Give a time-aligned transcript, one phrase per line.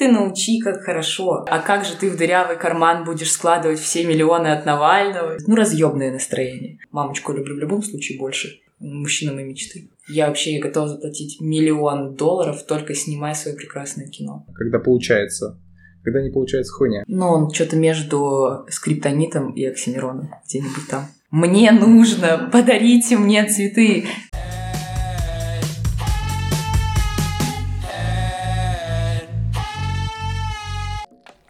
[0.00, 1.44] ты научи, как хорошо.
[1.46, 5.36] А как же ты в дырявый карман будешь складывать все миллионы от Навального?
[5.46, 6.78] Ну, разъемное настроение.
[6.90, 8.60] Мамочку люблю в любом случае больше.
[8.78, 9.90] Мужчина моей мечты.
[10.08, 14.46] Я вообще готова заплатить миллион долларов, только снимая свое прекрасное кино.
[14.54, 15.60] Когда получается.
[16.02, 17.04] Когда не получается хуйня.
[17.06, 20.30] Ну, он что-то между скриптонитом и оксимироном.
[20.46, 21.08] Где-нибудь там.
[21.30, 24.06] Мне нужно, подарите мне цветы.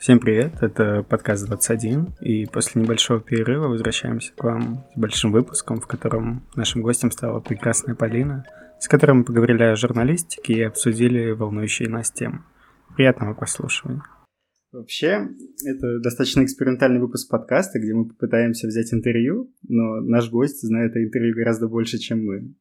[0.01, 5.79] Всем привет, это подкаст 21, и после небольшого перерыва возвращаемся к вам с большим выпуском,
[5.79, 8.47] в котором нашим гостем стала прекрасная Полина,
[8.79, 12.43] с которой мы поговорили о журналистике и обсудили волнующие нас темы.
[12.97, 14.03] Приятного прослушивания.
[14.73, 15.29] Вообще,
[15.67, 21.05] это достаточно экспериментальный выпуск подкаста, где мы попытаемся взять интервью, но наш гость знает о
[21.05, 22.55] интервью гораздо больше, чем мы.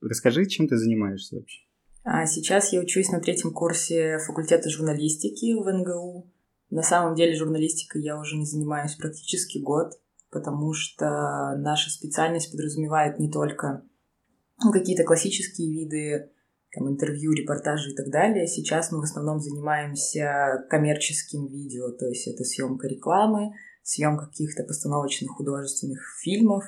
[0.00, 1.64] Расскажи, чем ты занимаешься вообще?
[2.04, 6.32] А сейчас я учусь на третьем курсе факультета журналистики в НГУ.
[6.70, 9.98] На самом деле журналистикой я уже не занимаюсь практически год,
[10.30, 13.82] потому что наша специальность подразумевает не только
[14.62, 16.30] ну, какие-то классические виды
[16.72, 18.46] там, интервью, репортажи и так далее.
[18.46, 23.52] Сейчас мы в основном занимаемся коммерческим видео, то есть это съемка рекламы,
[23.82, 26.64] съемка каких-то постановочных художественных фильмов.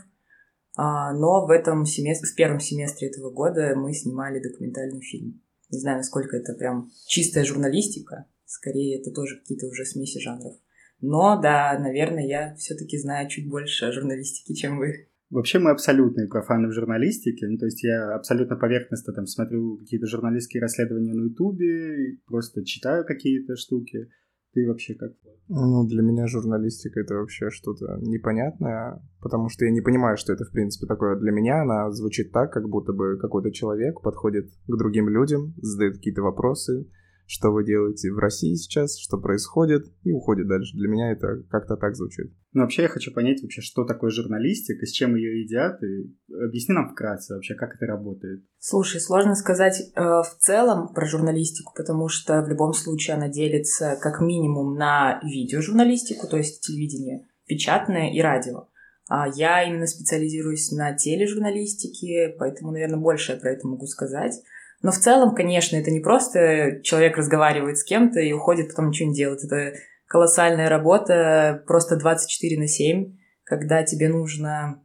[0.76, 5.42] А, но в этом семестре, в первом семестре этого года мы снимали документальный фильм.
[5.68, 10.56] Не знаю, насколько это прям чистая журналистика, Скорее, это тоже какие-то уже смеси жанров.
[11.00, 15.06] Но, да, наверное, я все-таки знаю чуть больше о журналистике, чем вы.
[15.30, 17.46] Вообще мы абсолютные профаны в журналистике.
[17.46, 23.06] Ну, то есть я абсолютно поверхностно там смотрю какие-то журналистские расследования на Ютубе, просто читаю
[23.06, 24.08] какие-то штуки.
[24.52, 25.12] Ты вообще как?
[25.46, 30.44] Ну, для меня журналистика это вообще что-то непонятное, потому что я не понимаю, что это
[30.44, 31.14] в принципе такое.
[31.20, 35.98] Для меня она звучит так, как будто бы какой-то человек подходит к другим людям, задает
[35.98, 36.88] какие-то вопросы,
[37.30, 40.76] что вы делаете в России сейчас, что происходит, и уходит дальше.
[40.76, 42.32] Для меня это как-то так звучит.
[42.52, 46.74] Ну, вообще я хочу понять вообще, что такое журналистика, с чем ее едят, и объясни
[46.74, 48.42] нам вкратце вообще, как это работает.
[48.58, 53.96] Слушай, сложно сказать э, в целом про журналистику, потому что в любом случае она делится
[54.02, 58.66] как минимум на видеожурналистику, то есть телевидение, печатное и радио.
[59.08, 64.34] А я именно специализируюсь на тележурналистике, поэтому, наверное, больше я про это могу сказать.
[64.82, 69.10] Но в целом, конечно, это не просто человек разговаривает с кем-то и уходит, потом ничего
[69.10, 69.44] не делает.
[69.44, 69.74] Это
[70.06, 74.82] колоссальная работа, просто 24 на 7, когда тебе нужно,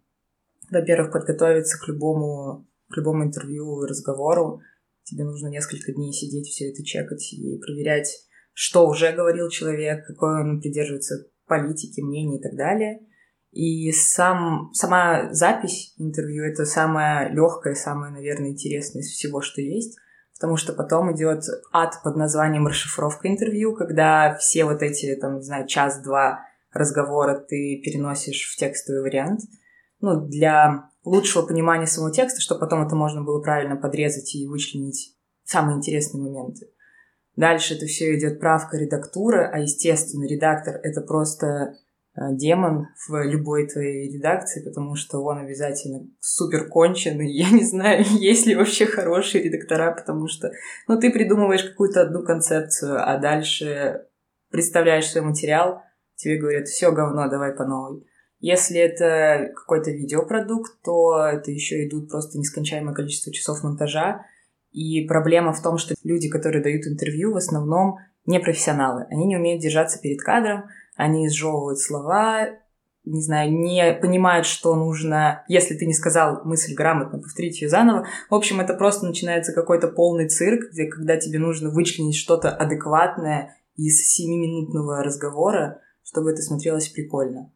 [0.70, 4.62] во-первых, подготовиться к любому, к любому интервью разговору.
[5.04, 10.42] Тебе нужно несколько дней сидеть, все это чекать и проверять, что уже говорил человек, какой
[10.42, 13.00] он придерживается политики, мнений и так далее–
[13.56, 19.98] и сам, сама запись интервью— это самое легкое, самое, наверное, интересное из всего, что есть.
[20.34, 25.44] Потому что потом идет ад под названием расшифровка интервью, когда все вот эти, там, не
[25.44, 26.42] знаю, час-два
[26.74, 29.40] разговора ты переносишь в текстовый вариант.
[30.02, 35.16] Ну, для лучшего понимания самого текста, чтобы потом это можно было правильно подрезать и вычленить
[35.46, 36.68] самые интересные моменты.
[37.38, 41.78] Дальше это все идет правка редактуры, а, естественно, редактор— это просто
[42.16, 47.32] демон в любой твоей редакции, потому что он обязательно супер конченый.
[47.32, 50.52] Я не знаю, есть ли вообще хорошие редактора, потому что,
[50.88, 54.06] ну, ты придумываешь какую-то одну концепцию, а дальше
[54.50, 55.82] представляешь свой материал,
[56.16, 58.06] тебе говорят, все говно, давай по новой.
[58.40, 64.26] Если это какой-то видеопродукт, то это еще идут просто нескончаемое количество часов монтажа.
[64.72, 69.06] И проблема в том, что люди, которые дают интервью, в основном не профессионалы.
[69.10, 70.66] Они не умеют держаться перед кадром,
[70.96, 72.50] они изжевывают слова,
[73.06, 78.08] не знаю, не понимают, что нужно, если ты не сказал мысль грамотно, повторить ее заново.
[78.30, 83.56] В общем, это просто начинается какой-то полный цирк, где когда тебе нужно вычленить что-то адекватное
[83.76, 87.52] из семиминутного разговора, чтобы это смотрелось прикольно.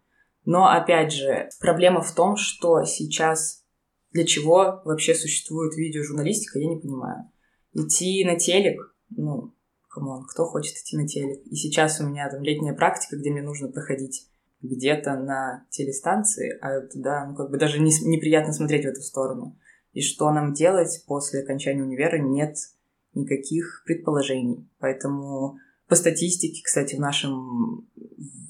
[0.45, 3.63] Но, опять же, проблема в том, что сейчас
[4.11, 7.29] для чего вообще существует видеожурналистика, я не понимаю.
[7.73, 9.53] Идти на телек, ну,
[9.99, 11.41] come on, кто хочет идти на телек?
[11.45, 14.27] И сейчас у меня там летняя практика, где мне нужно проходить
[14.61, 19.57] где-то на телестанции, а туда, ну, как бы даже не, неприятно смотреть в эту сторону.
[19.93, 22.55] И что нам делать после окончания универа, нет
[23.13, 24.69] никаких предположений.
[24.79, 25.57] Поэтому
[25.87, 27.87] по статистике, кстати, в нашем,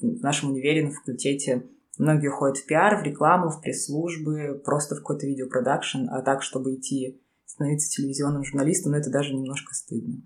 [0.00, 1.66] в нашем универе на факультете
[1.96, 6.74] многие уходят в пиар, в рекламу, в пресс-службы, просто в какой-то видеопродакшн, а так, чтобы
[6.74, 10.22] идти становиться телевизионным журналистом, ну, это даже немножко стыдно.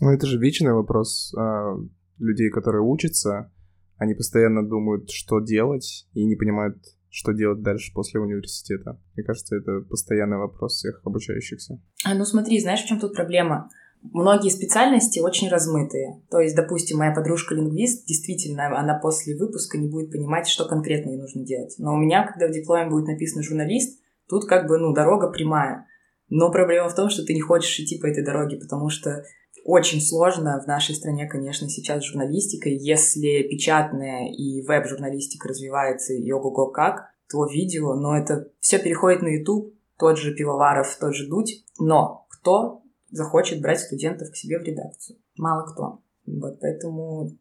[0.00, 1.76] Ну, это же вечный вопрос а,
[2.18, 3.50] людей, которые учатся.
[3.96, 6.76] Они постоянно думают, что делать, и не понимают,
[7.08, 9.00] что делать дальше после университета.
[9.14, 11.80] Мне кажется, это постоянный вопрос всех обучающихся.
[12.04, 13.70] А, ну смотри, знаешь, в чем тут проблема?
[14.12, 16.22] многие специальности очень размытые.
[16.30, 21.18] То есть, допустим, моя подружка-лингвист, действительно, она после выпуска не будет понимать, что конкретно ей
[21.18, 21.74] нужно делать.
[21.78, 25.86] Но у меня, когда в дипломе будет написано «журналист», тут как бы, ну, дорога прямая.
[26.28, 29.22] Но проблема в том, что ты не хочешь идти по этой дороге, потому что
[29.66, 32.76] очень сложно в нашей стране, конечно, сейчас с журналистикой.
[32.76, 39.28] Если печатная и веб-журналистика развивается и ого-го как, то видео, но это все переходит на
[39.28, 44.62] YouTube, тот же Пивоваров, тот же Дудь, но кто захочет брать студентов к себе в
[44.62, 45.18] редакцию?
[45.36, 46.00] Мало кто.
[46.26, 47.32] Вот поэтому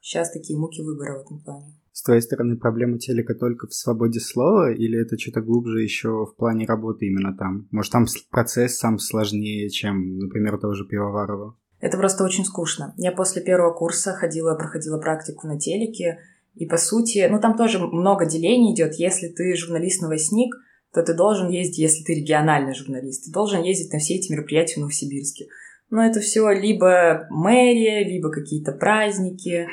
[0.00, 1.76] сейчас такие муки выбора в этом плане.
[1.92, 6.34] С твоей стороны, проблема телека только в свободе слова, или это что-то глубже еще в
[6.36, 7.68] плане работы именно там?
[7.70, 11.56] Может, там процесс сам сложнее, чем, например, того же Пивоварова?
[11.80, 12.94] Это просто очень скучно.
[12.96, 16.18] Я после первого курса ходила, проходила практику на телеке,
[16.54, 18.94] и по сути, ну там тоже много делений идет.
[18.94, 20.54] Если ты журналист-новостник,
[20.94, 24.74] то ты должен ездить, если ты региональный журналист, ты должен ездить на все эти мероприятия
[24.74, 25.46] в Новосибирске.
[25.90, 29.66] Но это все либо мэрия, либо какие-то праздники,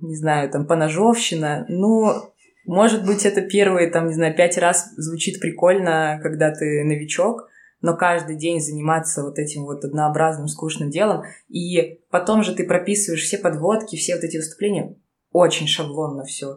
[0.00, 1.66] не знаю, там, поножовщина.
[1.68, 2.32] Ну,
[2.66, 7.48] может быть, это первые, там, не знаю, пять раз звучит прикольно, когда ты новичок,
[7.80, 13.22] но каждый день заниматься вот этим вот однообразным, скучным делом, и потом же ты прописываешь
[13.22, 14.96] все подводки, все вот эти выступления,
[15.32, 16.56] очень шаблонно все.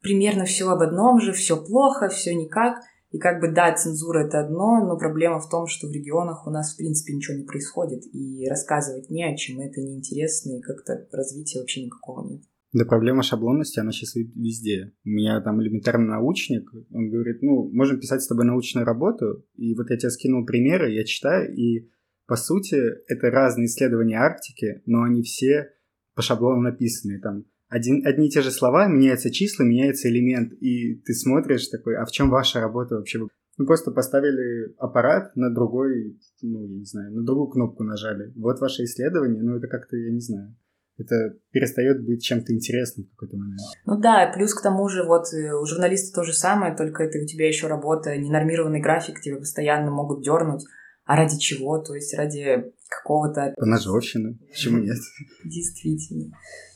[0.00, 2.78] Примерно все об одном же, все плохо, все никак.
[3.10, 6.50] И как бы, да, цензура это одно, но проблема в том, что в регионах у
[6.50, 11.06] нас, в принципе, ничего не происходит, и рассказывать не о чем, это неинтересно, и как-то
[11.10, 12.42] развития вообще никакого нет.
[12.72, 14.92] Да проблема шаблонности, она сейчас везде.
[15.04, 19.74] У меня там элементарный научник, он говорит, ну, можем писать с тобой научную работу, и
[19.74, 21.88] вот я тебе скинул примеры, я читаю, и
[22.26, 22.76] по сути
[23.10, 25.70] это разные исследования Арктики, но они все
[26.14, 27.20] по шаблону написаны.
[27.20, 31.96] Там один, одни и те же слова, меняются числа, меняется элемент, и ты смотришь такой,
[31.96, 33.20] а в чем ваша работа вообще?
[33.56, 38.32] Ну, просто поставили аппарат на другой, ну, я не знаю, на другую кнопку нажали.
[38.36, 40.54] Вот ваше исследование, ну, это как-то, я не знаю,
[40.98, 43.60] это перестает быть чем-то интересным в какой-то момент.
[43.86, 47.18] Ну да, плюс к тому же вот э, у журналиста то же самое, только это
[47.18, 50.64] у тебя еще работа, ненормированный график, тебя постоянно могут дернуть.
[51.04, 51.78] А ради чего?
[51.78, 53.54] То есть ради какого-то...
[53.56, 54.38] Поножовщины.
[54.50, 54.98] Почему нет?
[55.44, 56.34] Действительно.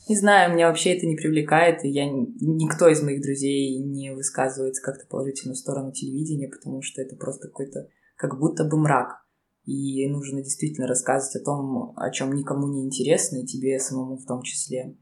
[0.08, 4.82] Не знаю, меня вообще это не привлекает, и я никто из моих друзей не высказывается
[4.82, 9.21] как-то положительно в сторону телевидения, потому что это просто какой-то как будто бы мрак.
[9.64, 14.26] И нужно действительно рассказывать о том, о чем никому не интересно, и тебе самому в
[14.26, 14.96] том числе.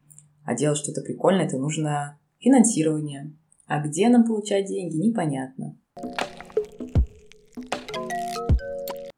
[0.44, 3.34] А делать что-то прикольное, это нужно финансирование.
[3.66, 5.78] А где нам получать деньги, непонятно.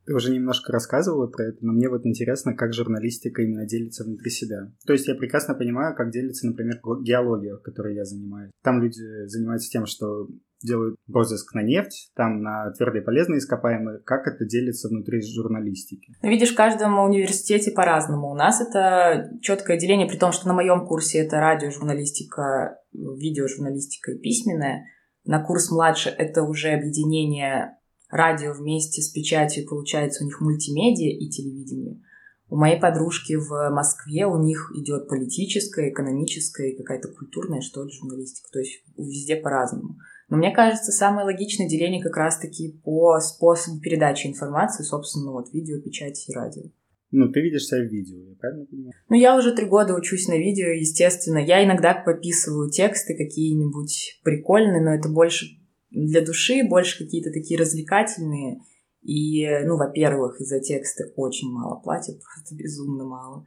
[0.05, 4.31] Ты уже немножко рассказывала про это, но мне вот интересно, как журналистика именно делится внутри
[4.31, 4.71] себя.
[4.85, 8.51] То есть я прекрасно понимаю, как делится, например, геология, которой я занимаюсь.
[8.63, 10.29] Там люди занимаются тем, что
[10.63, 16.15] делают розыск на нефть, там на твердые полезные ископаемые, как это делится внутри журналистики?
[16.23, 18.31] Видишь, в каждом университете по-разному.
[18.31, 24.19] У нас это четкое деление, при том, что на моем курсе это радиожурналистика, видеожурналистика и
[24.19, 24.87] письменная.
[25.25, 27.77] На курс младше это уже объединение
[28.11, 32.01] радио вместе с печатью, получается у них мультимедиа и телевидение.
[32.49, 37.91] У моей подружки в Москве у них идет политическая, экономическая и какая-то культурная, что ли,
[37.91, 38.51] журналистика.
[38.53, 39.97] То есть везде по-разному.
[40.33, 45.79] Но мне кажется, самое логичное деление как раз-таки по способу передачи информации, собственно, вот видео,
[45.79, 46.63] печать и радио.
[47.11, 48.95] Ну, ты видишь себя в видео, я правильно понимаю?
[49.11, 51.37] Ну, я уже три года учусь на видео, естественно.
[51.37, 55.49] Я иногда пописываю тексты какие-нибудь прикольные, но это больше
[55.91, 58.61] для души, больше какие-то такие развлекательные.
[59.03, 63.47] И, ну, во-первых, из-за текста очень мало платят, просто безумно мало.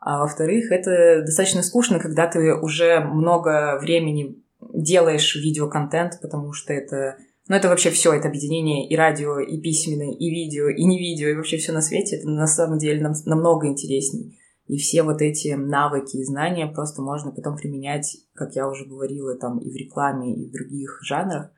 [0.00, 4.42] А во-вторых, это достаточно скучно, когда ты уже много времени
[4.72, 7.18] делаешь видеоконтент, потому что это...
[7.48, 11.28] Ну, это вообще все, это объединение и радио, и письменное, и видео, и не видео,
[11.28, 12.16] и вообще все на свете.
[12.16, 14.38] Это на самом деле нам, намного интересней.
[14.66, 19.36] И все вот эти навыки и знания просто можно потом применять, как я уже говорила,
[19.36, 21.50] там и в рекламе, и в других жанрах.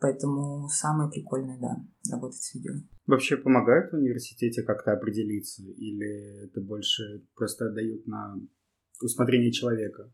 [0.00, 1.76] Поэтому самое прикольное, да,
[2.10, 2.72] работать с видео.
[3.06, 5.62] Вообще помогает в университете как-то определиться?
[5.62, 8.40] Или это больше просто отдают на
[9.00, 10.12] усмотрение человека?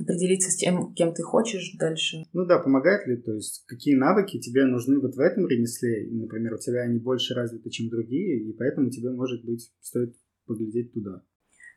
[0.00, 2.24] Определиться с тем, кем ты хочешь дальше.
[2.32, 3.16] Ну да, помогает ли?
[3.16, 6.08] То есть какие навыки тебе нужны вот в этом ремесле?
[6.10, 10.92] Например, у тебя они больше развиты, чем другие, и поэтому тебе, может быть, стоит поглядеть
[10.92, 11.22] туда.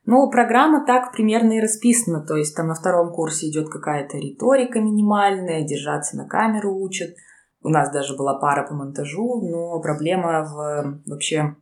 [0.05, 2.25] Ну, программа так примерно и расписана.
[2.25, 7.15] То есть там на втором курсе идет какая-то риторика минимальная, держаться на камеру учат–
[7.67, 11.55] у нас даже была пара по монтажу, но проблема в вообще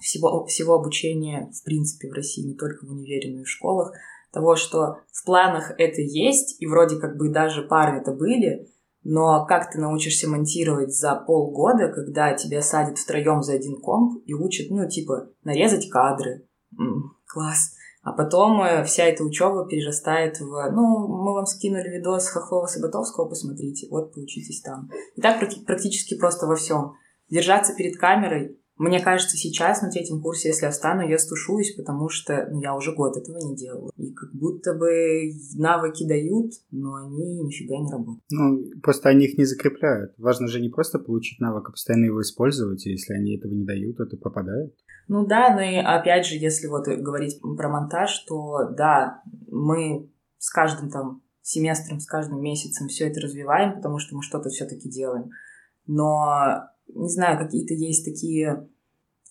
[0.00, 3.92] всего, всего обучения, в принципе, в России, не только в универе, но и в школах,
[4.32, 8.68] того, что в планах это есть, и вроде как бы даже пары это были,
[9.04, 14.34] но как ты научишься монтировать за полгода, когда тебя садят втроем за один комп и
[14.34, 16.44] учат, ну, типа, нарезать кадры,
[16.78, 17.74] М, класс.
[18.02, 23.88] А потом э, вся эта учеба перерастает в, ну, мы вам скинули видос Хохлова-Саботовского, посмотрите,
[23.90, 24.88] вот поучитесь там.
[25.16, 26.94] И так практически просто во всем.
[27.28, 32.08] Держаться перед камерой, мне кажется, сейчас на третьем курсе, если я встану, я стушуюсь, потому
[32.08, 33.90] что ну, я уже год этого не делала.
[33.96, 38.24] И как будто бы навыки дают, но они нифига не работают.
[38.30, 40.14] Ну, просто они их не закрепляют.
[40.16, 43.64] Важно же не просто получить навык, а постоянно его использовать, и если они этого не
[43.64, 44.74] дают, то это пропадает.
[45.08, 50.08] Ну да, но и опять же, если вот говорить про монтаж, то да, мы
[50.38, 54.88] с каждым там семестром, с каждым месяцем все это развиваем, потому что мы что-то все-таки
[54.88, 55.30] делаем.
[55.86, 58.68] Но не знаю, какие-то есть такие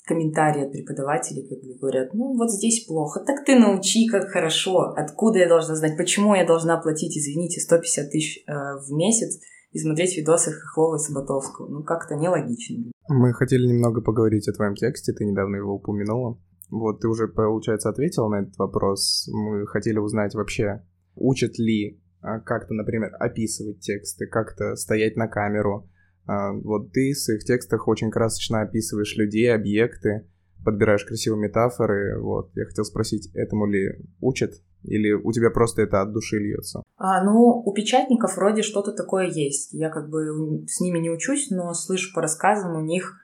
[0.05, 5.39] комментарии от преподавателей, как говорят, ну вот здесь плохо, так ты научи, как хорошо, откуда
[5.39, 10.17] я должна знать, почему я должна платить, извините, 150 тысяч э, в месяц и смотреть
[10.17, 11.67] видосы Хохлова и Саботовского.
[11.67, 12.77] Ну, как-то нелогично.
[13.09, 16.39] Мы хотели немного поговорить о твоем тексте, ты недавно его упомянула.
[16.69, 19.29] Вот ты уже, получается, ответила на этот вопрос.
[19.31, 20.83] Мы хотели узнать вообще,
[21.15, 25.89] учат ли а, как-то, например, описывать тексты, как-то стоять на камеру,
[26.27, 30.27] вот ты в своих текстах очень красочно описываешь людей, объекты,
[30.63, 32.21] подбираешь красивые метафоры.
[32.21, 34.61] Вот, я хотел спросить, этому ли учат?
[34.83, 36.83] Или у тебя просто это от души льется?
[36.97, 39.73] А, ну, у печатников вроде что-то такое есть.
[39.73, 43.15] Я как бы с ними не учусь, но слышу по рассказам, у них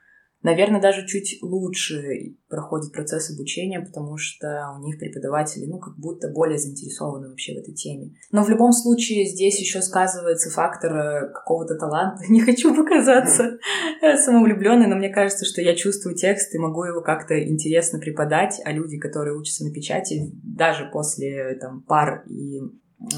[0.44, 6.28] наверное, даже чуть лучше проходит процесс обучения, потому что у них преподаватели, ну, как будто
[6.28, 8.14] более заинтересованы вообще в этой теме.
[8.30, 12.22] Но в любом случае здесь еще сказывается фактор э, какого-то таланта.
[12.28, 13.58] Не хочу показаться
[14.24, 18.70] самовлюбленной, но мне кажется, что я чувствую текст и могу его как-то интересно преподать, а
[18.70, 22.60] люди, которые учатся на печати, даже после там пар и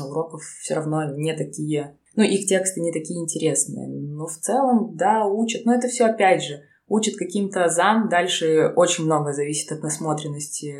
[0.00, 3.88] уроков все равно не такие ну, их тексты не такие интересные.
[3.88, 5.66] Но в целом, да, учат.
[5.66, 10.74] Но это все опять же учат каким-то азам, дальше очень много зависит от насмотренности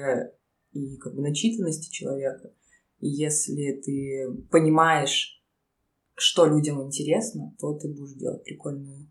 [0.73, 2.53] и как бы начитанности человека.
[3.01, 5.43] И если ты понимаешь,
[6.15, 9.09] что людям интересно, то ты будешь делать прикольную.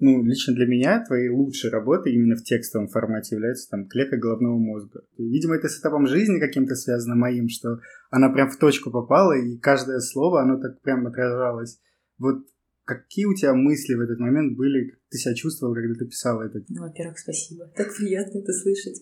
[0.00, 4.58] Ну, лично для меня твои лучшие работы именно в текстовом формате являются там клетка головного
[4.58, 5.00] мозга.
[5.16, 7.78] Видимо, это с этапом жизни каким-то связано моим, что
[8.10, 11.80] она прям в точку попала, и каждое слово, оно так прям отражалось.
[12.18, 12.44] Вот
[12.84, 16.60] Какие у тебя мысли в этот момент были, ты себя чувствовал, когда ты писала это?
[16.68, 17.66] Ну, во-первых, спасибо.
[17.76, 19.00] Так приятно это слышать.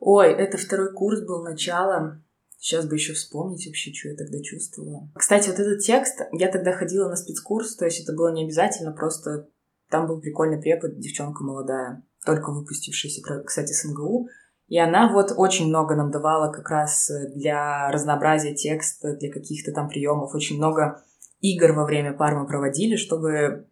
[0.00, 2.22] Ой, это второй курс был, начало.
[2.58, 5.10] Сейчас бы еще вспомнить вообще, что я тогда чувствовала.
[5.14, 8.92] Кстати, вот этот текст, я тогда ходила на спецкурс, то есть это было не обязательно,
[8.92, 9.48] просто
[9.90, 14.28] там был прикольный препод, девчонка молодая, только выпустившаяся, кстати, с МГУ.
[14.68, 19.88] И она вот очень много нам давала как раз для разнообразия текста, для каких-то там
[19.88, 21.02] приемов, очень много
[21.44, 23.66] игр во время пар мы проводили, чтобы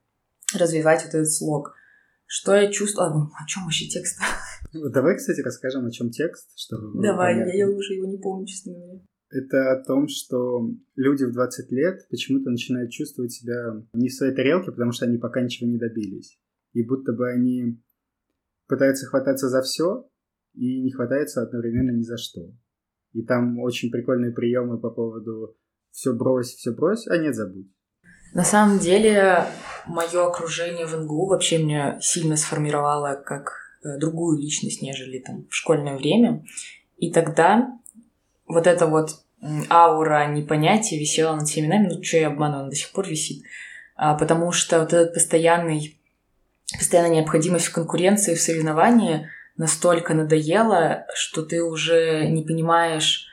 [0.55, 1.75] развивать вот этот слог.
[2.27, 3.31] Что я чувствовала?
[3.39, 4.19] О чем вообще текст?
[4.73, 6.51] Давай, кстати, расскажем, о чем текст.
[6.57, 9.01] Чтобы Давай, я, я уже его не помню, честно говоря.
[9.31, 14.35] Это о том, что люди в 20 лет почему-то начинают чувствовать себя не в своей
[14.35, 16.39] тарелке, потому что они пока ничего не добились.
[16.75, 17.83] И будто бы они
[18.67, 20.07] пытаются хвататься за все
[20.55, 22.53] и не хватаются одновременно ни за что.
[23.13, 25.57] И там очень прикольные приемы по поводу
[25.93, 27.67] все брось, все брось, а нет, забудь.
[28.35, 29.47] На самом деле,
[29.87, 33.53] мое окружение в НГУ вообще меня сильно сформировало как
[33.85, 36.45] э, другую личность, нежели там в школьное время.
[36.97, 37.79] И тогда
[38.47, 39.23] вот эта вот
[39.71, 43.45] аура непонятия висела над всеми нами, ну что я обманываю, она до сих пор висит,
[43.97, 45.99] а, потому что вот этот постоянный,
[46.73, 53.27] постоянная необходимость в конкуренции, в соревновании настолько надоела, что ты уже не понимаешь,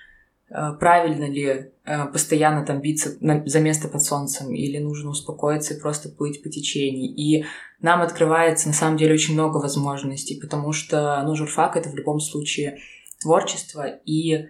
[0.49, 6.09] правильно ли э, постоянно там биться за место под солнцем, или нужно успокоиться и просто
[6.09, 7.13] плыть по течению.
[7.15, 7.45] И
[7.81, 12.19] нам открывается на самом деле очень много возможностей, потому что, ну, журфак— это в любом
[12.19, 12.79] случае
[13.21, 14.47] творчество, и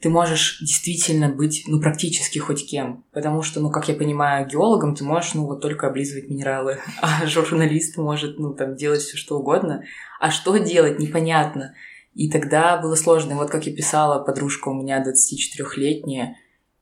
[0.00, 3.04] ты можешь действительно быть, ну, практически хоть кем.
[3.12, 7.26] Потому что, ну, как я понимаю, геологом ты можешь, ну, вот только облизывать минералы, а
[7.26, 9.84] журналист может, ну, там, делать все что угодно.
[10.20, 11.74] А что делать, непонятно.
[12.18, 13.30] И тогда было сложно.
[13.30, 16.34] И вот как я писала, подружка у меня 24-летняя,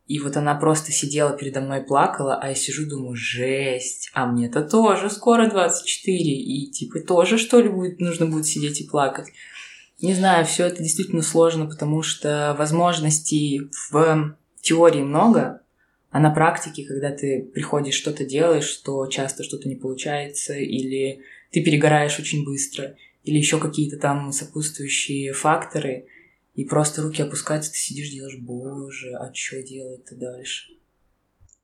[0.07, 4.63] и вот она просто сидела передо мной плакала, а я сижу, думаю, жесть, а мне-то
[4.63, 9.27] тоже скоро 24, и типа тоже что ли будет, нужно будет сидеть и плакать.
[10.01, 15.61] Не знаю, все это действительно сложно, потому что возможностей в теории много,
[16.11, 21.21] а на практике, когда ты приходишь что-то делаешь, то часто что-то не получается, или
[21.53, 26.07] ты перегораешь очень быстро или еще какие-то там сопутствующие факторы,
[26.55, 30.73] и просто руки опускаются, ты сидишь, делаешь, боже, а что делать-то дальше?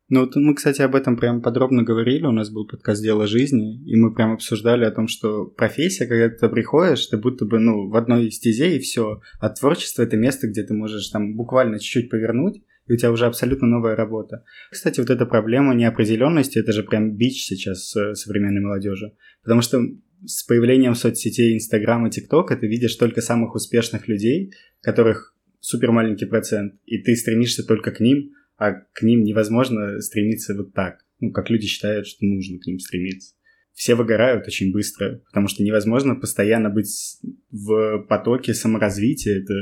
[0.09, 2.27] Ну, вот мы, кстати, об этом прям подробно говорили.
[2.27, 6.29] У нас был подкаст «Дело жизни», и мы прям обсуждали о том, что профессия, когда
[6.29, 9.23] ты приходишь, ты будто бы, ну, в одной стезе, и все.
[9.41, 13.25] А творчество— это место, где ты можешь там буквально чуть-чуть повернуть, и у тебя уже
[13.25, 14.45] абсолютно новая работа.
[14.71, 19.15] Кстати, вот эта проблема неопределенности, это же прям бич сейчас э, современной молодежи.
[19.43, 19.81] Потому что
[20.25, 26.27] с появлением соцсетей Инстаграм и ТикТок ты видишь только самых успешных людей, которых супер маленький
[26.27, 31.33] процент, и ты стремишься только к ним, а к ним невозможно стремиться вот так, ну,
[31.33, 33.35] как люди считают, что нужно к ним стремиться.
[33.73, 37.19] Все выгорают очень быстро, потому что невозможно постоянно быть
[37.51, 39.41] в потоке саморазвития.
[39.41, 39.55] Это...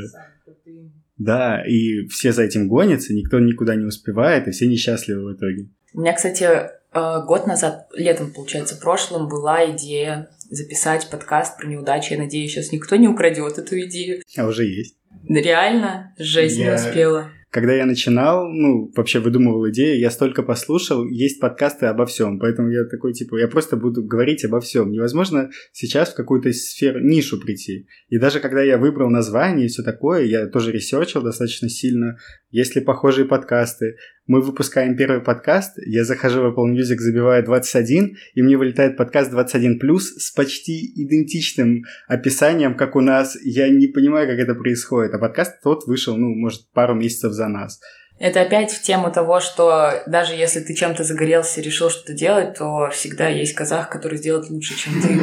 [1.16, 5.68] Да, и все за этим гонятся, никто никуда не успевает, и все несчастливы в итоге.
[5.92, 11.66] У меня, кстати, э, год назад, летом, получается, в прошлом, была идея записать подкаст про
[11.66, 12.12] неудачи.
[12.12, 14.22] Я надеюсь, сейчас никто не украдет эту идею.
[14.36, 14.96] А уже есть.
[15.28, 16.66] Реально, жизнь Я...
[16.68, 17.30] не успела.
[17.50, 22.70] Когда я начинал, ну, вообще выдумывал идею, я столько послушал, есть подкасты обо всем, поэтому
[22.70, 24.92] я такой, типа, я просто буду говорить обо всем.
[24.92, 27.88] Невозможно сейчас в какую-то сферу, нишу прийти.
[28.08, 32.18] И даже когда я выбрал название и все такое, я тоже research ил достаточно сильно,
[32.50, 33.96] есть ли похожие подкасты,
[34.30, 39.32] мы выпускаем первый подкаст, я захожу в Apple Music, забиваю 21, и мне вылетает подкаст
[39.32, 43.36] 21+, с почти идентичным описанием, как у нас.
[43.42, 45.12] Я не понимаю, как это происходит.
[45.14, 47.80] А подкаст тот вышел, ну, может, пару месяцев за нас.
[48.20, 52.56] Это опять в тему того, что даже если ты чем-то загорелся и решил что-то делать,
[52.56, 55.18] то всегда есть казах, который сделает лучше, чем ты.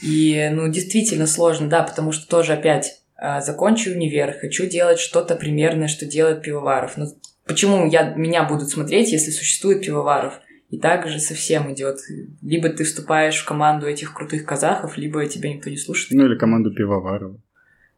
[0.00, 5.34] И, ну, действительно сложно, да, потому что тоже опять а, закончу универ, хочу делать что-то
[5.34, 6.96] примерное, что делает пивоваров.
[6.96, 7.06] Но
[7.52, 10.40] Почему я, меня будут смотреть, если существует пивоваров?
[10.70, 11.98] И также совсем идет.
[12.40, 16.12] Либо ты вступаешь в команду этих крутых казахов, либо тебя никто не слушает.
[16.12, 17.36] Ну или команду пивоваров.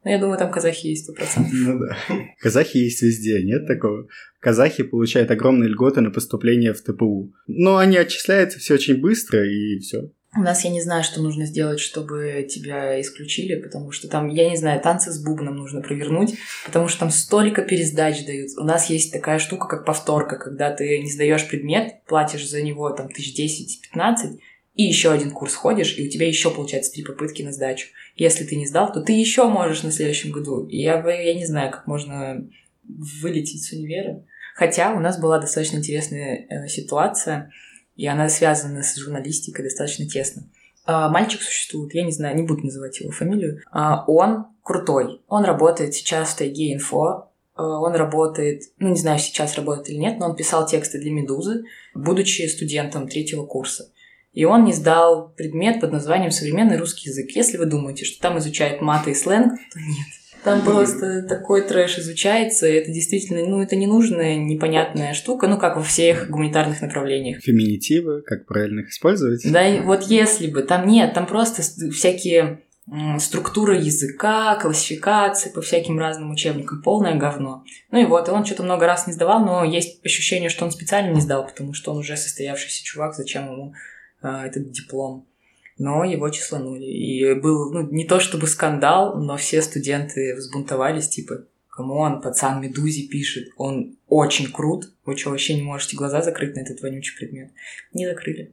[0.02, 1.52] Ну, я думаю, там казахи есть сто процентов.
[1.54, 1.96] Ну да.
[2.40, 4.08] Казахи есть везде, нет такого?
[4.40, 7.32] Казахи получают огромные льготы на поступление в ТПУ.
[7.46, 10.10] Но они отчисляются все очень быстро, и все.
[10.36, 14.50] У нас я не знаю, что нужно сделать, чтобы тебя исключили, потому что там, я
[14.50, 16.34] не знаю, танцы с бубном нужно провернуть,
[16.66, 18.50] потому что там столько пересдач дают.
[18.58, 22.90] У нас есть такая штука, как повторка, когда ты не сдаешь предмет, платишь за него
[22.90, 24.40] там тысяч десять-пятнадцать,
[24.74, 27.86] и еще один курс ходишь, и у тебя еще получается три попытки на сдачу.
[28.16, 30.66] Если ты не сдал, то ты еще можешь на следующем году.
[30.68, 32.44] Я, я не знаю, как можно
[32.82, 34.24] вылететь с универа.
[34.56, 37.52] Хотя у нас была достаточно интересная э, ситуация
[37.96, 40.44] и она связана с журналистикой достаточно тесно.
[40.86, 43.62] А, мальчик существует, я не знаю, не буду называть его фамилию.
[43.70, 45.22] А, он крутой.
[45.28, 47.30] Он работает сейчас в Тайге Инфо.
[47.54, 51.12] А, он работает, ну не знаю, сейчас работает или нет, но он писал тексты для
[51.12, 53.90] Медузы, будучи студентом третьего курса.
[54.32, 57.30] И он не сдал предмет под названием «Современный русский язык».
[57.30, 60.08] Если вы думаете, что там изучают маты и сленг, то нет.
[60.44, 65.76] Там просто такой трэш изучается, и это действительно, ну, это ненужная, непонятная штука, ну, как
[65.76, 67.40] во всех гуманитарных направлениях.
[67.42, 69.40] Феминитивы, как правильно их использовать.
[69.50, 72.60] Да, вот если бы, там нет, там просто всякие
[73.18, 77.64] структура языка, классификации по всяким разным учебникам, полное говно.
[77.90, 80.70] Ну и вот, и он что-то много раз не сдавал, но есть ощущение, что он
[80.70, 83.74] специально не сдал, потому что он уже состоявшийся чувак, зачем ему
[84.20, 85.26] а, этот диплом
[85.78, 86.84] но его числанули.
[86.84, 92.60] И был, ну, не то чтобы скандал, но все студенты взбунтовались, типа, кому он, пацан
[92.60, 97.16] Медузи пишет, он очень крут, вы что, вообще не можете глаза закрыть на этот вонючий
[97.16, 97.50] предмет?
[97.92, 98.52] Не закрыли.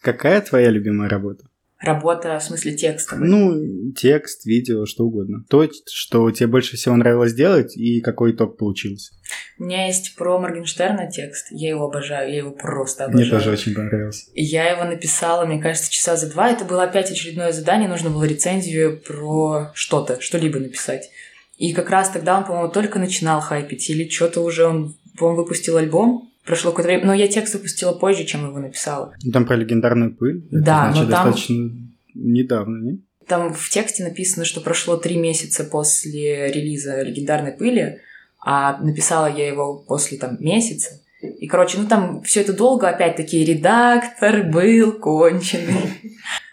[0.00, 1.44] Какая твоя любимая работа?
[1.86, 3.16] Работа в смысле текста?
[3.16, 5.44] Ну, текст, видео, что угодно.
[5.48, 9.12] То, что тебе больше всего нравилось делать и какой итог получился.
[9.58, 11.46] У меня есть про Моргенштерна текст.
[11.50, 13.26] Я его обожаю, я его просто обожаю.
[13.26, 14.26] Мне тоже очень понравился.
[14.34, 16.50] Я его написала, мне кажется, часа за два.
[16.50, 17.88] Это было опять очередное задание.
[17.88, 21.10] Нужно было рецензию про что-то, что-либо написать.
[21.56, 23.88] И как раз тогда он, по-моему, только начинал хайпить.
[23.88, 28.24] Или что-то уже он, по-моему, выпустил альбом прошло какое-то время, но я текст выпустила позже,
[28.24, 29.14] чем его написала.
[29.32, 30.46] Там про легендарную пыль?
[30.50, 31.24] Да, Это, значит, но там...
[31.24, 31.70] достаточно
[32.14, 33.00] недавно, не?
[33.26, 37.98] Там в тексте написано, что прошло три месяца после релиза «Легендарной пыли»,
[38.40, 41.02] а написала я его после там месяца.
[41.20, 45.94] И, короче, ну там все это долго, опять-таки, редактор был конченый.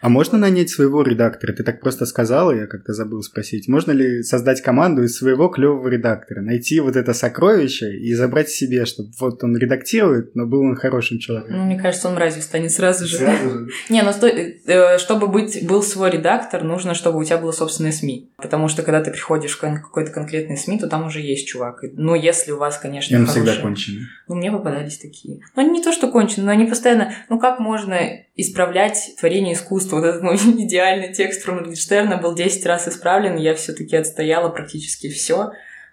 [0.00, 1.52] А можно нанять своего редактора?
[1.52, 3.68] Ты так просто сказала, я как-то забыл спросить.
[3.68, 6.42] Можно ли создать команду из своего клевого редактора?
[6.42, 11.18] Найти вот это сокровище и забрать себе, чтобы вот он редактирует, но был он хорошим
[11.18, 11.56] человеком.
[11.56, 13.16] Ну, мне кажется, он мразью станет сразу же.
[13.16, 13.68] Сразу же?
[13.88, 18.30] Не, ну э, чтобы быть, был свой редактор, нужно, чтобы у тебя было собственное СМИ.
[18.36, 21.80] Потому что когда ты приходишь в какой-то конкретный СМИ, то там уже есть чувак.
[21.94, 24.02] Ну, если у вас, конечно, он всегда конченый.
[24.28, 25.40] Ну, мне попадались такие.
[25.54, 27.12] Ну, они не то, что конченые, но они постоянно...
[27.28, 27.98] Ну, как можно
[28.36, 29.96] исправлять творение искусства?
[29.96, 34.50] Вот этот мой идеальный текст про Моргенштерна был 10 раз исправлен, я все таки отстояла
[34.50, 35.50] практически все.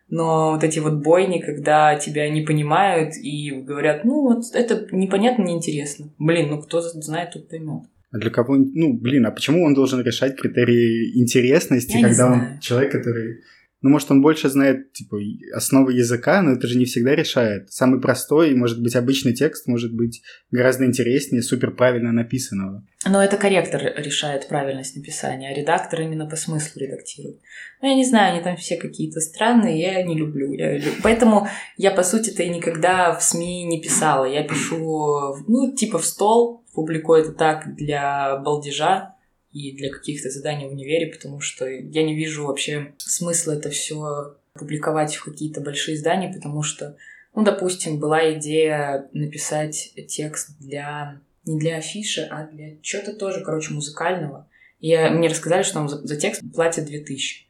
[0.09, 5.43] Но вот эти вот бойни, когда тебя не понимают и говорят, ну вот это непонятно,
[5.43, 6.09] неинтересно.
[6.19, 7.83] Блин, ну кто знает, тот поймет.
[8.11, 12.59] А для кого, ну, блин, а почему он должен решать критерии интересности, Я когда он
[12.59, 13.39] человек, который...
[13.81, 15.17] Ну, может, он больше знает, типа,
[15.55, 17.71] основы языка, но это же не всегда решает.
[17.71, 22.85] Самый простой, может быть, обычный текст может быть гораздо интереснее супер правильно написанного.
[23.09, 27.39] Но это корректор решает правильность написания, а редактор именно по смыслу редактирует.
[27.81, 30.53] Ну, я не знаю, они там все какие-то странные, я не люблю.
[30.53, 34.25] Я лю- Поэтому я, по сути-то, никогда в СМИ не писала.
[34.25, 39.15] Я пишу, ну, типа в стол, публикую это так для балдежа
[39.53, 44.35] и для каких-то заданий в универе, потому что я не вижу вообще смысла это все
[44.53, 46.97] публиковать в какие-то большие издания, потому что,
[47.35, 53.73] ну, допустим, была идея написать текст для не для афиши, а для чего-то тоже, короче,
[53.73, 54.47] музыкального.
[54.79, 57.47] И мне рассказали, что нам за, за текст платят 2000.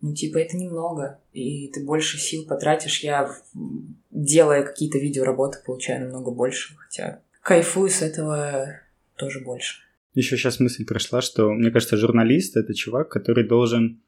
[0.00, 3.00] Ну, типа, это немного, и ты больше сил потратишь.
[3.00, 3.34] Я,
[4.10, 8.80] делая какие-то видеоработы, получаю намного больше, хотя кайфую с этого
[9.16, 9.83] тоже больше.
[10.14, 14.00] Еще сейчас мысль пришла, что, мне кажется, журналист— это чувак, который должен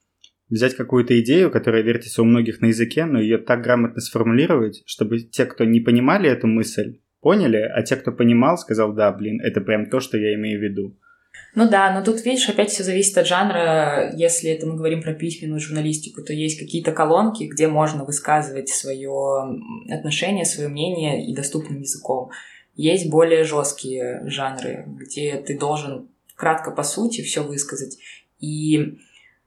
[0.48, 5.18] взять какую-то идею, которая вертится у многих на языке, но ее так грамотно сформулировать, чтобы
[5.18, 9.60] те, кто не понимали эту мысль, поняли, а те, кто понимал, сказал, да, блин, это
[9.60, 10.96] прям то, что я имею в виду.
[11.54, 14.12] Ну да, но тут, видишь, опять все зависит от жанра.
[14.14, 19.10] Если это мы говорим про письменную журналистику, то есть какие-то колонки, где можно высказывать свое
[19.90, 22.30] отношение, свое мнение и доступным языком.
[22.76, 27.98] Есть более жесткие жанры, где ты должен кратко по сути все высказать.
[28.38, 28.98] И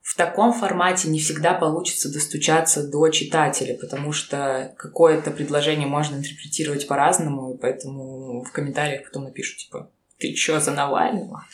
[0.02, 6.88] в таком формате не всегда получится достучаться до читателя, потому что какое-то предложение можно интерпретировать
[6.88, 11.46] по-разному, и поэтому в комментариях потом напишут, типа, ты чё, за Навального?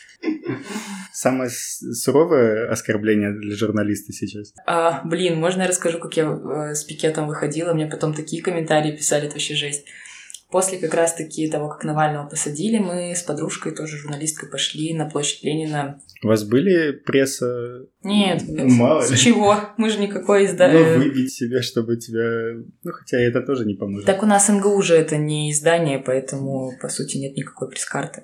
[1.11, 4.53] Самое суровое оскорбление для журналиста сейчас.
[4.65, 7.73] А, блин, можно я расскажу, как я э, с пикетом выходила?
[7.73, 9.85] Мне потом такие комментарии писали, это вообще жесть.
[10.51, 15.43] После как раз-таки того, как Навального посадили, мы с подружкой, тоже журналисткой, пошли на площадь
[15.43, 15.99] Ленина.
[16.23, 17.85] У вас были пресса?
[18.03, 19.17] Нет, Ну, мало с ли.
[19.17, 19.57] чего?
[19.77, 20.71] Мы же никакой изда...
[20.71, 22.63] Ну, выбить себя, чтобы тебя...
[22.83, 24.05] Ну, хотя это тоже не поможет.
[24.05, 28.23] Так у нас НГУ же это не издание, поэтому, по сути, нет никакой пресс-карты.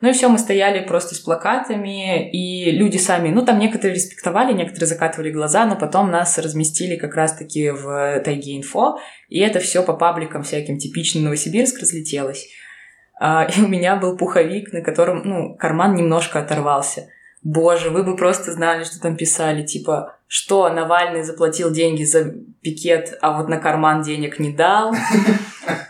[0.00, 4.52] Ну и все, мы стояли просто с плакатами, и люди сами, ну там некоторые респектовали,
[4.52, 9.82] некоторые закатывали глаза, но потом нас разместили как раз-таки в Тайге Инфо, и это все
[9.82, 12.48] по пабликам всяким типичным Новосибирск разлетелось.
[13.20, 17.08] А, и у меня был пуховик, на котором, ну, карман немножко оторвался.
[17.44, 23.18] Боже, вы бы просто знали, что там писали, типа, что Навальный заплатил деньги за пикет,
[23.20, 24.94] а вот на карман денег не дал.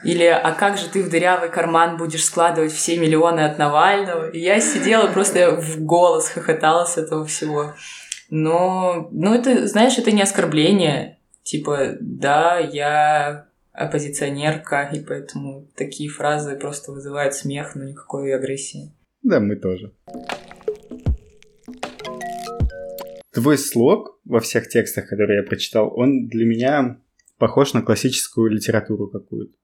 [0.05, 4.41] Или «А как же ты в дырявый карман будешь складывать все миллионы от Навального?» И
[4.41, 7.75] я сидела просто в голос хохотала с этого всего.
[8.31, 11.19] Но, ну, это, знаешь, это не оскорбление.
[11.43, 18.93] Типа, да, я оппозиционерка, и поэтому такие фразы просто вызывают смех, но никакой агрессии.
[19.23, 19.93] Да, мы тоже.
[23.33, 27.01] Твой слог во всех текстах, которые я прочитал, он для меня
[27.39, 29.55] похож на классическую литературу какую-то.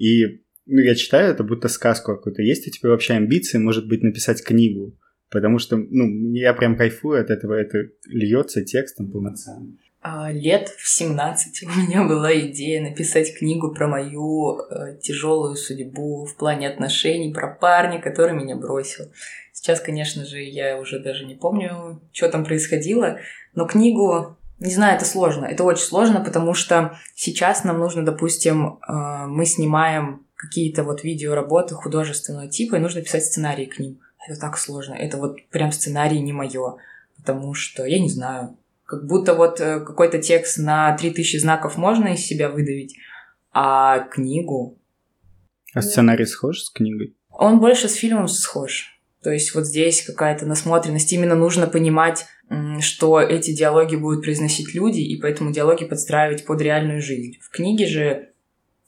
[0.00, 2.42] И ну, я читаю это будто сказку какую-то.
[2.42, 4.96] Есть у тебя вообще амбиции, может быть, написать книгу?
[5.28, 9.76] Потому что, ну, я прям кайфую от этого, это льется текстом полноценно.
[10.02, 16.24] А, Лет в 17 у меня была идея написать книгу про мою э, тяжелую судьбу
[16.24, 19.12] в плане отношений, про парня, который меня бросил.
[19.52, 23.18] Сейчас, конечно же, я уже даже не помню, что там происходило,
[23.54, 25.46] но книгу, не знаю, это сложно.
[25.46, 31.74] Это очень сложно, потому что сейчас нам нужно, допустим, э, мы снимаем какие-то вот видеоработы
[31.74, 34.00] художественного типа, и нужно писать сценарий к ним.
[34.28, 34.94] Это так сложно.
[34.94, 36.76] Это вот прям сценарий не мое,
[37.16, 42.08] потому что, я не знаю, как будто вот э, какой-то текст на 3000 знаков можно
[42.08, 42.96] из себя выдавить,
[43.52, 44.78] а книгу...
[45.72, 47.16] А сценарий схож с книгой?
[47.30, 48.99] Он больше с фильмом схож.
[49.22, 51.12] То есть вот здесь какая-то насмотренность.
[51.12, 52.26] Именно нужно понимать,
[52.80, 57.38] что эти диалоги будут произносить люди, и поэтому диалоги подстраивать под реальную жизнь.
[57.40, 58.30] В книге же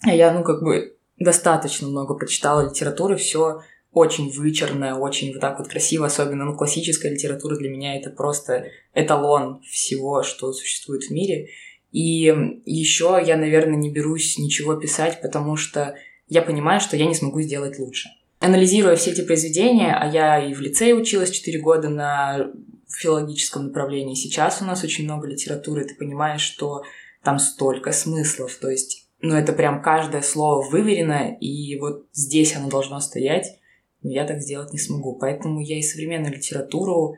[0.04, 3.60] я, ну, как бы достаточно много прочитала литературы, все
[3.92, 8.68] очень вычурно, очень вот так вот красиво, особенно, ну, классическая литература для меня это просто
[8.94, 11.48] эталон всего, что существует в мире.
[11.92, 15.94] И еще я, наверное, не берусь ничего писать, потому что
[16.26, 18.08] я понимаю, что я не смогу сделать лучше.
[18.42, 22.50] Анализируя все эти произведения, а я и в лицее училась 4 года на
[22.88, 26.82] филологическом направлении, сейчас у нас очень много литературы, ты понимаешь, что
[27.22, 32.68] там столько смыслов, то есть, ну, это прям каждое слово выверено, и вот здесь оно
[32.68, 33.60] должно стоять,
[34.02, 35.16] но я так сделать не смогу.
[35.20, 37.16] Поэтому я и современную литературу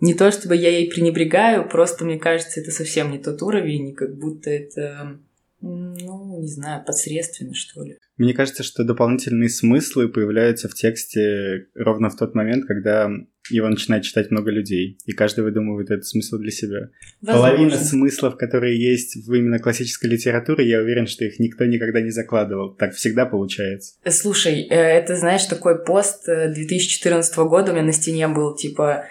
[0.00, 3.94] не то чтобы я ей пренебрегаю, просто мне кажется, это совсем не тот уровень, и
[3.94, 5.20] как будто это
[5.64, 7.96] Ну, не знаю, посредственно, что ли.
[8.16, 13.10] Мне кажется, что дополнительные смыслы появляются в тексте ровно в тот момент, когда
[13.50, 16.90] его начинает читать много людей, и каждый выдумывает этот смысл для себя.
[17.20, 17.50] Возможно.
[17.50, 22.10] Половина смыслов, которые есть в именно классической литературе, я уверен, что их никто никогда не
[22.10, 22.74] закладывал.
[22.74, 23.96] Так всегда получается.
[24.08, 29.06] Слушай, э, это, знаешь, такой пост 2014 э, года у меня на стене был, типа,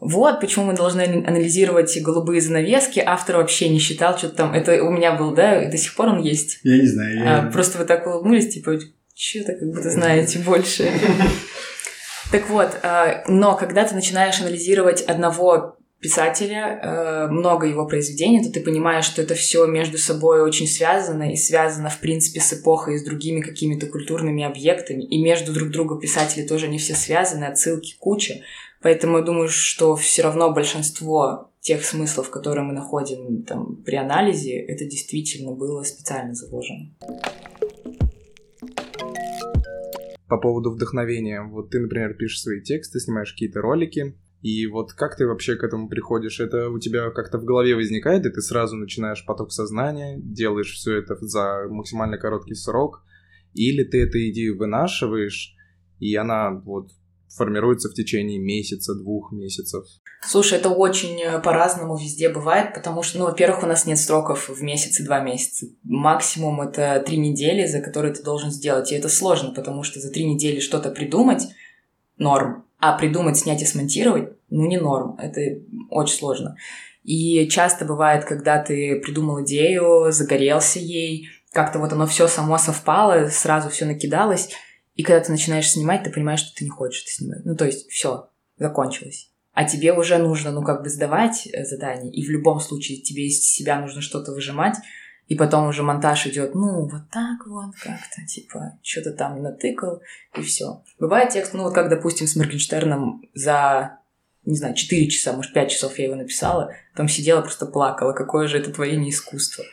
[0.00, 3.02] вот почему мы должны анализировать голубые занавески.
[3.04, 4.54] Автор вообще не считал, что там...
[4.54, 6.60] Это у меня был, да, и до сих пор он есть.
[6.62, 7.18] Я не знаю.
[7.18, 7.38] Я...
[7.38, 8.78] А, просто вы так улыбнулись, типа,
[9.14, 10.88] что-то как будто знаете больше.
[12.30, 18.52] Так вот, а, но когда ты начинаешь анализировать одного писателя, э, много его произведений, то
[18.52, 22.94] ты понимаешь, что это все между собой очень связано и связано, в принципе, с эпохой
[22.94, 25.02] и с другими какими-то культурными объектами.
[25.02, 28.34] И между друг другом писатели тоже не все связаны, отсылки куча.
[28.82, 34.56] Поэтому я думаю, что все равно большинство тех смыслов, которые мы находим там, при анализе,
[34.56, 36.94] это действительно было специально заложено.
[40.28, 41.42] По поводу вдохновения.
[41.42, 45.64] Вот ты, например, пишешь свои тексты, снимаешь какие-то ролики, и вот как ты вообще к
[45.64, 46.38] этому приходишь?
[46.38, 50.98] Это у тебя как-то в голове возникает, и ты сразу начинаешь поток сознания, делаешь все
[50.98, 53.02] это за максимально короткий срок,
[53.54, 55.56] или ты эту идею вынашиваешь,
[55.98, 56.90] и она вот
[57.36, 59.84] формируется в течение месяца, двух месяцев?
[60.26, 64.48] Слушай, это очень э, по-разному везде бывает, потому что, ну, во-первых, у нас нет сроков
[64.48, 65.66] в месяц и два месяца.
[65.84, 68.90] Максимум это три недели, за которые ты должен сделать.
[68.90, 71.44] И это сложно, потому что за три недели что-то придумать–
[72.16, 72.64] норм.
[72.80, 75.16] А придумать, снять и смонтировать– ну, не норм.
[75.18, 75.40] Это
[75.90, 76.56] очень сложно.
[77.04, 83.28] И часто бывает, когда ты придумал идею, загорелся ей, как-то вот оно все само совпало,
[83.28, 84.50] сразу все накидалось–
[84.98, 87.44] и когда ты начинаешь снимать, ты понимаешь, что ты не хочешь это снимать.
[87.44, 89.30] Ну, то есть, все, закончилось.
[89.52, 93.28] А тебе уже нужно, ну, как бы сдавать э, задание, и в любом случае тебе
[93.28, 94.74] из себя нужно что-то выжимать,
[95.28, 100.02] и потом уже монтаж идет, ну, вот так вот как-то, типа, что-то там натыкал,
[100.36, 100.82] и все.
[100.98, 104.00] Бывает текст, ну, вот как, допустим, с Моргенштерном за,
[104.44, 108.48] не знаю, 4 часа, может, 5 часов я его написала, там сидела, просто плакала, какое
[108.48, 109.64] же это творение искусства.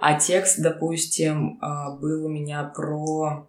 [0.00, 3.46] А текст, допустим, а, был у меня про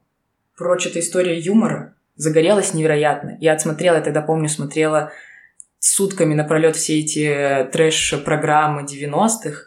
[0.58, 1.96] про что-то история юмора.
[2.16, 3.38] Загорелась невероятно.
[3.40, 5.12] Я отсмотрела, я тогда помню, смотрела
[5.80, 9.66] сутками напролет все эти трэш-программы 90-х.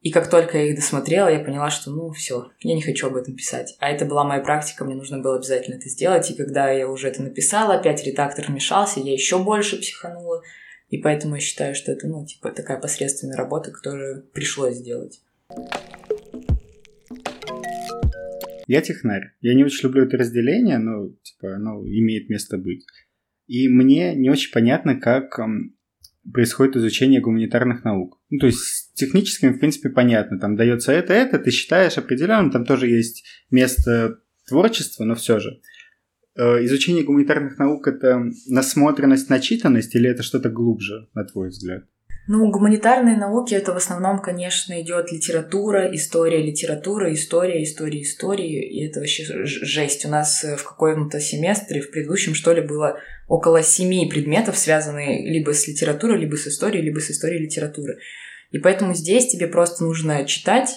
[0.00, 3.16] И как только я их досмотрела, я поняла, что ну все, я не хочу об
[3.16, 3.74] этом писать.
[3.80, 6.30] А это была моя практика, мне нужно было обязательно это сделать.
[6.30, 10.42] И когда я уже это написала, опять редактор вмешался, я еще больше психанула.
[10.88, 15.20] И поэтому я считаю, что это, ну, типа, такая посредственная работа, которую пришлось сделать.
[18.66, 19.32] Я технарь.
[19.40, 22.84] Я не очень люблю это разделение, но типа оно имеет место быть.
[23.46, 25.38] И мне не очень понятно, как
[26.32, 28.20] происходит изучение гуманитарных наук.
[28.30, 30.38] Ну, то есть с техническими, в принципе, понятно.
[30.38, 35.60] Там дается это, это, ты считаешь определенно, там тоже есть место творчества, но все же.
[36.36, 41.84] Э, изучение гуманитарных наук– это насмотренность, начитанность или это что-то глубже, на твой взгляд?
[42.28, 48.68] Ну, гуманитарные науки это в основном, конечно, идет литература, история, литература, история, история, истории.
[48.68, 50.04] И это вообще жесть.
[50.04, 55.06] У нас э, в каком-то семестре, в предыдущем, что ли, было около семи предметов, связанных
[55.06, 57.98] либо с литературой, либо с историей, либо с историей литературы.
[58.50, 60.70] И поэтому здесь тебе просто нужно читать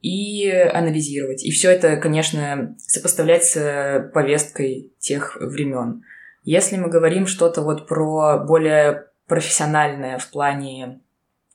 [0.00, 1.44] и анализировать.
[1.44, 6.02] И все это, конечно, сопоставлять с повесткой тех времен.
[6.44, 11.00] Если мы говорим что-то вот про более профессиональная в плане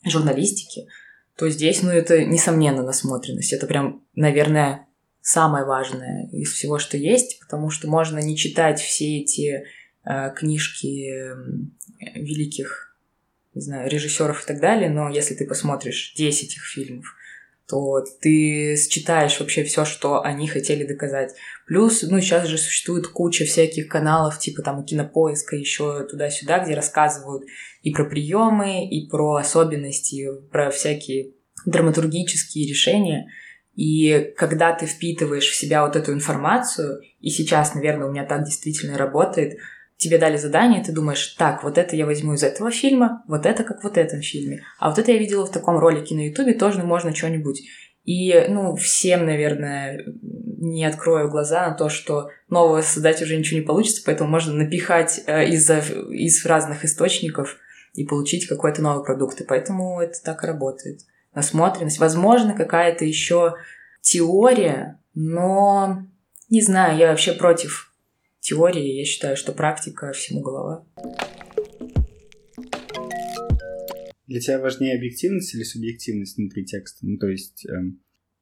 [0.06, 0.88] журналистики,
[1.36, 3.54] то здесь, ну, это несомненно насмотренность.
[3.54, 4.88] Это прям, наверное,
[5.22, 9.64] самое важное из всего, что есть, потому что можно не читать все эти
[10.04, 11.34] э, книжки
[12.16, 12.98] великих,
[13.54, 17.16] не знаю, режиссеров и так далее, но если ты посмотришь 10 их фильмов,
[17.70, 21.36] то ты считаешь вообще все, что они хотели доказать.
[21.68, 27.44] Плюс, ну, сейчас же существует куча всяких каналов, типа там кинопоиска, еще туда-сюда, где рассказывают
[27.84, 31.34] и про приемы, и про особенности, про всякие
[31.66, 33.30] драматургические решения.
[33.76, 38.46] И когда ты впитываешь в себя вот эту информацию, и сейчас, наверное, у меня так
[38.46, 39.60] действительно работает,
[40.00, 43.64] тебе дали задание, ты думаешь, так, вот это я возьму из этого фильма, вот это
[43.64, 46.54] как вот в этом фильме, а вот это я видела в таком ролике на Ютубе,
[46.54, 47.62] тоже можно что-нибудь.
[48.06, 53.66] И, ну, всем, наверное, не открою глаза на то, что нового создать уже ничего не
[53.66, 57.58] получится, поэтому можно напихать э, из, из разных источников
[57.94, 59.42] и получить какой-то новый продукт.
[59.42, 61.02] И поэтому это так работает.
[61.36, 62.00] Насмотренность.
[62.00, 63.56] Возможно, какая-то еще
[64.02, 66.08] теория, но
[66.50, 67.89] не знаю, я вообще против
[68.50, 68.98] теории.
[68.98, 70.86] Я считаю, что практика всему голова.
[74.28, 77.06] Для тебя важнее объективность или субъективность внутри текста?
[77.06, 77.72] Ну, то есть, э,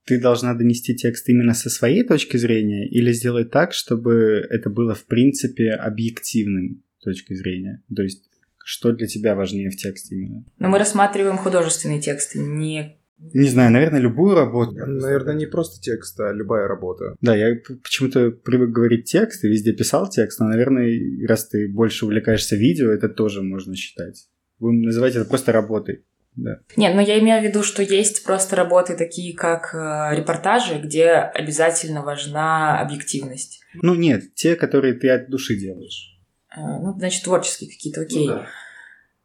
[0.06, 4.94] ты должна донести текст именно со своей точки зрения или сделать так, чтобы это было
[4.96, 7.84] в принципе объективным точки зрения?
[7.96, 8.24] То есть
[8.66, 10.46] что для тебя важнее в тексте именно?
[10.60, 14.74] Но мы рассматриваем художественный текст, не не знаю, наверное, любую работу.
[14.74, 17.16] Наверное, не просто текст, а любая работа.
[17.22, 22.06] Да, я почему-то привык говорить текст и везде писал текст, но, наверное, раз ты больше
[22.06, 24.28] увлекаешься видео, это тоже можно считать.
[24.60, 26.06] Будем называть это просто работой.
[26.36, 26.60] Да.
[26.76, 31.10] Нет, но я имею в виду, что есть просто работы такие, как э, репортажи, где
[31.10, 33.62] обязательно важна объективность.
[33.74, 36.20] Ну нет, те, которые ты от души делаешь.
[36.56, 38.28] Э, ну, значит, творческие какие-то, окей.
[38.28, 38.48] Ну, да.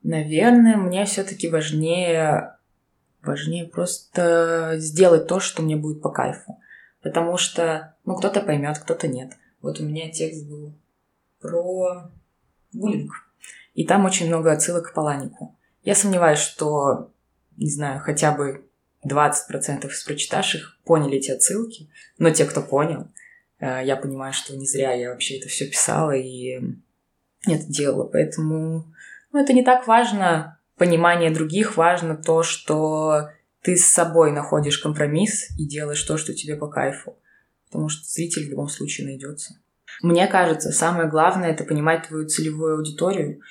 [0.02, 2.56] Наверное, мне все-таки важнее
[3.22, 6.58] Важнее просто сделать то, что мне будет по кайфу.
[7.02, 9.32] Потому что, ну, кто-то поймет, кто-то нет.
[9.60, 10.72] Вот у меня текст был
[11.40, 12.10] про
[12.72, 13.12] буллинг.
[13.74, 15.56] И там очень много отсылок к Паланику.
[15.82, 17.10] Я сомневаюсь, что,
[17.56, 18.66] не знаю, хотя бы
[19.06, 23.08] 20% из прочитавших поняли эти отсылки, но те, кто понял,
[23.58, 26.60] э, я понимаю, что не зря я вообще это все писала и
[27.46, 28.04] это делала.
[28.04, 28.86] Поэтому
[29.32, 33.28] ну, это не так важно, понимание других важно то, что
[33.62, 37.16] ты с собой находишь компромисс и делаешь то, что тебе по кайфу.
[37.66, 39.60] Потому что зритель в любом случае найдется.
[40.02, 43.42] Мне кажется, самое главное это понимать твою целевую аудиторию.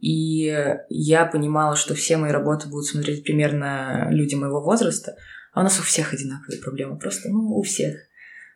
[0.00, 0.52] И
[0.88, 5.14] я понимала, что все мои работы будут смотреть примерно люди моего возраста.
[5.52, 6.98] А у нас у всех одинаковые проблемы.
[6.98, 7.94] Просто, ну, у всех.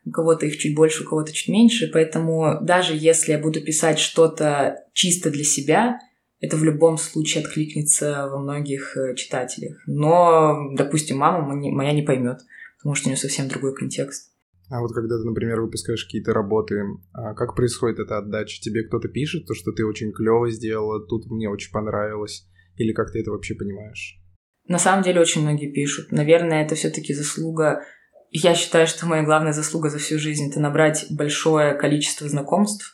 [0.05, 1.89] У кого-то их чуть больше, у кого-то чуть меньше.
[1.93, 6.01] Поэтому даже если я буду писать что-то чисто для себя,
[6.41, 9.79] это в любом случае откликнется во многих э, читателях.
[9.87, 12.39] Но, допустим, мама моя не поймет,
[12.79, 14.35] потому что у нее совсем другой контекст.
[14.71, 18.61] А вот когда ты, например, выпускаешь какие-то работы, а как происходит эта отдача?
[18.61, 22.47] Тебе кто-то пишет, то, что ты очень клево сделала, тут мне очень понравилось?
[22.77, 24.19] Или как ты это вообще понимаешь?
[24.67, 26.11] На самом деле очень многие пишут.
[26.13, 27.83] Наверное, это все-таки заслуга.
[28.31, 32.94] Я считаю, что моя главная заслуга за всю жизнь это набрать большое количество знакомств,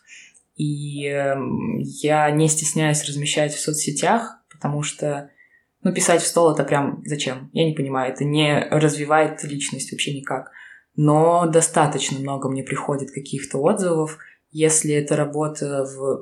[0.60, 5.30] и эм, я не стесняюсь размещать в соцсетях, потому что,
[5.82, 7.48] ну, писать в стол это прям зачем?
[7.54, 10.50] Я не понимаю, это не развивает личность вообще никак.
[10.96, 14.18] Но достаточно много мне приходит каких-то отзывов.
[14.50, 16.20] Если это работа в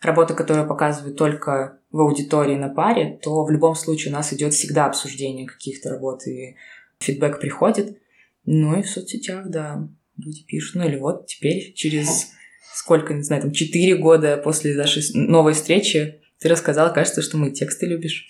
[0.00, 4.54] работа, которая показывает только в аудитории на паре, то в любом случае у нас идет
[4.54, 6.56] всегда обсуждение каких-то работ, и
[7.00, 7.98] фидбэк приходит.
[8.46, 10.76] Ну и в соцсетях, да, люди пишут.
[10.76, 12.30] Ну или вот теперь через
[12.74, 17.50] сколько, не знаю, там, 4 года после нашей новой встречи ты рассказал, кажется, что мы
[17.50, 18.28] тексты любишь.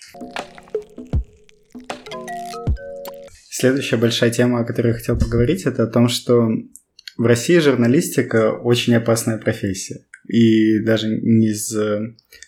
[3.49, 6.49] Следующая большая тема, о которой я хотел поговорить, это о том, что
[7.17, 10.05] в России журналистика очень опасная профессия.
[10.27, 11.75] И даже не из...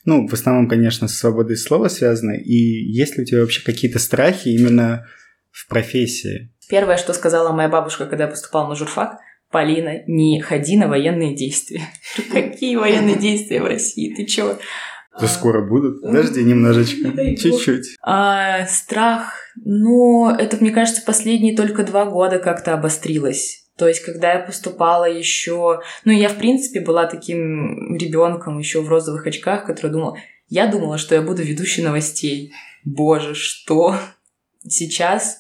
[0.06, 2.34] Ну, в основном, конечно, с свободой слова связано.
[2.34, 5.06] И есть ли у тебя вообще какие-то страхи именно
[5.51, 6.51] в профессии?
[6.69, 9.19] Первое, что сказала моя бабушка, когда я поступала на журфак–
[9.54, 11.84] Полина, не ходи на военные действия.
[12.32, 14.12] Какие военные действия в России?
[14.16, 14.58] Ты чё?
[15.22, 16.02] Да скоро будут.
[16.02, 17.12] Подожди немножечко.
[17.38, 17.98] Чуть-чуть.
[18.02, 19.36] А, страх.
[19.63, 23.70] Ну, это, мне кажется, последние только два года как-то обострилось.
[23.78, 25.82] То есть, когда я поступала еще...
[26.04, 30.18] Ну, я, в принципе, была таким ребенком еще в розовых очках, который думал...
[30.48, 32.54] Я думала, что я буду ведущей новостей.
[32.84, 33.96] Боже, что?
[34.68, 35.38] Сейчас...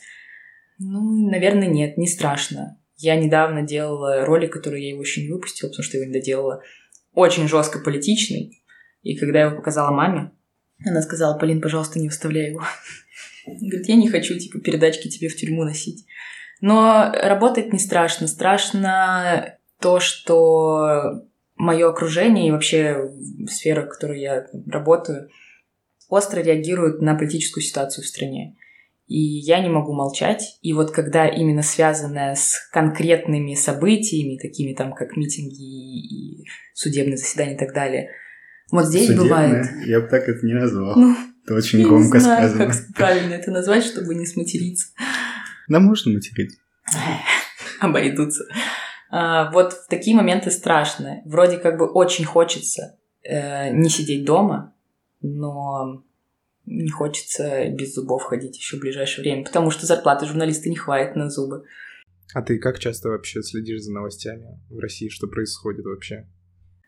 [0.77, 2.77] Ну, наверное, нет, не страшно.
[3.03, 6.63] Я недавно делала ролик, который я его еще не выпустила, потому что его не доделала.
[7.11, 8.63] Очень жестко политичный.
[9.01, 10.31] И когда я его показала маме,
[10.85, 12.63] она сказала, Полин, пожалуйста, не выставляй его.
[13.45, 16.05] Говорит, я не хочу, типа, передачки тебе в тюрьму носить.
[16.61, 18.25] Но работать не страшно.
[18.25, 21.25] Страшно то, что
[21.57, 23.11] мое окружение и вообще
[23.49, 25.27] сфера, в которой я работаю,
[26.07, 28.55] остро реагируют на политическую ситуацию в стране
[29.07, 30.57] и я не могу молчать.
[30.61, 37.55] И вот когда именно связанное с конкретными событиями, такими там, как митинги и судебные заседания
[37.55, 38.09] и так далее,
[38.71, 39.27] вот здесь Судебное?
[39.29, 39.67] бывает...
[39.85, 40.95] Я бы так это не назвал.
[40.95, 42.73] Ну, это очень я громко не знаю, сказано.
[42.73, 44.87] как правильно это назвать, чтобы не сматериться.
[45.67, 46.57] Да можно материться.
[47.79, 48.45] Обойдутся.
[49.11, 51.21] А, вот в такие моменты страшно.
[51.25, 54.73] Вроде как бы очень хочется э, не сидеть дома,
[55.21, 56.03] но
[56.65, 61.15] не хочется без зубов ходить еще в ближайшее время, потому что зарплаты журналиста не хватит
[61.15, 61.63] на зубы.
[62.33, 66.25] А ты как часто вообще следишь за новостями в России, что происходит вообще?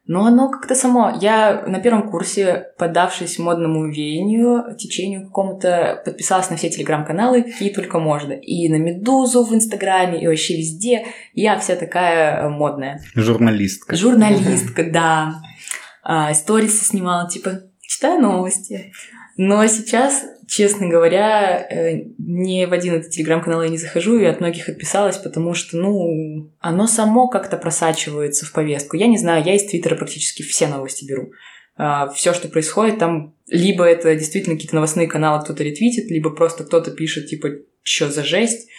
[0.08, 1.18] Ну, оно как-то само.
[1.20, 8.00] Я на первом курсе, поддавшись модному веянию, течению какому-то, подписалась на все телеграм-каналы, какие только
[8.00, 8.34] можно.
[8.34, 11.08] И на Медузу в Инстаграме, и вообще везде.
[11.34, 13.02] Я вся такая модная.
[13.16, 13.96] Журналистка.
[13.96, 15.42] Журналистка, да.
[16.04, 18.92] А, сторисы снимала, типа, читаю новости.
[19.38, 24.40] Но сейчас, честно говоря, э, ни в один этот телеграм-канал я не захожу и от
[24.40, 28.96] многих отписалась, потому что, ну, оно само как-то просачивается в повестку.
[28.96, 31.32] Я не знаю, я из Твиттера практически все новости беру.
[31.76, 36.64] А, все, что происходит, там либо это действительно какие-то новостные каналы кто-то ретвитит, либо просто
[36.64, 37.50] кто-то пишет, типа,
[37.84, 38.70] что за жесть.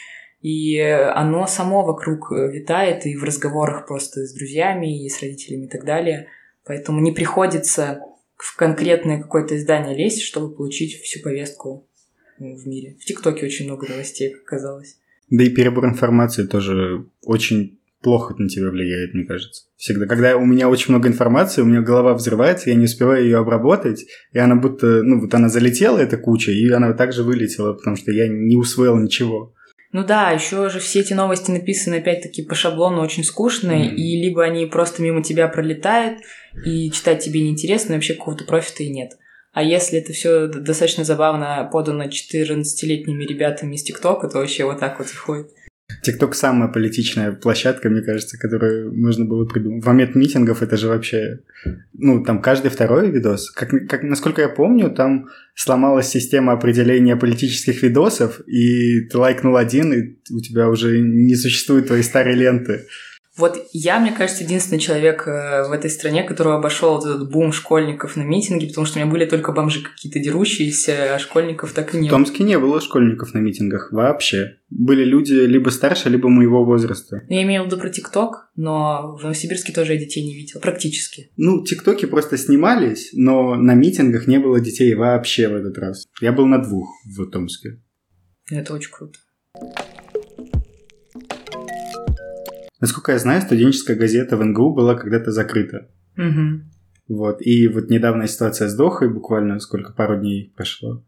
[0.41, 5.67] И оно само вокруг э, витает и в разговорах просто с друзьями, и с родителями
[5.67, 6.29] и так далее.
[6.65, 8.01] Поэтому не приходится
[8.37, 11.89] в конкретное какое-то издание лезть, чтобы получить всю повестку
[12.39, 12.97] в мире.
[13.01, 14.99] В ТикТоке очень много новостей, как оказалось.
[15.31, 19.65] Да и перебор информации тоже очень плохо на тебя влияет, мне кажется.
[19.77, 20.07] Всегда.
[20.07, 24.07] Когда у меня очень много информации, у меня голова взрывается, я не успеваю ее обработать,
[24.33, 28.13] и она будто, ну, вот она залетела, эта куча, и она также вылетела, потому что
[28.13, 29.56] я не усвоил ничего.
[29.97, 33.95] Ну да, еще же все эти новости написаны опять-таки по шаблону очень скучные, mm.
[33.95, 36.19] и либо они просто мимо тебя пролетают,
[36.67, 39.13] и читать тебе неинтересно, и вообще какого-то профита и нет.
[39.55, 44.99] А если это все достаточно забавно подано 14-летними ребятами из ТикТока, то вообще вот так
[44.99, 45.49] вот заходит.
[46.07, 49.83] ТикТок самая политичная площадка, мне кажется, которую можно было придумать.
[49.83, 51.41] В момент митингов это же вообще...
[51.95, 53.51] Ну, там каждый второй видос.
[53.51, 55.27] Как, как, насколько я помню, там
[55.57, 61.89] сломалась система определения политических видосов, и ты лайкнул один, и у тебя уже не существует
[61.89, 62.87] твоей старой ленты.
[63.37, 68.17] Вот я, мне кажется, единственный человек э, в этой стране, который обошел этот бум школьников
[68.17, 71.99] на митинге, потому что у меня были только бомжи какие-то дерущиеся, а школьников так и
[71.99, 72.19] не было.
[72.19, 74.57] В Томске не было школьников на митингах вообще.
[74.71, 77.23] Были люди либо старше, либо моего возраста.
[77.29, 80.61] Ну, я имею в виду про ТикТок, но в Новосибирске тоже я детей не видел,
[80.61, 81.31] практически.
[81.37, 86.07] Ну, ТикТоки просто снимались, но на митингах не было детей вообще в этот раз.
[86.23, 87.83] Я был на двух в Томске.
[88.51, 89.19] Это очень круто.
[92.81, 95.91] Насколько я знаю, студенческая газета в НГУ была когда-то закрыта.
[96.17, 96.63] Угу.
[97.09, 97.39] Вот.
[97.41, 101.05] И вот недавняя ситуация с Дохой, буквально сколько, пару дней прошло.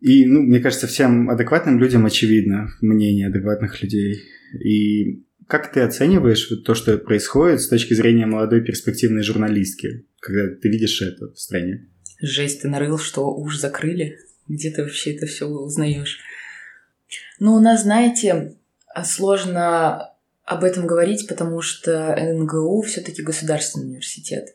[0.00, 4.20] И, ну, мне кажется, всем адекватным людям очевидно мнение адекватных людей.
[4.64, 10.54] И как ты оцениваешь вот то, что происходит с точки зрения молодой перспективной журналистки, когда
[10.54, 11.88] ты видишь это в стране?
[12.20, 14.18] Жесть, ты нарыл, что уж закрыли?
[14.46, 16.18] Где ты вообще это все узнаешь?
[17.40, 18.56] Ну, у нас, знаете,
[19.04, 20.12] сложно
[20.48, 24.54] об этом говорить, потому что НГУ все-таки государственный университет.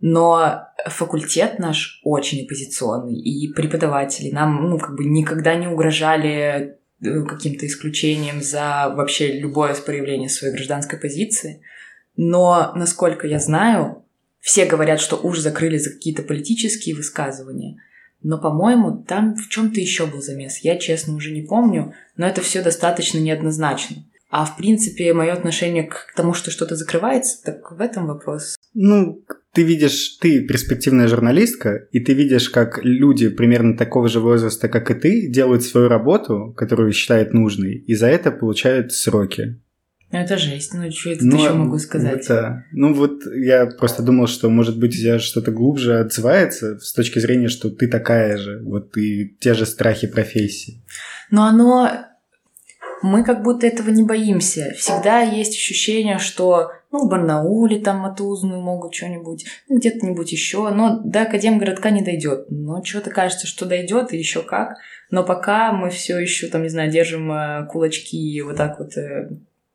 [0.00, 7.22] Но факультет наш очень оппозиционный, и преподаватели нам ну, как бы никогда не угрожали э,
[7.24, 11.62] каким-то исключением за вообще любое проявление своей гражданской позиции.
[12.16, 14.04] Но, насколько я знаю,
[14.38, 17.80] все говорят, что уж закрыли за какие-то политические высказывания.
[18.22, 20.58] Но, по-моему, там в чем-то еще был замес.
[20.58, 24.04] Я, честно, уже не помню, но это все достаточно неоднозначно.
[24.36, 28.56] А в принципе, мое отношение к тому, что что-то закрывается, так в этом вопрос.
[28.74, 34.68] Ну, ты видишь, ты перспективная журналистка, и ты видишь, как люди примерно такого же возраста,
[34.68, 39.60] как и ты, делают свою работу, которую считают нужной, и за это получают сроки.
[40.10, 40.74] Ну, это жесть.
[40.74, 42.24] Ну, что я тут ну, еще могу сказать?
[42.24, 46.92] Это, ну, вот я просто думал, что, может быть, у тебя что-то глубже отзывается с
[46.92, 50.84] точки зрения, что ты такая же, вот и те же страхи профессии.
[51.30, 51.88] Но оно
[53.04, 54.72] мы как будто этого не боимся.
[54.78, 61.00] Всегда есть ощущение, что ну, в Барнауле там Матузную могут что-нибудь, ну, где-то-нибудь еще, но
[61.04, 62.46] до Академгородка не дойдет.
[62.48, 64.78] Но что-то кажется, что дойдет, и еще как.
[65.10, 68.96] Но пока мы все еще, там, не знаю, держим э, кулачки и вот так вот
[68.96, 69.28] э,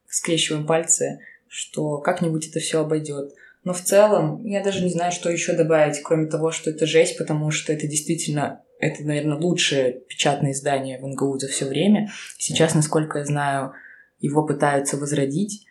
[0.08, 3.34] скрещиваем пальцы, что как-нибудь это все обойдет.
[3.64, 7.20] Но в целом, я даже не знаю, что еще добавить, кроме того, что это жесть,
[7.20, 12.10] потому что это действительно это, наверное, лучшее печатное издание в НГУ за все время.
[12.38, 13.74] Сейчас, насколько я знаю,
[14.20, 15.66] его пытаются возродить,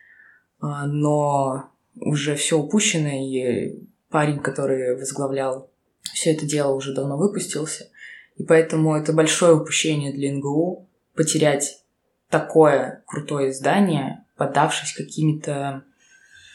[0.61, 3.81] а, но уже все упущено, и
[4.11, 5.71] парень, который возглавлял
[6.03, 7.89] все это дело, уже давно выпустился.
[8.37, 11.83] И поэтому это большое упущение для НГУ потерять
[12.29, 15.83] такое крутое издание, поддавшись какими-то,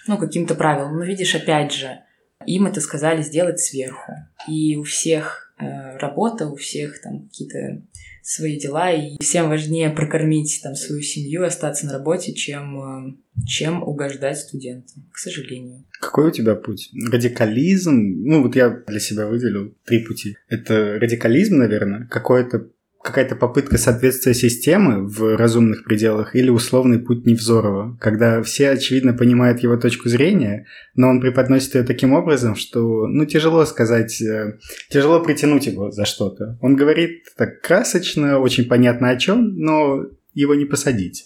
[0.07, 0.97] ну, каким-то правилам.
[0.97, 1.99] Но видишь, опять же,
[2.45, 4.13] им это сказали сделать сверху.
[4.47, 5.52] И у всех
[5.99, 7.81] работа, у всех там какие-то
[8.23, 13.83] свои дела, и всем важнее прокормить там свою семью, остаться на работе, чем, э, чем
[13.83, 15.83] угождать студентам, к сожалению.
[15.99, 16.89] Какой у тебя путь?
[17.11, 17.91] Радикализм?
[17.91, 20.37] Ну, вот я для себя выделил три пути.
[20.47, 22.69] Это радикализм, наверное, какое-то
[23.03, 29.59] какая-то попытка соответствия системы в разумных пределах или условный путь Невзорова, когда все, очевидно, понимают
[29.59, 34.57] его точку зрения, но он преподносит ее таким образом, что, ну, тяжело сказать, э,
[34.89, 36.57] тяжело притянуть его за что-то.
[36.61, 41.25] Он говорит так красочно, очень понятно о чем, но его не посадить.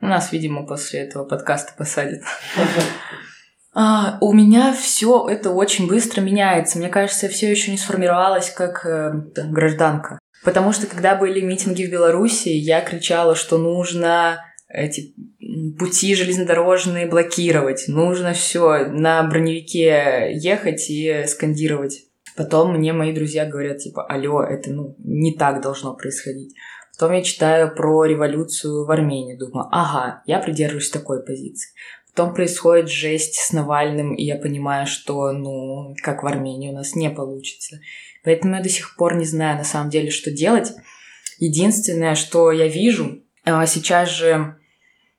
[0.00, 2.22] У нас, видимо, после этого подкаста посадят.
[3.74, 6.78] А, у меня все это очень быстро меняется.
[6.78, 10.18] Мне кажется, я все еще не сформировалась как э, гражданка.
[10.44, 15.14] Потому что когда были митинги в Беларуси, я кричала, что нужно эти
[15.78, 22.06] пути железнодорожные блокировать, нужно все на броневике ехать и скандировать.
[22.36, 26.54] Потом мне мои друзья говорят, типа, алло, это ну, не так должно происходить.
[26.98, 31.70] Потом я читаю про революцию в Армении, думаю, ага, я придерживаюсь такой позиции.
[32.14, 36.94] Потом происходит жесть с Навальным, и я понимаю, что, ну, как в Армении у нас
[36.94, 37.80] не получится.
[38.24, 40.72] Поэтому я до сих пор не знаю, на самом деле, что делать.
[41.38, 44.56] Единственное, что я вижу, а, сейчас же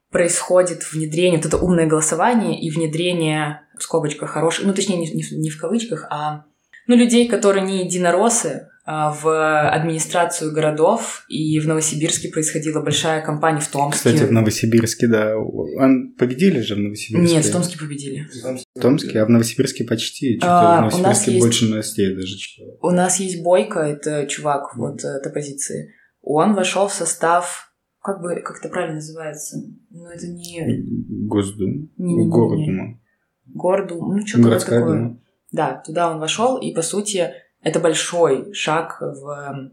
[0.10, 5.50] происходит внедрение, вот это умное голосование и внедрение, в скобочках, хороших, ну, точнее, не, не,
[5.50, 6.46] в кавычках, а
[6.88, 13.62] ну, людей, которые не единороссы, а, в администрацию городов, и в Новосибирске происходила большая кампания
[13.62, 14.10] в Томске.
[14.10, 15.38] Кстати, в Новосибирске, да.
[15.38, 17.36] Он победили же в Новосибирске?
[17.36, 18.28] Нет, в Томске победили.
[18.76, 20.38] В Томске, а в Новосибирске почти.
[20.42, 21.46] А, в Новосибирске есть...
[21.46, 22.36] больше новостей даже.
[22.82, 24.80] У нас есть Бойко, это чувак, mm.
[24.80, 25.94] вот этой позиции.
[26.22, 27.74] Он вошел в состав
[28.04, 29.58] как бы, как это правильно называется?
[29.90, 30.84] Ну, это не...
[31.26, 31.88] Госдума?
[31.98, 33.00] Не, не, не, Гордума.
[33.46, 34.86] Гордума, ну, что-то такое.
[34.86, 35.20] Дума.
[35.54, 37.32] Да, туда он вошел, и, по сути,
[37.64, 39.72] это большой шаг в,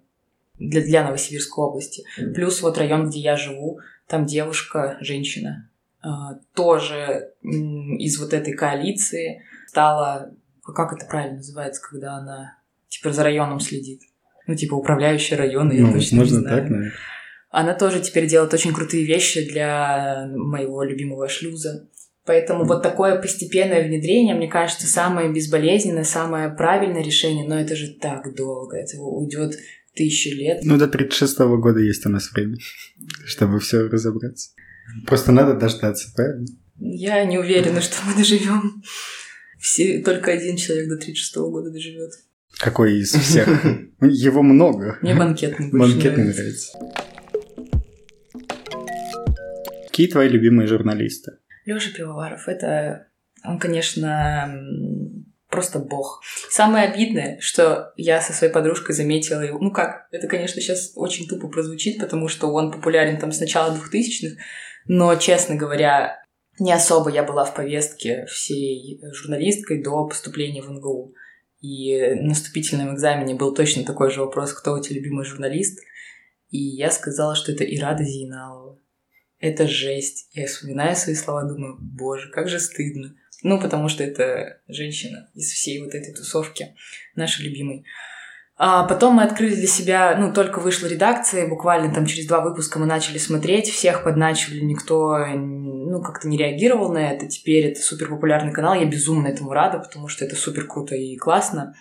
[0.59, 2.05] для, для Новосибирской области.
[2.35, 5.69] Плюс вот район, где я живу, там девушка, женщина,
[6.03, 10.33] а, тоже из вот этой коалиции стала,
[10.63, 12.57] как это правильно называется, когда она
[12.89, 14.03] типа за районом следит.
[14.47, 16.57] Ну, типа управляющая района, ну, я точно можно не знаю.
[16.57, 16.93] Так, наверное.
[17.51, 21.89] Она тоже теперь делает очень крутые вещи для моего любимого шлюза.
[22.27, 27.95] Поэтому вот такое постепенное внедрение, мне кажется, самое безболезненное, самое правильное решение, но это же
[27.95, 29.57] так долго, это уйдет
[29.95, 30.61] тысячи лет.
[30.63, 32.57] Ну, до 36-го года есть у нас время,
[33.25, 34.51] чтобы все разобраться.
[35.07, 36.47] Просто надо дождаться, правильно?
[36.79, 38.83] Я не уверена, что мы доживем.
[39.59, 42.13] Все, только один человек до 36-го года доживет.
[42.59, 43.49] Какой из всех?
[44.01, 44.99] Его много.
[45.03, 46.79] Мне банкетный Банкетный нравится.
[49.87, 51.33] Какие твои любимые журналисты?
[51.65, 53.09] Лёша Пивоваров, это
[53.45, 54.53] он, конечно,
[55.49, 56.23] просто бог.
[56.51, 61.27] Самое обидное, что я со своей подружкой заметила его, ну как, это, конечно, сейчас очень
[61.27, 64.37] тупо прозвучит, потому что он популярен там с начала 2000-х,
[64.87, 66.23] но, честно говоря,
[66.59, 71.15] не особо я была в повестке всей журналисткой до поступления в НГУ.
[71.61, 75.79] И на вступительном экзамене был точно такой же вопрос, кто у тебя любимый журналист.
[76.49, 78.80] И я сказала, что это Ирада Зейналова
[79.41, 80.29] это жесть.
[80.33, 83.15] Я вспоминаю свои слова, думаю, боже, как же стыдно.
[83.43, 86.75] Ну, потому что это женщина из всей вот этой тусовки,
[87.17, 87.87] наша любимый.
[88.63, 92.79] А потом мы открыли для себя, ну, только вышла редакция, буквально там через два выпуска
[92.79, 97.27] мы начали смотреть, всех подначивали, никто, ну, как-то не реагировал на это.
[97.27, 101.17] Теперь это супер популярный канал, я безумно этому рада, потому что это супер круто и
[101.17, 101.75] классно.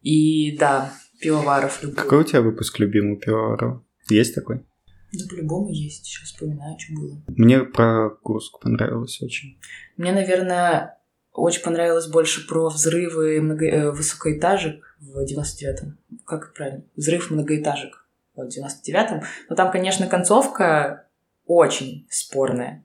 [0.00, 1.96] И да, Пивоваров люблю.
[1.96, 3.84] Какой у тебя выпуск любимый Пивоварова?
[4.08, 4.64] Есть такой?
[5.12, 6.04] Да по-любому есть.
[6.04, 7.22] Сейчас вспоминаю, что было.
[7.28, 9.58] Мне про Курск понравилось очень.
[9.96, 10.98] Мне, наверное,
[11.32, 13.66] очень понравилось больше про взрывы много...
[13.66, 15.98] Э, высокоэтажек в 99-м.
[16.24, 16.82] Как правильно?
[16.96, 19.22] Взрыв многоэтажек в 99-м.
[19.48, 21.06] Но там, конечно, концовка
[21.46, 22.84] очень спорная.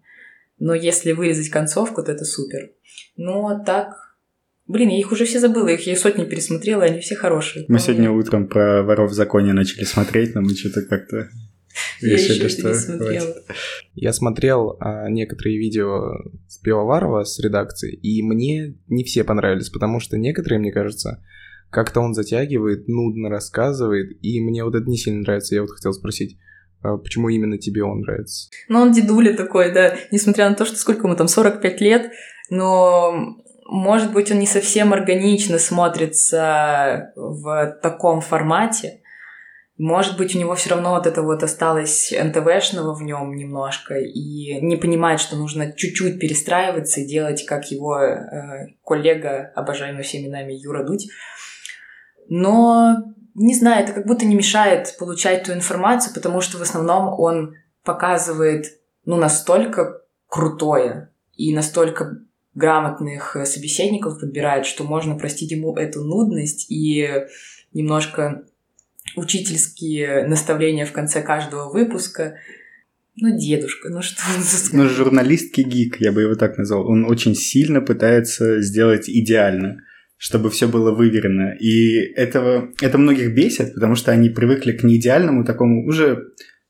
[0.59, 2.71] Но если вырезать концовку, то это супер.
[3.17, 4.03] Но так
[4.65, 7.65] Блин, я их уже все забыла, их я сотни пересмотрела, они все хорошие.
[7.67, 11.27] Мы сегодня утром про воров в законе начали смотреть, но мы что-то как-то
[12.01, 13.35] я еще что не смотрела.
[13.95, 16.13] Я смотрел а, некоторые видео
[16.47, 21.23] с Пивоварова, с редакции, и мне не все понравились, потому что некоторые, мне кажется,
[21.69, 25.55] как-то он затягивает, нудно рассказывает, и мне вот это не сильно нравится.
[25.55, 26.37] Я вот хотел спросить,
[26.81, 28.49] а почему именно тебе он нравится?
[28.67, 32.11] Ну, он дедуля такой, да, несмотря на то, что сколько ему там, 45 лет,
[32.49, 39.01] но может быть, он не совсем органично смотрится в таком формате,
[39.83, 44.61] может быть, у него все равно вот это вот осталось НТВшного в нем немножко, и
[44.61, 50.53] не понимает, что нужно чуть-чуть перестраиваться и делать, как его э, коллега, обожаемый всеми нами
[50.53, 51.09] Юра Дудь.
[52.29, 52.95] Но,
[53.35, 57.55] не знаю, это как будто не мешает получать ту информацию, потому что в основном он
[57.83, 62.21] показывает, ну, настолько крутое и настолько
[62.55, 67.25] грамотных э, собеседников подбирает, что можно простить ему эту нудность и
[67.73, 68.45] немножко
[69.15, 72.37] учительские наставления в конце каждого выпуска.
[73.15, 76.87] Ну, дедушка, ну что он за Ну, журналистский гик, я бы его так назвал.
[76.87, 79.77] Он очень сильно пытается сделать идеально,
[80.17, 81.55] чтобы все было выверено.
[81.59, 86.23] И этого, это многих бесит, потому что они привыкли к неидеальному такому уже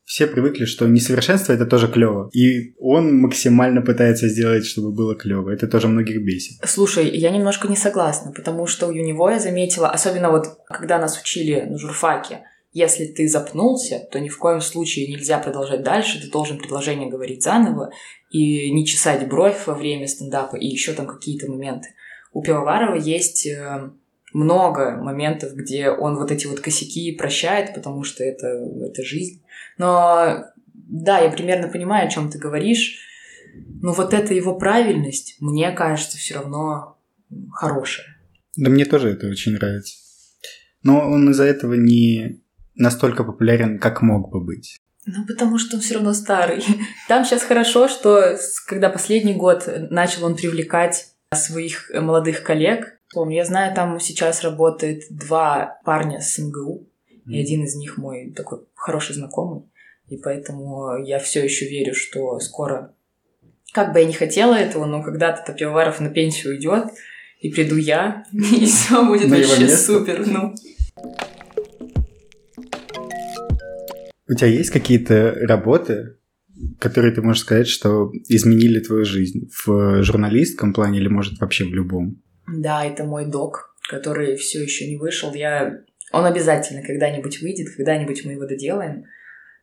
[0.06, 2.30] все привыкли, что несовершенство это тоже клево.
[2.34, 5.50] И он максимально пытается сделать, чтобы было клево.
[5.50, 6.60] Это тоже многих бесит.
[6.66, 11.20] Слушай, я немножко не согласна, потому что у него я заметила, особенно вот когда нас
[11.20, 12.42] учили на журфаке,
[12.74, 17.44] если ты запнулся, то ни в коем случае нельзя продолжать дальше, ты должен предложение говорить
[17.44, 17.92] заново
[18.32, 21.90] и не чесать бровь во время стендапа и еще там какие-то моменты.
[22.32, 23.92] У Пивоварова есть э,
[24.34, 28.48] много моментов, где он вот эти вот косяки прощает, потому что это,
[28.82, 29.43] это жизнь.
[29.78, 33.00] Но да, я примерно понимаю, о чем ты говоришь,
[33.82, 36.98] но вот эта его правильность, мне кажется, все равно
[37.52, 38.06] хорошая.
[38.56, 39.96] Да мне тоже это очень нравится.
[40.84, 42.42] Но он из-за этого не
[42.76, 44.78] настолько популярен, как мог бы быть.
[45.06, 46.64] Ну, потому что он все равно старый.
[47.08, 53.00] Там сейчас хорошо, что когда последний год начал он привлекать своих молодых коллег.
[53.14, 56.88] Помню, я знаю, там сейчас работает два парня с МГУ,
[57.28, 59.64] и один из них мой такой хороший знакомый.
[60.08, 62.94] И поэтому я все еще верю, что скоро,
[63.74, 66.86] как бы я не хотела этого, но когда-то Пивоваров на пенсию уйдет,
[67.40, 70.26] и приду я, и все будет вообще супер.
[70.28, 70.54] Ну.
[74.28, 76.18] У тебя есть какие-то работы,
[76.80, 81.74] которые ты можешь сказать, что изменили твою жизнь в журналистском плане или, может, вообще в
[81.74, 82.22] любом?
[82.48, 85.34] Да, это мой док, который все еще не вышел.
[85.34, 85.82] Я...
[86.14, 89.06] Он обязательно когда-нибудь выйдет, когда-нибудь мы его доделаем.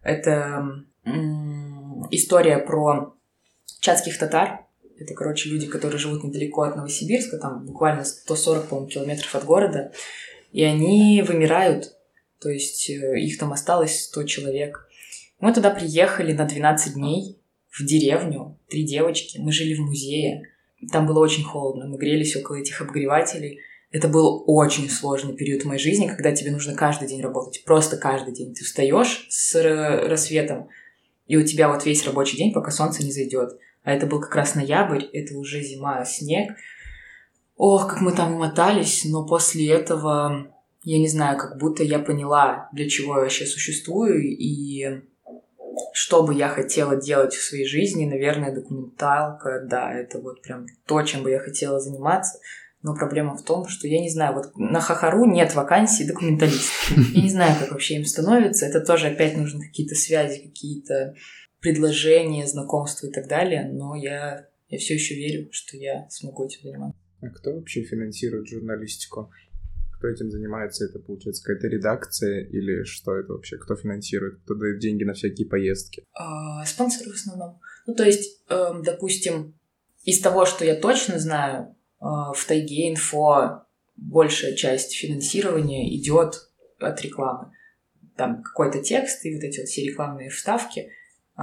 [0.02, 0.84] Это
[2.10, 3.14] история про
[3.80, 4.66] чатских татар.
[4.98, 9.92] Это, короче, люди, которые живут недалеко от Новосибирска, там буквально 140, по-моему, километров от города.
[10.52, 11.94] И они вымирают
[12.40, 14.88] то есть э, их там осталось 100 человек.
[15.38, 17.38] Мы туда приехали на 12 дней
[17.68, 19.38] в деревню, три девочки.
[19.38, 20.48] Мы жили в музее.
[20.90, 21.86] Там было очень холодно.
[21.86, 23.60] Мы грелись около этих обогревателей.
[23.90, 27.64] Это был очень сложный период в моей жизни, когда тебе нужно каждый день работать.
[27.64, 28.54] Просто каждый день.
[28.54, 29.54] Ты встаешь с
[30.08, 30.68] рассветом,
[31.26, 33.58] и у тебя вот весь рабочий день, пока солнце не зайдет.
[33.82, 36.52] А это был как раз ноябрь, это уже зима, снег.
[37.56, 42.68] Ох, как мы там мотались, но после этого я не знаю, как будто я поняла,
[42.72, 45.02] для чего я вообще существую и
[45.92, 51.02] что бы я хотела делать в своей жизни, наверное, документалка, да, это вот прям то,
[51.02, 52.38] чем бы я хотела заниматься.
[52.82, 56.96] Но проблема в том, что я не знаю, вот на Хахару нет вакансий документалистов.
[57.14, 58.64] Я не знаю, как вообще им становится.
[58.64, 61.14] Это тоже опять нужны какие-то связи, какие-то
[61.60, 63.70] предложения, знакомства и так далее.
[63.70, 66.98] Но я, я все еще верю, что я смогу этим заниматься.
[67.20, 69.30] А кто вообще финансирует журналистику?
[70.00, 70.86] кто этим занимается?
[70.86, 73.58] Это, получается, какая-то редакция или что это вообще?
[73.58, 74.40] Кто финансирует?
[74.44, 76.06] Кто дает деньги на всякие поездки?
[76.14, 77.60] А, спонсоры в основном.
[77.86, 79.54] Ну, то есть, э, допустим,
[80.04, 86.48] из того, что я точно знаю, в Тайге Инфо большая часть финансирования идет
[86.78, 87.52] от рекламы.
[88.16, 90.90] Там какой-то текст и вот эти вот все рекламные вставки.
[91.36, 91.42] Э,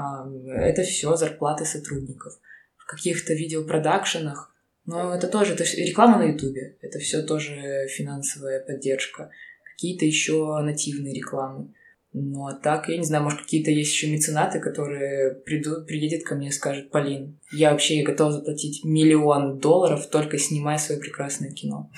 [0.49, 2.39] это все зарплаты сотрудников.
[2.78, 4.53] В каких-то видеопродакшенах
[4.88, 9.30] но это тоже, это реклама на Ютубе, это все тоже финансовая поддержка.
[9.74, 11.74] Какие-то еще нативные рекламы.
[12.14, 16.36] Ну а так, я не знаю, может, какие-то есть еще меценаты, которые придут, приедет ко
[16.36, 21.91] мне и скажет, Полин, я вообще готов заплатить миллион долларов, только снимая свое прекрасное кино.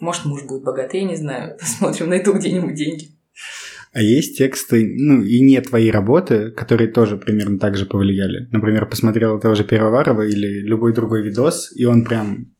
[0.00, 1.56] Может, муж будет богатый, я не знаю.
[1.60, 3.08] Посмотрим, найду где-нибудь деньги.
[3.92, 8.48] А есть тексты, ну, и не твои работы, которые тоже примерно так же повлияли.
[8.52, 12.54] Например, посмотрел того же Первоварова или любой другой видос, и он прям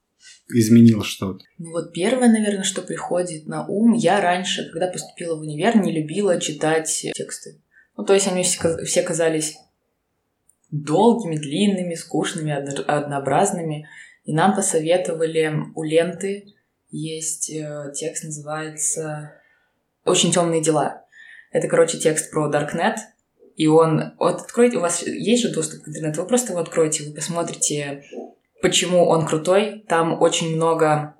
[0.52, 1.44] изменил что-то?
[1.58, 5.92] Ну вот первое, наверное, что приходит на ум, я раньше, когда поступила в универ, не
[5.92, 7.60] любила читать тексты.
[7.96, 9.56] Ну, то есть они все, казались
[10.70, 13.88] долгими, длинными, скучными, однообразными.
[14.24, 16.54] И нам посоветовали у ленты
[16.90, 19.34] есть э, текст, называется
[20.04, 21.04] «Очень темные дела».
[21.52, 22.96] Это, короче, текст про Darknet,
[23.56, 24.14] и он...
[24.18, 28.04] Вот откройте, у вас есть же доступ к интернету, вы просто его откроете, вы посмотрите,
[28.62, 29.84] почему он крутой.
[29.88, 31.14] Там очень много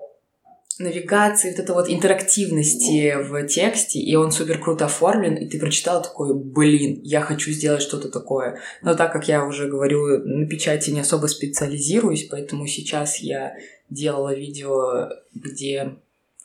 [0.79, 6.01] навигации, вот это вот интерактивности в тексте, и он супер круто оформлен, и ты прочитал
[6.01, 8.59] такой, блин, я хочу сделать что-то такое.
[8.81, 13.55] Но так как я уже говорю, на печати не особо специализируюсь, поэтому сейчас я
[13.89, 15.95] делала видео, где,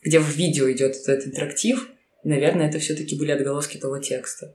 [0.03, 1.89] где в видео идет этот интерактив,
[2.25, 4.53] наверное, это все-таки были отголоски того текста.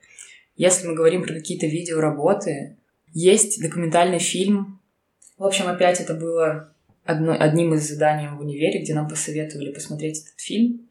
[0.58, 2.78] Если мы говорим про какие-то видеоработы,
[3.14, 4.81] есть документальный фильм.
[5.42, 6.72] В общем, опять это было
[7.04, 10.82] одно, одним из заданий в универе, где нам посоветовали посмотреть этот фильм.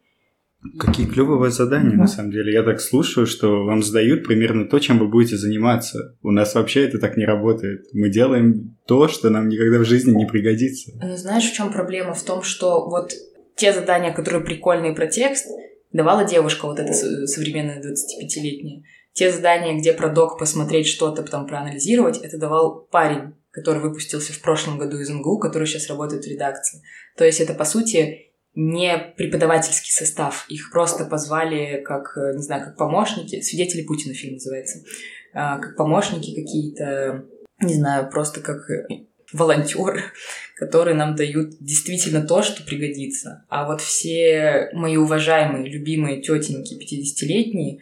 [0.77, 2.51] Какие клевые задания, на самом деле.
[2.51, 6.17] Я так слушаю, что вам задают примерно то, чем вы будете заниматься.
[6.21, 7.85] У нас вообще это так не работает.
[7.93, 10.91] Мы делаем то, что нам никогда в жизни не пригодится.
[11.01, 12.13] Ну, знаешь, в чем проблема?
[12.13, 13.13] В том, что вот
[13.55, 15.47] те задания, которые прикольные про текст,
[15.93, 18.83] давала девушка вот эта современная 25-летняя.
[19.13, 24.41] те задания, где про док посмотреть что-то, потом проанализировать, это давал парень, который выпустился в
[24.41, 26.81] прошлом году из МГУ, который сейчас работает в редакции.
[27.17, 30.45] То есть это, по сути, не преподавательский состав.
[30.49, 33.41] Их просто позвали как, э, не знаю, как помощники.
[33.41, 34.79] «Свидетели Путина» фильм называется.
[35.33, 37.25] А, как помощники какие-то,
[37.61, 40.01] не знаю, просто как э, волонтеры,
[40.55, 43.45] которые нам дают действительно то, что пригодится.
[43.49, 47.79] А вот все мои уважаемые, любимые тетеньки 50-летние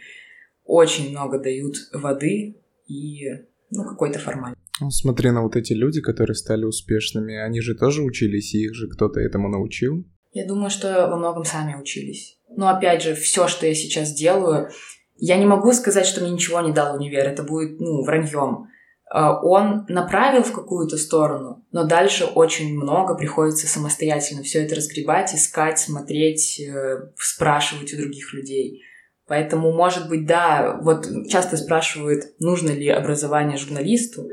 [0.66, 3.28] очень много дают воды и
[3.72, 4.59] ну, какой-то формальный.
[4.80, 8.76] Ну, смотри на вот эти люди, которые стали успешными, они же тоже учились, и их
[8.76, 10.06] же кто-то этому научил.
[10.32, 12.40] Я думаю, что во многом сами учились.
[12.50, 14.70] Но опять же, все, что я сейчас делаю,
[15.18, 17.28] я не могу сказать, что мне ничего не дал универ.
[17.28, 18.68] Это будет, ну, враньем.
[19.12, 25.34] А, он направил в какую-то сторону, но дальше очень много приходится самостоятельно все это разгребать,
[25.34, 28.84] искать, смотреть, э, спрашивать у других людей.
[29.28, 34.28] Поэтому, может быть, да, вот часто спрашивают, нужно ли образование журналисту,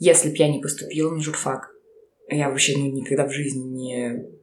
[0.00, 1.70] если бы я не поступила на журфак.
[2.28, 4.40] Я вообще ну, никогда в жизни не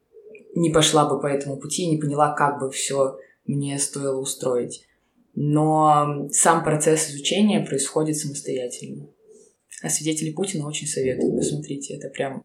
[0.56, 4.88] не пошла бы по этому пути и не поняла, как бы все мне стоило устроить.
[5.36, 9.08] Но сам процесс изучения происходит самостоятельно.
[9.84, 11.38] А свидетели Путина очень советую.
[11.38, 12.44] Посмотрите, это прям...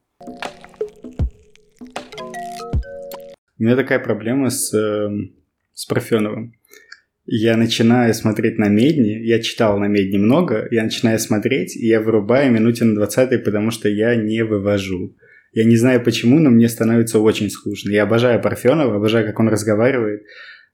[3.59, 5.09] У меня такая проблема с, э,
[5.73, 6.55] с Парфеновым.
[7.35, 12.03] Я начинаю смотреть на Медни, я читал на Медни много, я начинаю смотреть, и я
[12.03, 15.17] вырубаю минуте на 20 потому что я не вывожу.
[15.55, 17.91] Я не знаю почему, но мне становится очень скучно.
[17.91, 20.25] Я обожаю Парфенова, обожаю, как он разговаривает,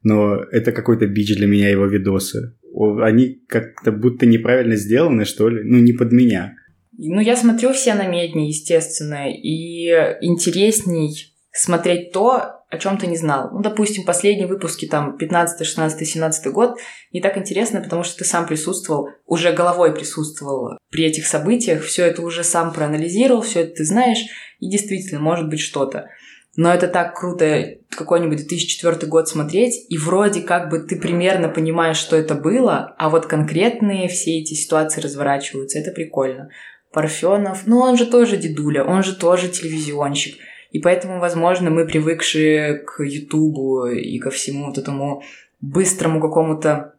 [0.02, 2.56] но это какой-то бич для меня его видосы.
[3.02, 6.56] Они как-то будто неправильно сделаны, что ли, ну не под меня.
[6.96, 9.86] Ну, я смотрю все на медни, естественно, и
[10.22, 11.12] интересней
[11.52, 13.51] смотреть то, о чем ты не знал.
[13.53, 16.79] Ну, допустим, последние выпуски, там, 15, 16, 17 год,
[17.12, 22.05] не так интересно, потому что ты сам присутствовал, уже головой присутствовал при этих событиях, все
[22.05, 24.19] это уже сам проанализировал, все это ты знаешь,
[24.61, 26.09] и действительно, может быть что-то.
[26.57, 31.97] Но это так круто какой-нибудь 2004 год смотреть, и вроде как бы ты примерно понимаешь,
[31.97, 35.79] что это было, а вот конкретные все эти ситуации разворачиваются.
[35.79, 36.51] Это прикольно.
[36.93, 40.37] Парфенов, ну он же тоже дедуля, он же тоже телевизионщик.
[40.71, 45.23] И поэтому, возможно, мы привыкшие к Ютубу и ко всему вот этому
[45.61, 46.95] быстрому какому-то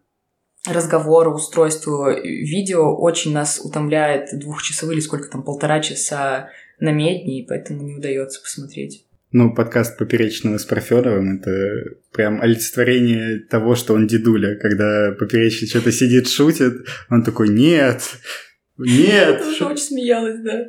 [0.67, 6.49] разговору, устройству видео очень нас утомляет двухчасовые или сколько там, полтора часа
[6.79, 9.05] на медне, и поэтому не удается посмотреть.
[9.31, 11.51] Ну, подкаст Поперечного с Парфеновым— это
[12.11, 14.55] прям олицетворение того, что он дедуля.
[14.55, 18.01] Когда Поперечный что-то сидит, шутит, он такой «Нет!
[18.77, 20.65] Нет!» Я очень смеялась, да.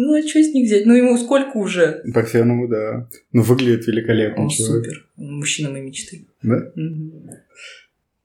[0.00, 0.86] Ну, а что с них взять?
[0.86, 2.04] Ну, ему сколько уже?
[2.14, 3.08] Парфенову, да.
[3.32, 4.44] Ну, выглядит великолепно.
[4.44, 4.84] Он человек.
[4.84, 5.08] супер.
[5.16, 6.24] Мужчина моей мечты.
[6.40, 6.70] Да?
[6.76, 7.30] Угу.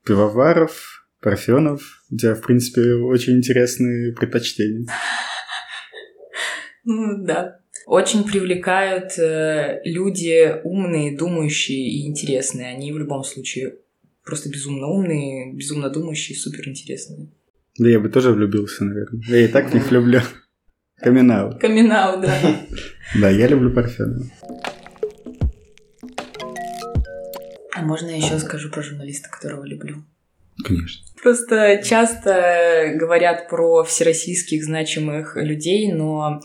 [0.06, 2.06] Пивоваров, Парфенов.
[2.12, 4.86] У тебя, в принципе, очень интересные предпочтения.
[6.86, 7.60] Ну, да.
[7.88, 12.68] Очень привлекают э, люди умные, думающие и интересные.
[12.68, 13.78] Они в любом случае
[14.24, 17.30] просто безумно умные, безумно думающие, супер интересные.
[17.80, 19.24] Да я бы тоже влюбился, наверное.
[19.28, 20.22] Я и так в них влюблю.
[21.04, 21.58] Каминал.
[21.60, 22.34] Каминал, да.
[23.20, 24.26] Да, я люблю Парфенова.
[27.76, 30.04] А можно я еще скажу про журналиста, которого люблю?
[30.64, 31.06] Конечно.
[31.22, 36.40] Просто часто говорят про всероссийских значимых людей, но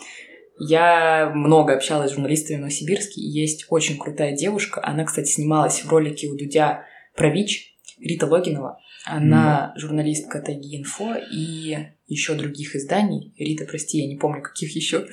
[0.59, 4.81] я много общалась с журналистами в Новосибирске, есть очень крутая девушка.
[4.85, 6.85] Она, кстати, снималась в ролике у Дудя
[7.15, 8.81] про ВИЧ, Рита Логинова.
[9.07, 9.81] Она mm.
[9.81, 11.79] журналистка Тайги Инфо и
[12.09, 13.35] еще других изданий.
[13.39, 15.07] Рита, прости, я не помню, каких еще.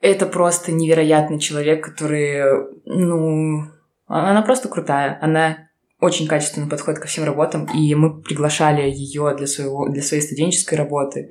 [0.00, 3.64] Это просто невероятный человек, который, ну,
[4.06, 5.18] она просто крутая.
[5.20, 5.68] Она
[6.00, 10.74] очень качественно подходит ко всем работам, и мы приглашали ее для, своего, для своей студенческой
[10.74, 11.30] работы.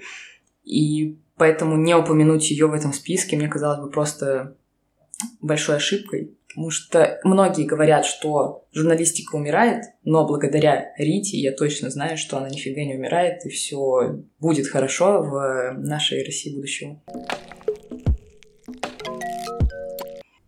[0.64, 4.56] И поэтому не упомянуть ее в этом списке мне казалось бы просто
[5.42, 6.38] большой ошибкой.
[6.52, 12.50] Потому что многие говорят, что журналистика умирает, но благодаря Рите я точно знаю, что она
[12.50, 17.02] нифига не умирает, и все будет хорошо в нашей России будущего.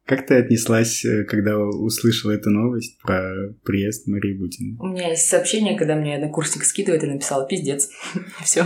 [0.05, 4.77] Как ты отнеслась, э, когда услышала эту новость про приезд Марии Бутиной?
[4.79, 7.89] У меня есть сообщение, когда мне однокурсник скидывает и написала «пиздец».
[8.43, 8.65] Все.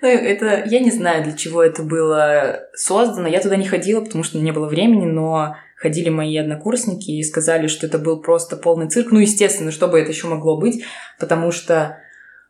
[0.00, 0.64] Ну, это...
[0.66, 3.26] Я не знаю, для чего это было создано.
[3.26, 7.66] Я туда не ходила, потому что не было времени, но ходили мои однокурсники и сказали,
[7.66, 9.10] что это был просто полный цирк.
[9.10, 10.84] Ну, естественно, что бы это еще могло быть,
[11.18, 11.98] потому что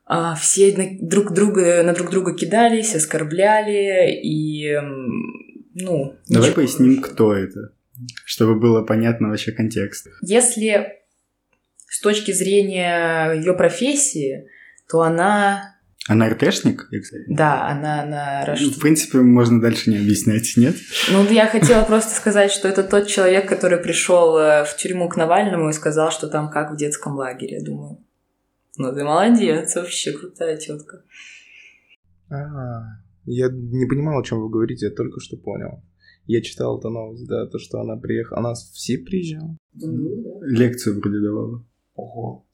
[0.05, 4.79] а, все на друг друга, на друг друга кидались, оскорбляли и,
[5.75, 6.15] ну...
[6.29, 6.55] Давай ничего.
[6.55, 7.73] поясним, кто это,
[8.27, 10.09] чтобы было понятно вообще контекст.
[10.21, 10.99] Если
[11.89, 14.47] с точки зрения ее профессии,
[14.91, 15.72] то она...
[16.09, 17.25] Она РТшник, кстати?
[17.29, 20.75] Да, она на ну, В принципе, можно дальше не объяснять, нет?
[21.13, 25.17] Ну, я хотела просто сказать, что это тот человек, который пришел э, в тюрьму к
[25.17, 28.05] Навальному и сказал, что там как в детском лагере, я думаю.
[28.79, 31.05] Ну, ты молодец, вообще крутая тетка.
[32.31, 32.83] А,
[33.25, 35.85] я не понимал, о чем вы говорите, я только что понял.
[36.27, 38.41] Я читал эту новость, да, то, что она приехала.
[38.41, 39.57] Она в СИ приезжала?
[39.75, 41.65] Лекцию вроде давала.
[41.95, 42.47] Ого.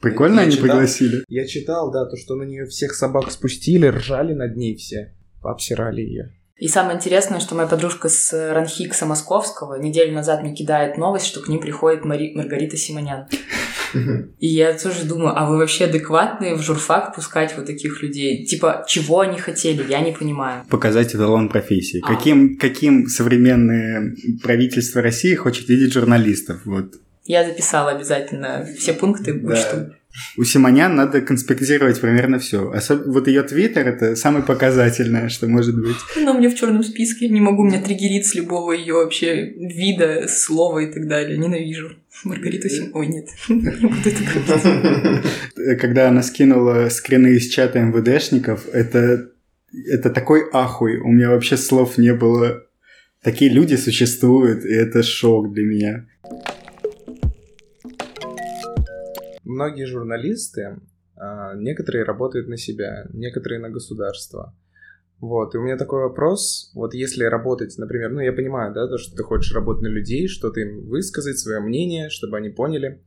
[0.00, 1.24] Прикольно я они читал, пригласили.
[1.28, 6.00] Я читал, да, то, что на нее всех собак спустили, ржали над ней все, обсирали
[6.00, 6.32] ее.
[6.60, 11.40] И самое интересное, что моя подружка с Ранхикса Московского неделю назад мне кидает новость, что
[11.40, 12.34] к ним приходит Мари...
[12.34, 13.26] Маргарита Симонян.
[14.38, 18.44] И я тоже думаю, а вы вообще адекватные в журфак пускать вот таких людей?
[18.44, 20.64] Типа, чего они хотели, я не понимаю.
[20.68, 22.02] Показать эталон профессии.
[22.04, 22.14] А.
[22.14, 26.60] Каким, каким современное правительство России хочет видеть журналистов?
[26.66, 26.94] Вот.
[27.30, 29.54] Я записала обязательно все пункты, да.
[29.54, 29.92] что
[30.36, 32.72] у Симонян надо конспектировать примерно все.
[32.72, 33.06] Особ...
[33.06, 35.94] Вот ее твиттер это самое показательное, что может быть.
[36.16, 37.28] Она у меня в черном списке.
[37.28, 41.38] Не могу меня триггерить с любого ее вообще вида, слова и так далее.
[41.38, 41.92] Ненавижу.
[42.24, 42.90] Маргарита Сим...
[42.94, 43.28] Ой, нет.
[43.48, 49.30] Не буду это Когда она скинула скрины из чата МВДшников, это,
[49.86, 50.98] это такой ахуй.
[50.98, 52.64] У меня вообще слов не было.
[53.22, 56.06] Такие люди существуют, и это шок для меня.
[59.50, 60.80] Многие журналисты,
[61.16, 64.54] а, некоторые работают на себя, некоторые на государство.
[65.18, 68.96] Вот, и у меня такой вопрос, вот если работать, например, ну я понимаю, да, то,
[68.96, 73.02] что ты хочешь работать на людей, что-то им высказать, свое мнение, чтобы они поняли.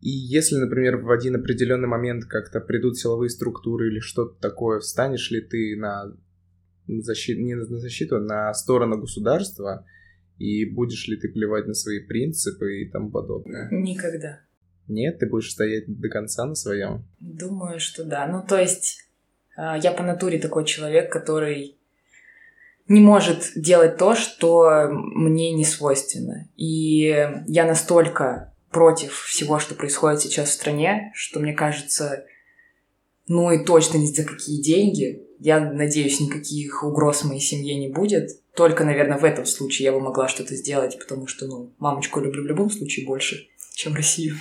[0.00, 5.30] И если, например, в один определенный момент как-то придут силовые структуры или что-то такое, встанешь
[5.30, 6.16] ли ты на
[6.86, 9.84] защиту, не на защиту, а на сторону государства,
[10.38, 13.68] и будешь ли ты плевать на свои принципы и тому подобное?
[13.70, 14.40] Никогда.
[14.90, 17.04] Нет, ты будешь стоять до конца на своем?
[17.20, 18.26] Думаю, что да.
[18.26, 19.04] Ну, то есть,
[19.56, 21.76] а, я по натуре такой человек, который
[22.88, 26.48] не может делать то, что мне не свойственно.
[26.56, 32.24] И я настолько против всего, что происходит сейчас в стране, что мне кажется,
[33.28, 35.22] ну и точно ни за какие деньги.
[35.38, 38.30] Я надеюсь, никаких угроз моей семье не будет.
[38.56, 42.42] Только, наверное, в этом случае я бы могла что-то сделать, потому что, ну, мамочку люблю
[42.42, 44.34] в любом случае больше, чем Россию.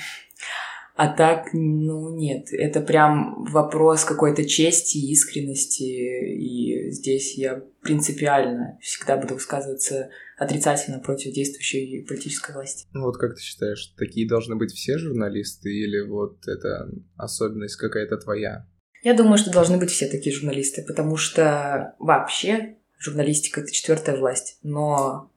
[1.01, 9.15] А так, ну нет, это прям вопрос какой-то чести, искренности, и здесь я принципиально всегда
[9.15, 12.85] буду высказываться отрицательно против действующей политической власти.
[12.91, 18.17] Ну вот как ты считаешь, такие должны быть все журналисты или вот это особенность какая-то
[18.17, 18.67] твоя?
[19.01, 24.59] Я думаю, что должны быть все такие журналисты, потому что вообще журналистика— это четвертая власть,
[24.63, 25.28] но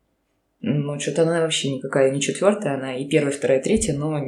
[0.63, 4.25] ну, что-то она вообще никакая не четвертая, она и первая, вторая, третья, но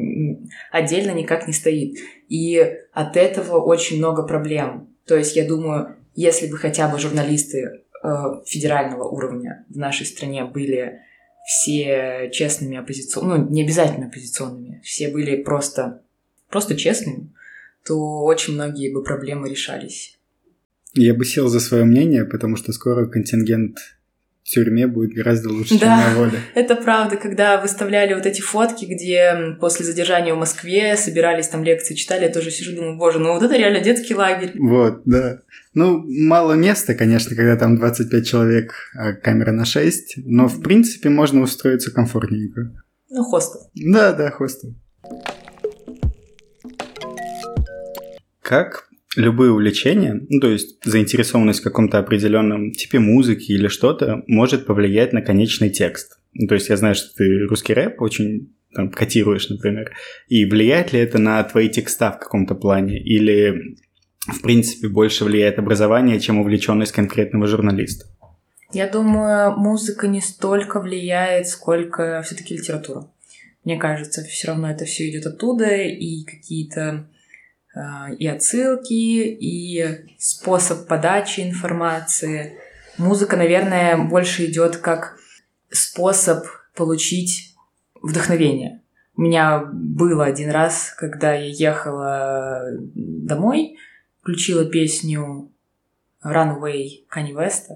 [0.73, 1.99] отдельно никак не стоит.
[2.29, 2.61] И
[2.93, 4.89] от этого очень много проблем.
[5.07, 8.09] То есть, я думаю, если бы хотя бы журналисты э,
[8.47, 11.01] федерального уровня в нашей стране были
[11.47, 16.03] все честными оппозиционными, ну, не обязательно оппозиционными, все были просто,
[16.49, 17.33] просто честными,
[17.87, 20.19] то очень многие бы проблемы решались.
[20.95, 23.77] Я бы сел за свое мнение, потому что скоро контингент
[24.45, 26.39] тюрьме будет гораздо лучше, да, чем на воле.
[26.55, 27.17] это правда.
[27.17, 32.31] Когда выставляли вот эти фотки, где после задержания в Москве собирались там лекции, читали, я
[32.31, 34.53] тоже сижу, думаю, боже, ну вот это реально детский лагерь.
[34.59, 35.41] Вот, да.
[35.73, 41.09] Ну, мало места, конечно, когда там 25 человек, а камера на 6, но, в принципе,
[41.09, 42.71] можно устроиться комфортненько.
[43.11, 43.71] Ну, хостел.
[43.75, 44.75] Да, да, хостел.
[48.41, 54.67] Как любые увлечения, ну, то есть заинтересованность в каком-то определенном типе музыки или что-то, может
[54.67, 56.19] повлиять на конечный текст.
[56.33, 59.93] Ну, то есть я знаю, что ты русский рэп очень там, котируешь, например.
[60.29, 62.99] И влияет ли это на твои текста в каком-то плане?
[62.99, 63.77] Или,
[64.27, 68.07] в принципе, больше влияет образование, чем увлеченность конкретного журналиста?
[68.73, 73.09] Я думаю, музыка не столько влияет, сколько все-таки литература.
[73.63, 77.09] Мне кажется, все равно это все идет оттуда, и какие-то
[78.19, 82.59] и отсылки, и способ подачи информации.
[82.99, 85.17] Музыка, наверное, больше идет как
[85.71, 87.55] способ получить
[88.01, 88.81] вдохновение.
[89.17, 92.65] У меня было один раз, когда я ехала
[92.95, 93.77] домой,
[94.21, 95.51] включила песню
[96.25, 97.67] Runaway Kanye West,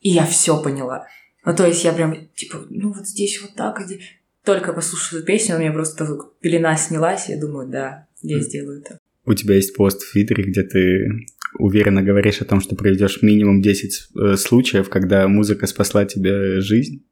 [0.00, 1.06] и я все поняла.
[1.44, 4.00] Ну, то есть я прям, типа, ну вот здесь вот так, где...
[4.44, 6.06] Только послушала песню, у меня просто
[6.40, 8.98] пелена снялась, я думаю, да, я сделаю это.
[9.26, 11.26] У тебя есть пост в Твиттере, где ты
[11.58, 17.04] уверенно говоришь о том, что проведешь минимум 10 э, случаев, когда музыка спасла тебе жизнь.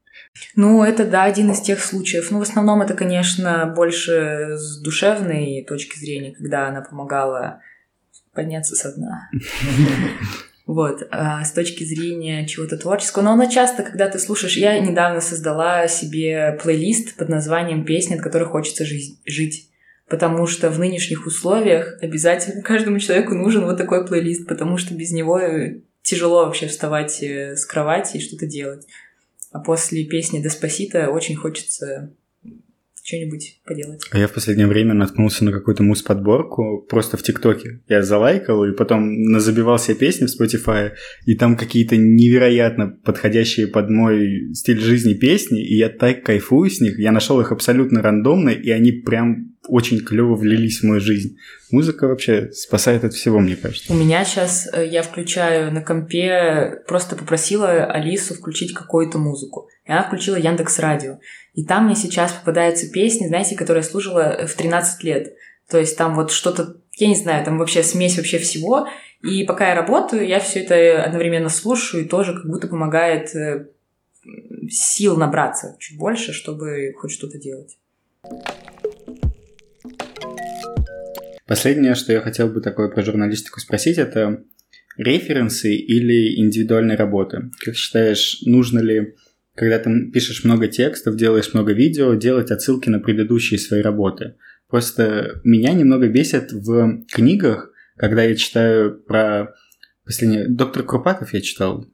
[0.56, 2.30] Ну, это, да, один из тех случаев.
[2.30, 7.60] Ну, в основном это, конечно, больше с душевной точки зрения, когда она помогала
[8.32, 9.28] подняться со дна.
[10.64, 13.24] Вот, а с точки зрения чего-то творческого.
[13.24, 14.56] Но оно часто, когда ты слушаешь...
[14.56, 19.71] Я недавно создала себе плейлист под названием «Песни, от которых хочется жить».
[20.12, 25.10] Потому что в нынешних условиях обязательно каждому человеку нужен вот такой плейлист, потому что без
[25.10, 25.40] него
[26.02, 28.86] тяжело вообще вставать э, с кровати и что-то делать.
[29.52, 32.12] А после песни «Деспасита» очень хочется
[33.02, 34.02] что-нибудь поделать.
[34.10, 37.80] А я в последнее время наткнулся на какую-то мус-подборку просто в ТикТоке.
[37.88, 40.90] Я залайкал и потом забивал себе песни в Spotify,
[41.24, 46.80] и там какие-то невероятно подходящие под мой стиль жизни песни, и я так кайфую с
[46.80, 46.98] них.
[46.98, 51.36] Я нашел их абсолютно рандомно, и они прям очень клево влились в мою жизнь.
[51.70, 53.92] Музыка вообще спасает от всего, мне кажется.
[53.92, 59.68] У меня сейчас э, я включаю на компе, просто попросила Алису включить какую-то музыку.
[59.84, 61.18] И она включила Яндекс Радио.
[61.54, 65.34] И там мне сейчас попадаются песни, знаете, которые я слушала в 13 лет.
[65.68, 68.88] То есть там вот что-то, я не знаю, там вообще смесь вообще всего.
[69.22, 73.68] И пока я работаю, я все это одновременно слушаю и тоже как будто помогает э,
[74.68, 77.78] сил набраться чуть больше, чтобы хоть что-то делать.
[81.52, 84.42] Последнее, что я хотел бы такое про журналистику спросить, это
[84.96, 87.50] референсы или индивидуальные работы.
[87.62, 89.16] Как считаешь, нужно ли,
[89.54, 94.36] когда ты пишешь много текстов, делаешь много видео, делать отсылки на предыдущие свои работы?
[94.70, 99.52] Просто меня немного бесит в книгах, когда я читаю про
[100.06, 100.48] последнее...
[100.48, 101.86] Доктор Крупатов я читал,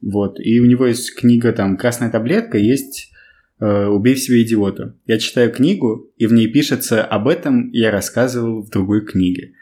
[0.00, 3.12] вот, и у него есть книга там «Красная таблетка», есть
[3.58, 4.96] «Убей в себе идиота».
[5.06, 9.52] Я читаю книгу, и в ней пишется «Об этом я рассказывал в другой книге».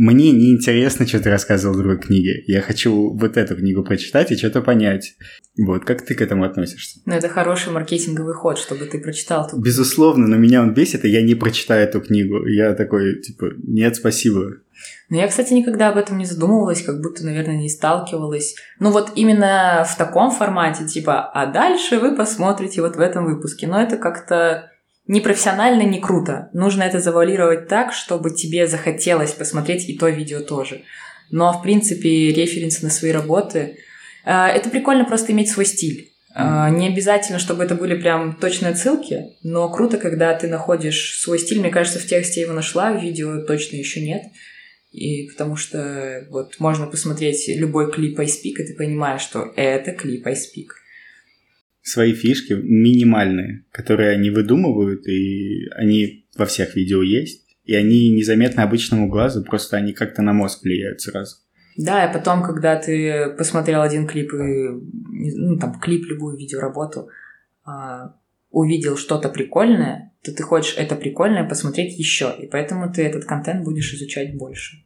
[0.00, 2.44] Мне не интересно, что ты рассказывал в другой книге.
[2.46, 5.16] Я хочу вот эту книгу прочитать и что-то понять.
[5.56, 7.00] Вот, как ты к этому относишься?
[7.04, 9.50] Ну, это хороший маркетинговый ход, чтобы ты прочитал.
[9.50, 9.60] Тут.
[9.60, 12.46] Безусловно, но меня он бесит, и я не прочитаю эту книгу.
[12.46, 14.58] Я такой, типа, нет, спасибо.
[15.08, 18.56] Но я, кстати, никогда об этом не задумывалась, как будто, наверное, не сталкивалась.
[18.78, 23.66] Ну вот именно в таком формате, типа, а дальше вы посмотрите вот в этом выпуске.
[23.66, 24.70] Но это как-то
[25.06, 26.50] не профессионально, не круто.
[26.52, 30.82] Нужно это завуалировать так, чтобы тебе захотелось посмотреть и то видео тоже.
[31.30, 33.78] Но, в принципе, референсы на свои работы...
[34.24, 36.12] Э, это прикольно просто иметь свой стиль.
[36.34, 41.38] Э, не обязательно, чтобы это были прям точные отсылки, но круто, когда ты находишь свой
[41.38, 41.60] стиль.
[41.60, 44.24] Мне кажется, в тексте я его нашла, в видео точно еще нет.
[44.90, 50.26] И потому что вот можно посмотреть любой клип iSpeak, и ты понимаешь, что это клип
[50.26, 50.68] iSpeak.
[51.82, 58.62] Свои фишки минимальные, которые они выдумывают, и они во всех видео есть, и они незаметны
[58.62, 61.36] обычному глазу, просто они как-то на мозг влияют сразу.
[61.76, 64.68] Да, и потом, когда ты посмотрел один клип и,
[65.36, 67.08] ну, там, клип, любую видеоработу,
[67.64, 68.16] а,
[68.50, 73.64] увидел что-то прикольное, то ты хочешь это прикольное посмотреть еще, и поэтому ты этот контент
[73.64, 74.78] будешь изучать больше.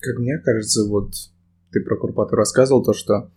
[0.00, 1.12] Как мне кажется, вот
[1.72, 3.30] ты про Курпату рассказывал то, что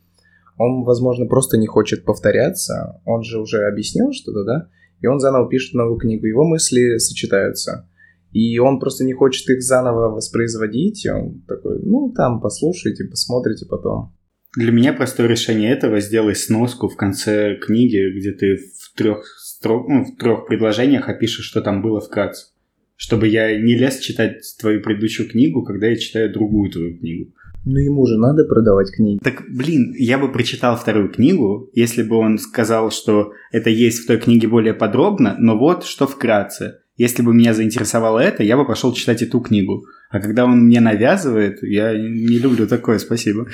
[0.57, 4.69] он, возможно, просто не хочет повторяться, он же уже объяснил что-то, да,
[5.01, 7.87] и он заново пишет новую книгу, его мысли сочетаются.
[8.31, 13.65] И он просто не хочет их заново воспроизводить, и он такой, ну, там, послушайте, посмотрите
[13.65, 14.15] потом.
[14.55, 19.87] Для меня простое решение этого сделай сноску в конце книги, где ты в трех строк,
[19.87, 22.47] ну, в трех предложениях опишешь, что там было вкратце.
[22.95, 27.31] Чтобы я не лез читать твою предыдущую книгу, когда я читаю другую твою книгу.
[27.63, 29.19] Ну ему же надо продавать книги.
[29.21, 34.07] Так, блин, я бы прочитал вторую книгу, если бы он сказал, что это есть в
[34.07, 36.79] той книге более подробно, но вот что вкратце.
[36.95, 39.85] Если бы меня заинтересовало это, я бы пошел читать эту книгу.
[40.09, 43.47] А когда он мне навязывает, я не люблю такое, спасибо.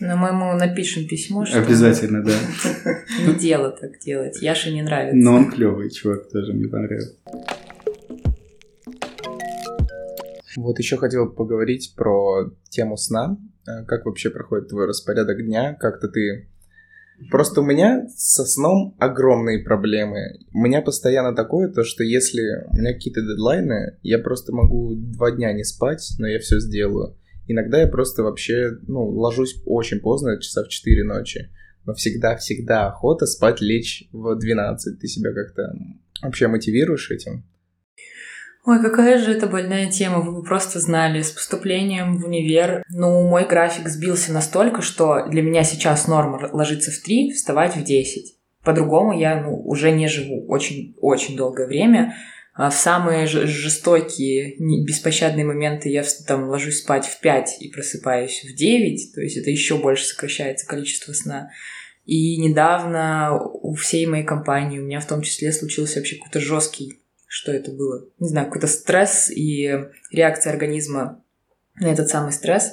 [0.00, 1.58] Но мы ему напишем письмо, что...
[1.58, 2.32] Обязательно, да.
[3.26, 4.40] Не дело так делать.
[4.40, 5.16] Яше не нравится.
[5.16, 7.16] Но он клевый чувак, тоже мне понравился.
[10.56, 13.36] Вот еще хотел поговорить про тему сна.
[13.66, 15.74] Э, как вообще проходит твой распорядок дня?
[15.74, 16.48] Как-то ты...
[17.30, 20.38] Просто у меня со сном огромные проблемы.
[20.54, 25.30] У меня постоянно такое, то что если у меня какие-то дедлайны, я просто могу два
[25.30, 27.18] дня не спать, но я все сделаю.
[27.46, 31.50] Иногда я просто вообще, ну, ложусь очень поздно, часа в 4 ночи.
[31.84, 35.00] Но всегда-всегда охота спать лечь в 12.
[35.00, 35.72] Ты себя как-то
[36.22, 37.44] вообще мотивируешь этим?
[38.66, 41.22] Ой, какая же это больная тема, вы бы просто знали.
[41.22, 46.90] С поступлением в универ, ну, мой график сбился настолько, что для меня сейчас норма ложиться
[46.90, 48.36] в 3, вставать в 10.
[48.62, 52.14] По-другому я ну, уже не живу очень-очень долгое время.
[52.54, 58.54] А в самые жестокие, беспощадные моменты я там ложусь спать в 5 и просыпаюсь в
[58.54, 61.50] 9, то есть это еще больше сокращается количество сна.
[62.06, 67.00] И недавно у всей моей компании, у меня в том числе случился вообще какой-то жесткий,
[67.26, 71.22] что это было, не знаю, какой-то стресс и реакция организма
[71.78, 72.72] на этот самый стресс.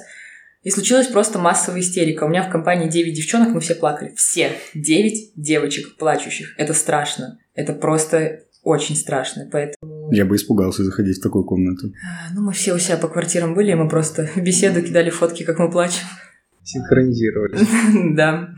[0.64, 2.24] И случилась просто массовая истерика.
[2.24, 4.12] У меня в компании 9 девчонок, мы все плакали.
[4.16, 4.50] Все.
[4.74, 6.54] 9 девочек плачущих.
[6.58, 7.38] Это страшно.
[7.54, 9.48] Это просто очень страшно.
[9.50, 10.12] Поэтому...
[10.12, 11.92] Я бы испугался заходить в такую комнату.
[12.04, 15.10] А, ну, мы все у себя по квартирам были, и мы просто в беседу кидали
[15.10, 16.06] фотки, как мы плачем.
[16.62, 17.58] Синхронизировали.
[18.14, 18.50] Да.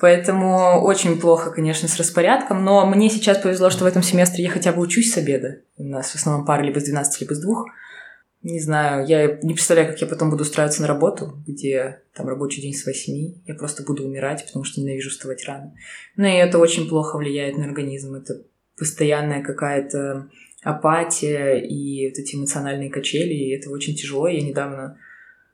[0.00, 4.50] Поэтому очень плохо, конечно, с распорядком, но мне сейчас повезло, что в этом семестре я
[4.50, 5.58] хотя бы учусь с обеда.
[5.76, 7.64] У нас в основном пара либо с 12, либо с 2.
[8.44, 12.62] Не знаю, я не представляю, как я потом буду устраиваться на работу, где там рабочий
[12.62, 13.42] день с 8.
[13.46, 15.74] Я просто буду умирать, потому что ненавижу вставать рано.
[16.16, 18.14] Ну и это очень плохо влияет на организм.
[18.14, 18.42] Это
[18.78, 20.28] постоянная какая-то
[20.62, 24.28] апатия и вот эти эмоциональные качели, и это очень тяжело.
[24.28, 24.98] Я недавно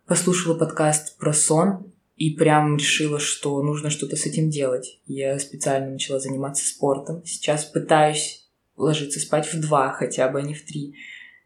[0.06, 5.00] послушала подкаст про сон, и прям решила, что нужно что-то с этим делать.
[5.06, 7.22] Я специально начала заниматься спортом.
[7.24, 10.94] Сейчас пытаюсь ложиться спать в два хотя бы, а не в три.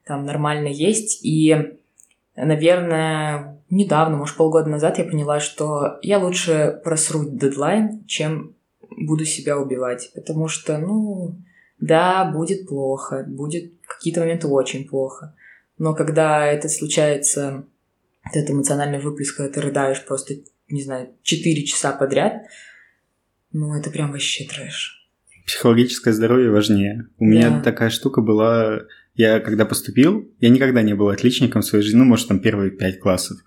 [0.04, 1.24] Там нормально есть.
[1.24, 1.56] И,
[2.36, 8.54] наверное, недавно, может, полгода назад я поняла, что я лучше просру дедлайн, чем
[8.90, 10.10] буду себя убивать.
[10.14, 11.36] Потому что, ну,
[11.80, 15.34] да, будет плохо, будет какие-то моменты очень плохо.
[15.78, 17.64] Но когда это случается,
[18.32, 20.34] это эмоциональный выплеск, когда ты рыдаешь просто
[20.68, 22.42] не знаю, 4 часа подряд,
[23.52, 25.08] ну, это прям вообще трэш.
[25.46, 27.06] Психологическое здоровье важнее.
[27.18, 27.30] У да.
[27.30, 28.82] меня такая штука была...
[29.14, 32.70] Я когда поступил, я никогда не был отличником в своей жизни, ну, может, там первые
[32.70, 33.38] пять классов.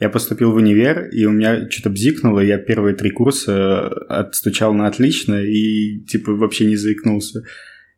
[0.00, 4.86] Я поступил в универ, и у меня что-то бзикнуло, я первые три курса отстучал на
[4.86, 7.44] отлично и, типа, вообще не заикнулся.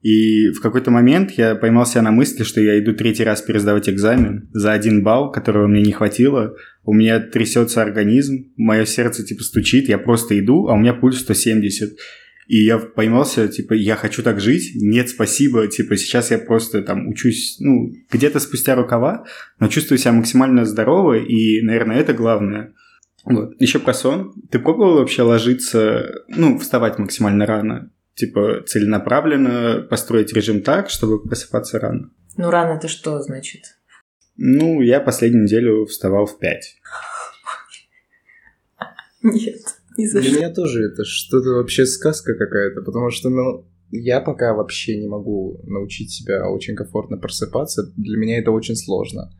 [0.02, 3.88] И в какой-то момент я поймал себя на мысли, что я иду третий раз пересдавать
[3.88, 6.56] экзамен за один балл, которого мне не хватило.
[6.82, 11.20] У меня трясется организм, мое сердце типа стучит, я просто иду, а у меня пульс
[11.20, 11.96] 170.
[12.52, 17.08] И я поймался, типа, я хочу так жить, нет, спасибо, типа, сейчас я просто там
[17.08, 19.24] учусь, ну, где-то спустя рукава,
[19.58, 22.74] но чувствую себя максимально здорово, и, наверное, это главное.
[23.24, 23.54] Вот.
[23.58, 24.34] Еще про сон.
[24.50, 27.90] Ты пробовал вообще ложиться, ну, вставать максимально рано?
[28.14, 32.10] типа целенаправленно построить режим так, чтобы просыпаться рано.
[32.36, 33.62] Ну, рано это что значит?
[34.36, 36.76] Ну, я последнюю неделю вставал в 5.
[39.22, 39.60] Нет,
[39.96, 45.08] Для меня тоже это что-то вообще сказка какая-то, потому что, ну, я пока вообще не
[45.08, 47.92] могу научить себя очень комфортно просыпаться.
[47.96, 49.30] Для меня это очень сложно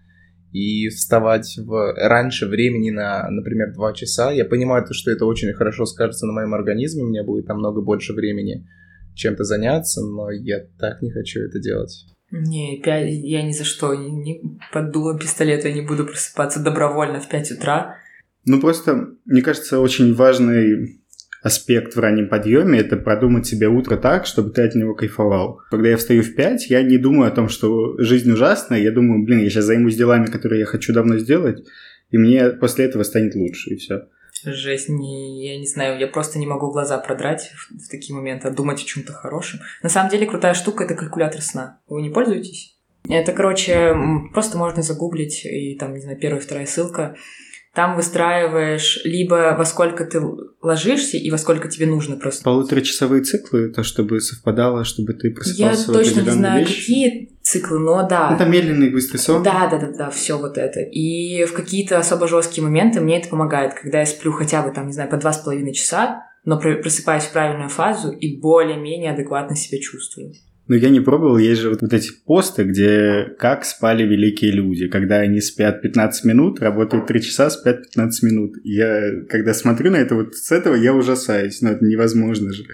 [0.52, 4.30] и вставать в раньше времени на, например, 2 часа.
[4.30, 8.12] Я понимаю, что это очень хорошо скажется на моем организме, у меня будет намного больше
[8.12, 8.66] времени
[9.14, 12.06] чем-то заняться, но я так не хочу это делать.
[12.30, 14.42] Не, 5, я ни за что, не, не
[14.72, 17.96] под дулом пистолета не буду просыпаться добровольно в 5 утра.
[18.44, 21.02] Ну, просто, мне кажется, очень важный
[21.42, 25.60] аспект в раннем подъеме– это продумать себе утро так, чтобы ты от него кайфовал.
[25.70, 29.24] Когда я встаю в 5, я не думаю о том, что жизнь ужасная, я думаю,
[29.24, 31.64] блин, я сейчас займусь делами, которые я хочу давно сделать,
[32.10, 34.08] и мне после этого станет лучше, и все.
[34.44, 38.48] Жесть, не, я не знаю, я просто не могу глаза продрать в, в такие моменты,
[38.48, 39.60] а думать о чем-то хорошем.
[39.82, 41.80] На самом деле крутая штука– это калькулятор сна.
[41.88, 42.76] Вы не пользуетесь?
[43.08, 43.94] Это, короче,
[44.32, 47.16] просто можно загуглить, и там, не знаю, первая, вторая ссылка–
[47.74, 50.20] там выстраиваешь либо во сколько ты
[50.60, 52.44] ложишься и во сколько тебе нужно просто.
[52.44, 56.80] Полуторачасовые циклы, то чтобы совпадало, чтобы ты просыпался Я точно не знаю, вещь.
[56.80, 58.30] какие циклы, но да.
[58.30, 59.42] Ну, там медленный быстрый сон.
[59.42, 60.80] Да, да, да, да, все вот это.
[60.80, 64.86] И в какие-то особо жесткие моменты мне это помогает, когда я сплю хотя бы там,
[64.86, 69.56] не знаю, по два с половиной часа, но просыпаюсь в правильную фазу и более-менее адекватно
[69.56, 70.32] себя чувствую.
[70.68, 74.88] Ну, я не пробовал, есть же вот, вот эти посты, где как спали великие люди,
[74.88, 78.56] когда они спят 15 минут, работают 3 часа, спят 15 минут.
[78.62, 82.64] Я, когда смотрю на это, вот с этого я ужасаюсь, но это невозможно же.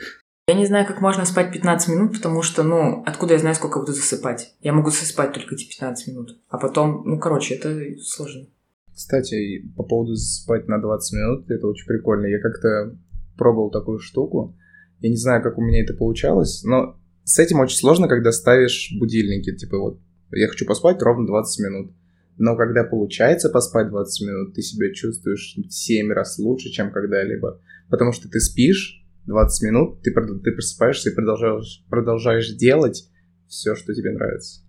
[0.49, 3.81] Я не знаю, как можно спать 15 минут, потому что, ну, откуда я знаю, сколько
[3.81, 4.55] буду засыпать?
[4.61, 6.39] Я могу засыпать только эти 15 минут.
[6.49, 8.47] А потом, ну, короче, это сложно.
[8.95, 12.27] Кстати, по поводу спать на 20 минут, это очень прикольно.
[12.27, 12.97] Я как-то
[13.37, 14.57] пробовал такую штуку.
[15.01, 16.99] Я не знаю, как у меня это получалось, но
[17.29, 20.01] с этим очень сложно, когда ставишь будильники, типа вот,
[20.31, 21.93] я хочу поспать ровно 20 минут.
[22.39, 27.61] Но когда получается поспать 20 минут, ты себя чувствуешь в 7 раз лучше, чем когда-либо.
[27.91, 33.11] Потому что ты спишь 20 минут, ты, ты просыпаешься и продолжаешь, продолжаешь делать
[33.47, 34.63] все, что тебе нравится.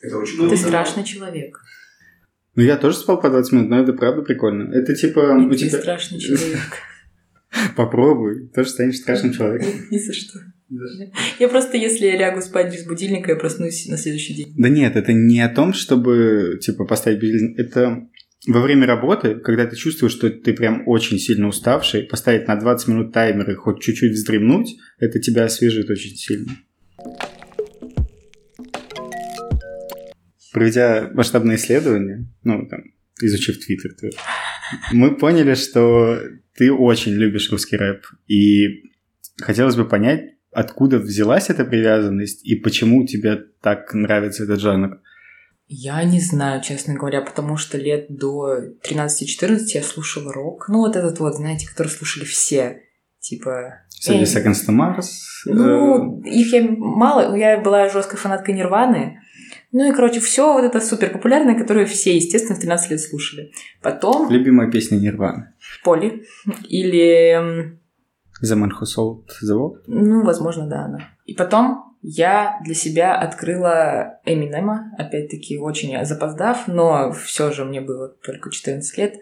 [0.00, 0.50] Это очень круто.
[0.54, 1.58] Ты страшный человек.
[2.54, 4.72] Ну, я тоже спал по 20 минут, но это правда прикольно.
[4.72, 5.40] Это типа...
[5.40, 5.80] И ты тебя...
[5.80, 6.60] страшный человек.
[7.76, 9.70] Попробуй, тоже станешь страшным человеком.
[9.90, 10.38] Ни за что.
[11.38, 14.54] Я просто, если я лягу спать без будильника, я проснусь на следующий день.
[14.56, 17.58] Да нет, это не о том, чтобы, типа, поставить будильник.
[17.58, 18.08] Это
[18.46, 22.88] во время работы, когда ты чувствуешь, что ты прям очень сильно уставший, поставить на 20
[22.88, 26.52] минут таймер и хоть чуть-чуть вздремнуть, это тебя освежит очень сильно.
[30.52, 32.82] проведя масштабное исследование, ну, там,
[33.20, 33.92] изучив Твиттер,
[34.92, 36.20] мы поняли, что
[36.54, 38.04] ты очень любишь русский рэп.
[38.28, 38.84] И
[39.38, 45.00] хотелось бы понять, откуда взялась эта привязанность и почему тебе так нравится этот жанр.
[45.68, 50.66] Я не знаю, честно говоря, потому что лет до 13-14 я слушала рок.
[50.68, 52.82] Ну, вот этот вот, знаете, который слушали все.
[53.20, 53.78] Типа...
[53.88, 55.06] Среди Seconds to Mars?
[55.46, 56.28] Ну, э...
[56.28, 57.34] их я мало...
[57.36, 59.20] Я была жесткой фанаткой Нирваны.
[59.70, 63.52] Ну и, короче, все вот это супер популярное, которое все, естественно, в 13 лет слушали.
[63.80, 64.30] Потом...
[64.30, 65.54] Любимая песня Нирваны?
[65.84, 66.24] Поли.
[66.68, 67.78] Или...
[68.42, 69.82] The Man Who Sold the World?
[69.86, 70.98] Ну, возможно, да, она.
[71.26, 78.08] И потом я для себя открыла Эминема, опять-таки очень запоздав, но все же мне было
[78.08, 79.14] только 14 лет.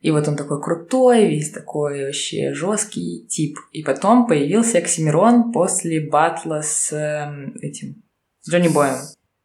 [0.00, 3.58] И вот он такой крутой, весь такой вообще жесткий тип.
[3.72, 8.04] И потом появился Оксимирон после батла с э, этим,
[8.42, 8.94] с Джонни Боем.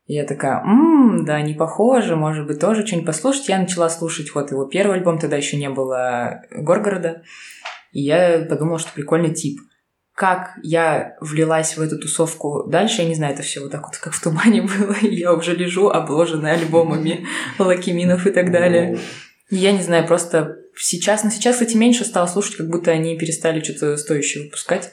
[0.06, 3.50] И я такая, ммм, да, не похоже, может быть, тоже что-нибудь послушать.
[3.50, 7.24] Я начала слушать вот его первый альбом, тогда еще не было Горгорода.
[7.94, 9.60] И я подумала, что прикольный тип
[10.16, 13.98] как я влилась в эту тусовку дальше, я не знаю, это все вот так вот,
[13.98, 17.26] как в тумане было, и я уже лежу, обложенная альбомами
[17.58, 19.00] Лакиминов и так далее.
[19.50, 23.64] Я не знаю, просто сейчас, но сейчас, кстати, меньше стало слушать, как будто они перестали
[23.64, 24.92] что-то стоящее выпускать.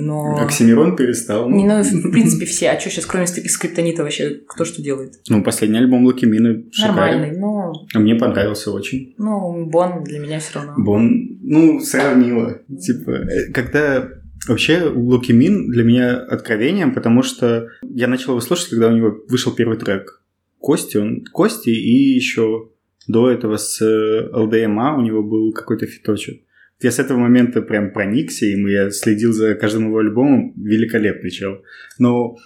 [0.00, 0.36] Но...
[0.40, 1.50] Оксимирон перестал.
[1.50, 2.70] Не, ну, в принципе, все.
[2.70, 5.14] А что сейчас, кроме скриптонита, вообще кто что делает?
[5.28, 7.72] Ну, последний альбом Лакимина Нормальный, но...
[7.92, 9.14] А мне понравился очень.
[9.18, 10.74] Ну, Бон для меня все равно.
[10.76, 12.60] Бон, ну, сравнила.
[12.80, 14.08] Типа, э, когда
[14.46, 19.18] Вообще, Луки Мин для меня откровением, потому что я начал его слушать, когда у него
[19.28, 20.22] вышел первый трек.
[20.58, 22.70] Кости, он Кости, и еще
[23.08, 26.42] до этого с LDMA у него был какой-то фиточек.
[26.80, 30.52] Я с этого момента прям проникся им, и я следил за каждым его альбомом.
[30.56, 31.62] Великолепный чел.
[31.98, 32.36] Но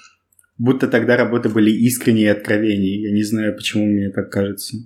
[0.57, 3.03] будто тогда работы были искренние и откровенние.
[3.03, 4.77] Я не знаю, почему мне так кажется.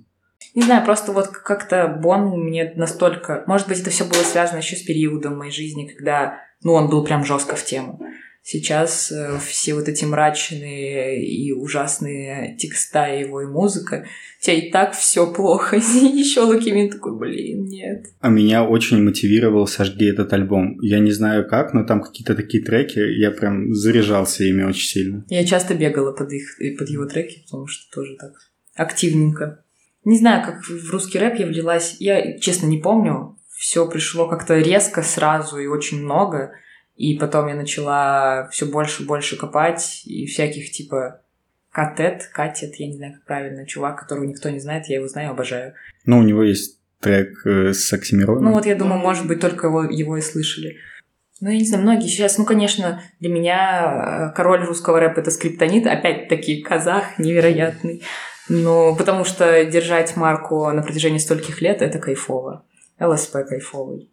[0.53, 3.43] Не знаю, просто вот как-то Бон мне настолько...
[3.47, 7.05] Может быть, это все было связано еще с периодом моей жизни, когда ну, он был
[7.05, 8.01] прям жестко в тему.
[8.49, 14.05] Сейчас э, все вот эти мрачные и ужасные текста его и музыка,
[14.39, 15.75] у тебя и так все плохо.
[15.75, 18.05] Еще Лукимин такой, блин, нет.
[18.21, 20.79] А меня очень мотивировал «Сожги этот альбом».
[20.79, 25.25] Я не знаю как, но там какие-то такие треки, я прям заряжался ими очень сильно.
[25.27, 28.31] Я часто бегала под, их, под его треки, потому что тоже так
[28.75, 29.65] активненько.
[30.05, 31.97] Не знаю, как в русский рэп я влилась.
[31.99, 36.53] Я, честно, не помню все пришло как-то резко сразу и очень много.
[36.97, 41.21] И потом я начала все больше и больше копать, и всяких типа
[41.71, 45.31] Катет, Катет, я не знаю, как правильно, чувак, которого никто не знает, я его знаю,
[45.31, 45.73] обожаю.
[46.05, 48.45] Ну, у него есть трек э, с Оксимироном.
[48.45, 50.77] Ну, вот я думаю, может быть, только его, его и слышали.
[51.39, 55.29] Ну, я не знаю, многие сейчас, ну, конечно, для меня э, король русского рэпа— это
[55.29, 58.01] скриптонит, опять-таки казах невероятный.
[58.49, 62.65] Но потому что держать марку на протяжении стольких лет— это кайфово.
[62.99, 64.09] ЛСП кайфовый.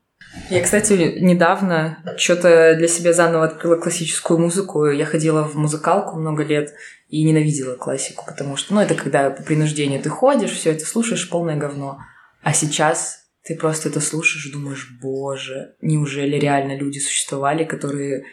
[0.51, 4.87] Я, кстати, недавно что-то для себя заново открыла классическую музыку.
[4.87, 6.75] Я ходила в музыкалку много лет
[7.09, 11.31] и ненавидела классику, потому что, ну, это когда по принуждению ты ходишь, все это слушаешь,
[11.31, 11.99] полное говно.
[12.43, 18.25] А сейчас ты просто это слушаешь думаешь, боже, неужели реально люди существовали, которые,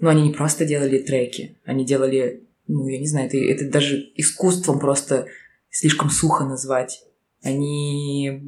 [0.00, 3.96] ну, они не просто делали треки, они делали, ну, я не знаю, это, это даже
[4.16, 5.26] искусством просто
[5.70, 7.02] слишком сухо назвать.
[7.44, 8.42] Они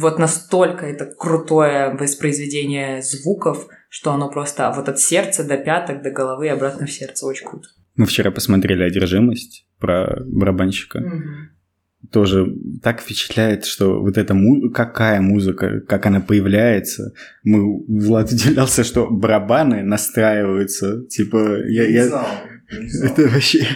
[0.00, 6.10] вот настолько это крутое воспроизведение звуков, что оно просто вот от сердца до пяток, до
[6.10, 7.26] головы и обратно в сердце.
[7.26, 7.68] Очень круто.
[7.96, 10.98] Мы вчера посмотрели «Одержимость» про барабанщика.
[10.98, 12.10] Угу.
[12.12, 14.70] Тоже так впечатляет, что вот эта му...
[14.70, 17.14] какая музыка, как она появляется.
[17.42, 21.06] Мы Влад удивлялся, что барабаны настраиваются.
[21.06, 22.26] Типа, я, я...
[23.02, 23.66] Это вообще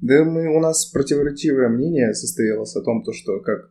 [0.00, 3.70] да мы, у нас противоречивое мнение состоялось о том, то, что как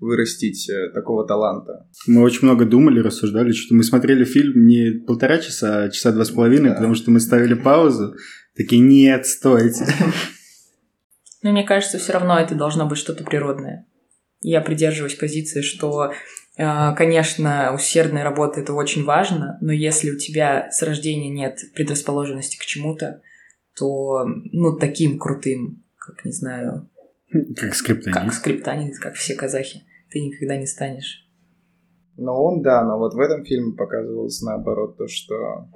[0.00, 1.88] вырастить э, такого таланта.
[2.06, 6.24] Мы очень много думали, рассуждали, что мы смотрели фильм не полтора часа, а часа два
[6.24, 6.74] с половиной, да.
[6.76, 8.14] потому что мы ставили паузу.
[8.56, 9.86] Такие, нет, стойте.
[11.42, 13.86] Но мне кажется, все равно это должно быть что-то природное.
[14.40, 16.12] Я придерживаюсь позиции, что,
[16.56, 22.58] э, конечно, усердная работа это очень важно, но если у тебя с рождения нет предрасположенности
[22.58, 23.22] к чему-то,
[23.76, 26.88] то, ну, таким крутым, как, не знаю...
[27.56, 28.16] Как скриптонит.
[28.16, 29.82] Как скриптонит, как все казахи.
[30.10, 31.28] Ты никогда не станешь.
[32.16, 35.68] Но он, да, но вот в этом фильме показывалось наоборот то, что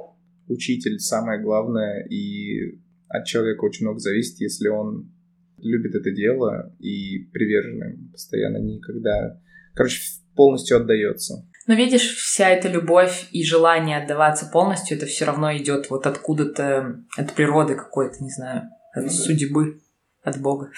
[0.46, 5.12] учитель самое главное, и от человека очень много зависит, если он
[5.56, 9.40] любит это дело и привержен им постоянно, никогда...
[9.74, 10.00] Короче,
[10.36, 11.46] полностью отдается.
[11.68, 17.04] Но видишь, вся эта любовь и желание отдаваться полностью, это все равно идет вот откуда-то,
[17.16, 19.78] от природы какой-то, не знаю, от судьбы,
[20.24, 20.70] от Бога.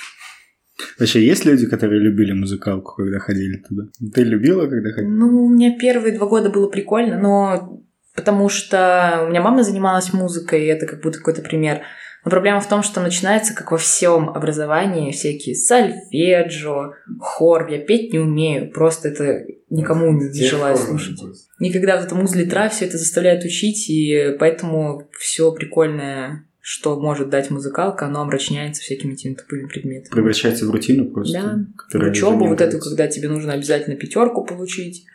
[0.98, 3.84] Вообще, есть люди, которые любили музыкалку, когда ходили туда?
[4.12, 5.12] Ты любила, когда ходила?
[5.12, 7.82] Ну, у меня первые два года было прикольно, но
[8.16, 11.82] потому что у меня мама занималась музыкой, и это как будто какой-то пример.
[12.24, 17.68] Но проблема в том, что начинается, как во всем образовании, всякие сальфеджио, хор.
[17.68, 21.18] Я петь не умею, просто это никому не желаю слушать.
[21.58, 27.30] Никогда в этом узле тра все это заставляет учить, и поэтому все прикольное что может
[27.30, 30.12] дать музыкалка, оно омрачняется всякими этими тупыми предметами.
[30.12, 31.66] Превращается в рутину просто.
[31.92, 31.98] Да.
[31.98, 35.06] Учебу вот эту, когда тебе нужно обязательно пятерку получить.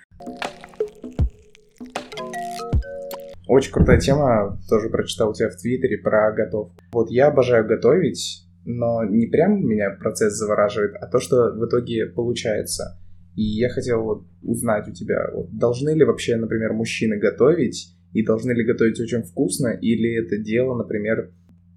[3.48, 6.76] Очень крутая тема, тоже прочитал у тебя в Твиттере про готовку.
[6.92, 12.08] Вот я обожаю готовить, но не прям меня процесс завораживает, а то, что в итоге
[12.08, 13.00] получается.
[13.36, 18.24] И я хотел вот узнать у тебя, вот, должны ли вообще, например, мужчины готовить, и
[18.24, 21.32] должны ли готовить очень вкусно, или это дело, например,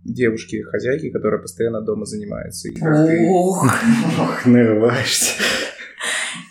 [0.04, 2.68] девушки-хозяйки, которая постоянно дома занимается.
[3.28, 3.66] Ох,
[4.20, 5.32] Ох, нарываешься.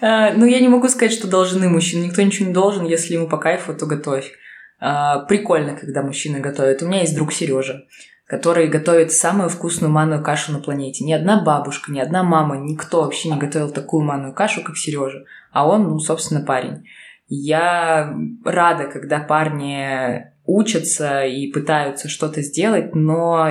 [0.02, 2.06] А, ну, я не могу сказать, что должны мужчины.
[2.06, 4.34] Никто ничего не должен, если ему по кайфу, то готовь.
[4.80, 6.82] А, прикольно, когда мужчины готовят.
[6.82, 7.86] У меня есть друг Сережа,
[8.26, 11.04] который готовит самую вкусную манную кашу на планете.
[11.04, 15.26] Ни одна бабушка, ни одна мама, никто вообще не готовил такую манную кашу, как Сережа.
[15.52, 16.86] А он, ну, собственно, парень.
[17.30, 23.50] Я рада, когда парни учатся и пытаются что-то сделать, но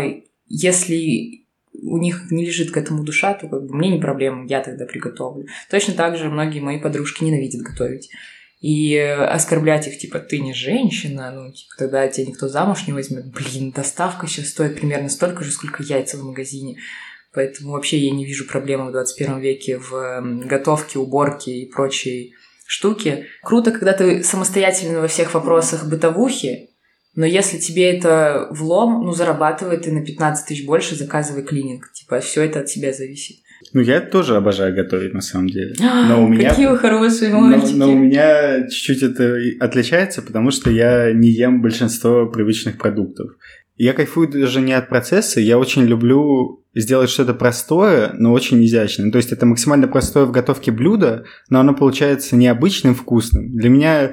[0.48, 1.44] если
[1.82, 4.86] у них не лежит к этому душа, то как бы мне не проблема, я тогда
[4.86, 5.46] приготовлю.
[5.70, 8.10] Точно так же многие мои подружки ненавидят готовить.
[8.66, 13.26] И оскорблять их, типа, ты не женщина, ну, типа, тогда тебя никто замуж не возьмет.
[13.26, 16.76] Блин, доставка сейчас стоит примерно столько же, сколько яйца в магазине.
[17.32, 22.34] Поэтому вообще я не вижу проблемы в 21 веке в готовке, уборке и прочей
[22.66, 23.26] штуки.
[23.44, 26.70] Круто, когда ты самостоятельно во всех вопросах бытовухи,
[27.14, 31.92] но если тебе это влом, ну, зарабатывай ты на 15 тысяч больше, заказывай клининг.
[31.92, 33.36] Типа, все это от тебя зависит.
[33.72, 35.74] Ну, я тоже обожаю готовить, на самом деле.
[35.80, 36.50] Но у меня...
[36.50, 37.74] Какие вы хорошие мальчики.
[37.74, 43.32] Но, но у меня чуть-чуть это отличается, потому что я не ем большинство привычных продуктов.
[43.76, 49.10] Я кайфую даже не от процесса, я очень люблю сделать что-то простое, но очень изящное.
[49.10, 53.54] То есть это максимально простое в готовке блюдо, но оно получается необычным, вкусным.
[53.54, 54.12] Для меня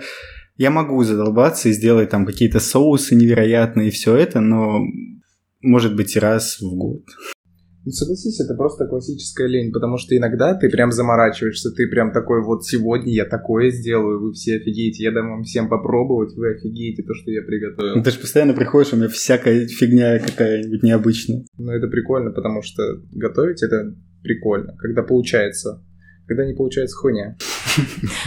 [0.58, 4.82] я могу задолбаться и сделать там какие-то соусы невероятные и все это, но
[5.62, 7.04] может быть раз в год.
[7.86, 12.42] Ну, согласись, это просто классическая лень, потому что иногда ты прям заморачиваешься, ты прям такой,
[12.42, 17.04] вот сегодня я такое сделаю, вы все офигеете, я дам вам всем попробовать, вы офигеете
[17.04, 17.98] то, что я приготовил.
[17.98, 21.44] Ну, ты же постоянно приходишь, у меня всякая фигня какая-нибудь необычная.
[21.58, 25.84] Ну, это прикольно, потому что готовить это прикольно, когда получается.
[26.26, 27.36] Когда не получается хуйня.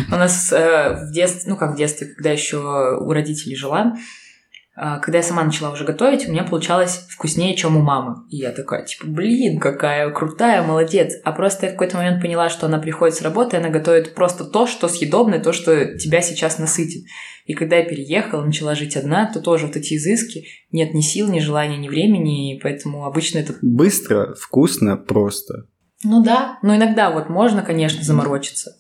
[0.09, 2.59] У нас э, в детстве, ну как в детстве, когда еще
[3.01, 3.95] у родителей жила,
[4.77, 8.27] когда я сама начала уже готовить, у меня получалось вкуснее, чем у мамы.
[8.29, 11.15] И я такая, типа, блин, какая крутая, молодец.
[11.25, 14.45] А просто я в какой-то момент поняла, что она приходит с работы, она готовит просто
[14.45, 17.07] то, что съедобное, то, что тебя сейчас насытит.
[17.47, 21.29] И когда я переехала, начала жить одна, то тоже вот эти изыски нет ни сил,
[21.29, 23.55] ни желания, ни времени, и поэтому обычно это...
[23.63, 25.69] Быстро, вкусно, просто.
[26.05, 28.77] Ну да, но иногда вот можно, конечно, заморочиться,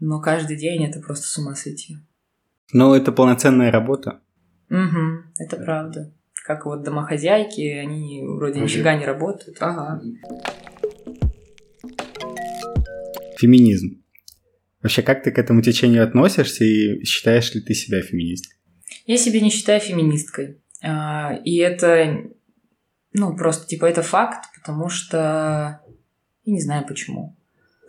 [0.00, 1.98] но каждый день это просто с ума сойти.
[2.72, 4.20] Но это полноценная работа.
[4.70, 6.12] Угу, это правда.
[6.44, 9.56] Как вот домохозяйки, они вроде нифига не работают.
[9.60, 10.00] Ага.
[13.38, 14.02] Феминизм.
[14.82, 18.56] Вообще, как ты к этому течению относишься и считаешь ли ты себя феминисткой?
[19.06, 20.60] Я себя не считаю феминисткой.
[20.82, 22.24] А, и это,
[23.12, 25.80] ну, просто, типа, это факт, потому что
[26.48, 27.36] и не знаю почему.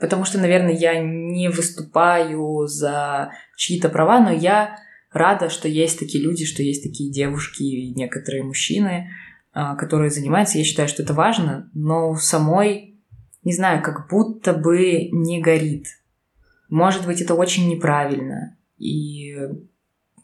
[0.02, 4.78] Потому что, наверное, я не выступаю за чьи-то права, но я
[5.12, 9.10] рада, что есть такие люди, что есть такие девушки и некоторые мужчины,
[9.52, 10.58] а, которые занимаются.
[10.58, 13.00] Я считаю, что это важно, но самой,
[13.44, 15.88] не знаю, как будто бы не горит.
[16.70, 18.58] Может быть, это очень неправильно.
[18.78, 19.36] И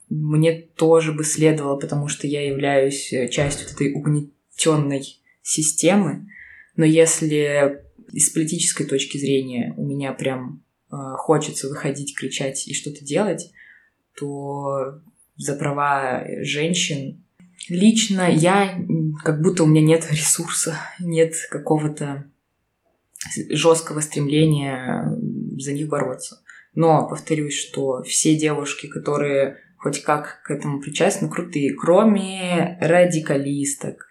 [0.10, 6.30] мне тоже бы следовало, потому что я являюсь частью этой угнетенной системы.
[6.76, 7.82] Но если
[8.12, 13.52] из политической точки зрения у меня прям э, хочется выходить, кричать и что-то делать,
[14.18, 15.02] то
[15.38, 17.24] за права женщин
[17.70, 18.80] лично я
[19.24, 22.26] как будто у меня нет ресурса, нет какого-то
[23.50, 25.18] жесткого стремления
[25.58, 26.42] за них бороться.
[26.74, 34.08] Но повторюсь, что все девушки, которые хоть как к этому причастны, крутые, кроме радикалисток,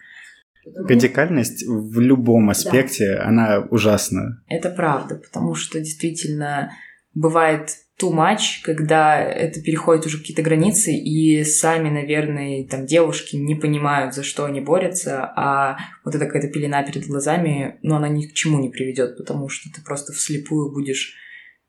[0.64, 3.26] Радикальность в любом аспекте, да.
[3.26, 4.42] она ужасна.
[4.48, 6.72] Это правда, потому что действительно
[7.12, 13.54] бывает too much, когда это переходит уже какие-то границы, и сами, наверное, там девушки не
[13.54, 18.26] понимают, за что они борются, а вот эта какая-то пелена перед глазами, ну, она ни
[18.26, 21.14] к чему не приведет, потому что ты просто вслепую будешь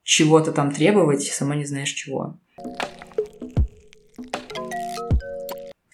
[0.03, 2.39] чего-то там требовать, сама не знаешь чего.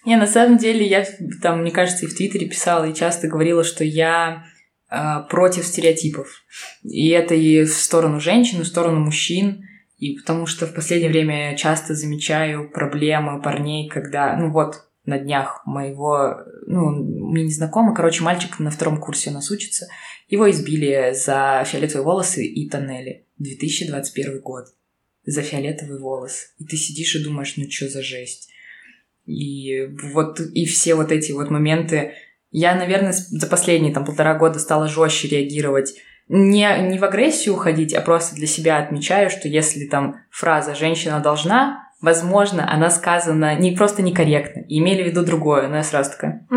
[0.05, 1.05] Не, на самом деле, я
[1.41, 4.45] там, мне кажется, и в Твиттере писала, и часто говорила, что я
[4.89, 4.97] э,
[5.29, 6.43] против стереотипов.
[6.83, 9.63] И это и в сторону женщин, и в сторону мужчин.
[10.01, 15.19] И потому что в последнее время я часто замечаю проблемы парней, когда, ну вот, на
[15.19, 19.85] днях моего, ну, мне не знакомо, короче, мальчик на втором курсе у нас учится,
[20.27, 23.27] его избили за фиолетовые волосы и тоннели.
[23.37, 24.65] 2021 год.
[25.23, 26.47] За фиолетовый волос.
[26.57, 28.49] И ты сидишь и думаешь, ну что за жесть.
[29.27, 32.13] И вот и все вот эти вот моменты.
[32.49, 35.93] Я, наверное, за последние там полтора года стала жестче реагировать.
[36.33, 41.19] Не, не в агрессию уходить, а просто для себя отмечаю, что если там фраза «женщина
[41.19, 46.11] должна», возможно, она сказана не просто некорректно, и имели в виду другое, но я сразу
[46.11, 46.47] такая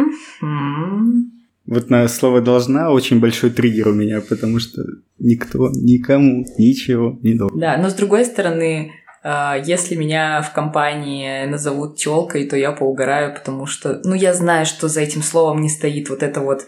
[1.67, 4.81] Вот на слово «должна» очень большой триггер у меня, потому что
[5.19, 7.59] никто никому ничего не должен.
[7.59, 8.93] Да, но с другой стороны,
[9.25, 14.67] а, если меня в компании назовут телкой, то я поугараю, потому что, ну, я знаю,
[14.67, 16.67] что за этим словом не стоит вот это вот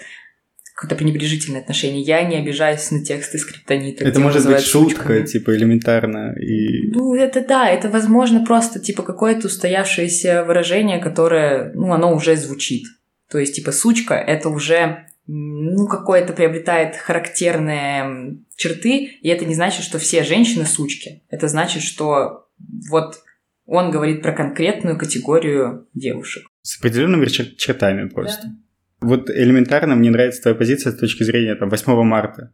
[0.77, 2.03] какое-то пренебрежительное отношение.
[2.03, 4.05] Я не обижаюсь на тексты скриптонита.
[4.05, 5.27] Это может быть шутка, сучками.
[5.27, 6.35] типа, элементарно.
[6.39, 6.91] И...
[6.91, 12.85] Ну, это да, это, возможно, просто, типа, какое-то устоявшееся выражение, которое, ну, оно уже звучит.
[13.31, 19.83] То есть, типа, сучка— это уже ну, какое-то приобретает характерные черты, и это не значит,
[19.83, 21.23] что все женщины сучки.
[21.31, 22.49] Это значит, что
[22.91, 23.23] вот
[23.65, 26.47] он говорит про конкретную категорию девушек.
[26.61, 28.43] С определенными чер- чертами просто.
[28.45, 28.53] Да.
[29.01, 32.53] Вот элементарно мне нравится твоя позиция с точки зрения там, 8 марта.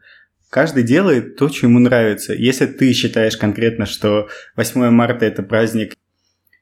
[0.50, 2.34] Каждый делает то, что ему нравится.
[2.34, 5.94] Если ты считаешь конкретно, что 8 марта это праздник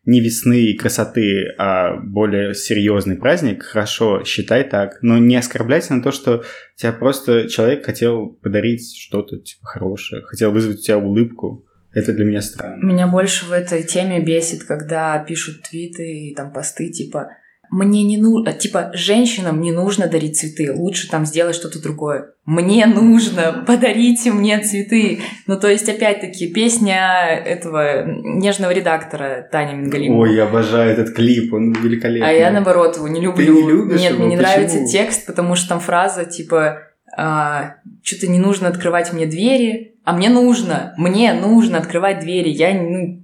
[0.05, 4.99] не весны и красоты, а более серьезный праздник, хорошо, считай так.
[5.03, 6.45] Но не оскорбляйся на то, что
[6.77, 11.67] тебя просто человек хотел подарить что-то типа, хорошее, хотел вызвать у тебя улыбку.
[11.93, 12.85] Это для меня странно.
[12.85, 17.31] Меня больше в этой теме бесит, когда пишут твиты и там посты типа
[17.71, 22.33] мне не нужно, типа, женщинам не нужно дарить цветы, лучше там сделать что-то другое.
[22.45, 25.21] Мне нужно, подарите мне цветы.
[25.47, 30.23] Ну, то есть, опять-таки, песня этого нежного редактора Таня Мингалимова.
[30.23, 32.29] Ой, я обожаю этот клип, он великолепный.
[32.29, 33.47] А я, наоборот, его не люблю.
[33.47, 34.25] Ты не любишь Нет, его?
[34.25, 34.53] мне не Почему?
[34.53, 36.83] нравится текст, потому что там фраза, типа,
[37.17, 42.49] а, что-то не нужно открывать мне двери, а мне нужно, мне нужно открывать двери.
[42.49, 43.20] Я, ну,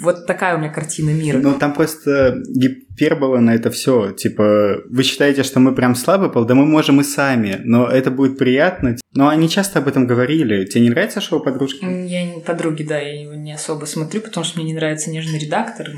[0.00, 1.38] вот такая у меня картина мира.
[1.38, 4.10] Ну, там просто гипербола на это все.
[4.10, 6.44] Типа, вы считаете, что мы прям слабый пол?
[6.44, 8.96] Да мы можем и сами, но это будет приятно.
[9.12, 10.64] Но они часто об этом говорили.
[10.64, 11.84] Тебе не нравится шоу «Подружки»?
[11.84, 15.90] Я подруги, да, я его не особо смотрю, потому что мне не нравится нежный редактор.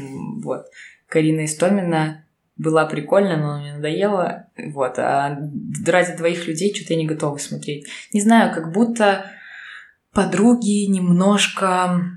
[0.42, 0.66] Вот.
[1.08, 4.48] Карина Истомина была прикольная, но мне надоело.
[4.58, 4.98] Вот.
[4.98, 5.38] А
[5.86, 7.86] ради двоих людей что-то я не готова смотреть.
[8.12, 9.24] Не знаю, как будто
[10.12, 12.15] подруги немножко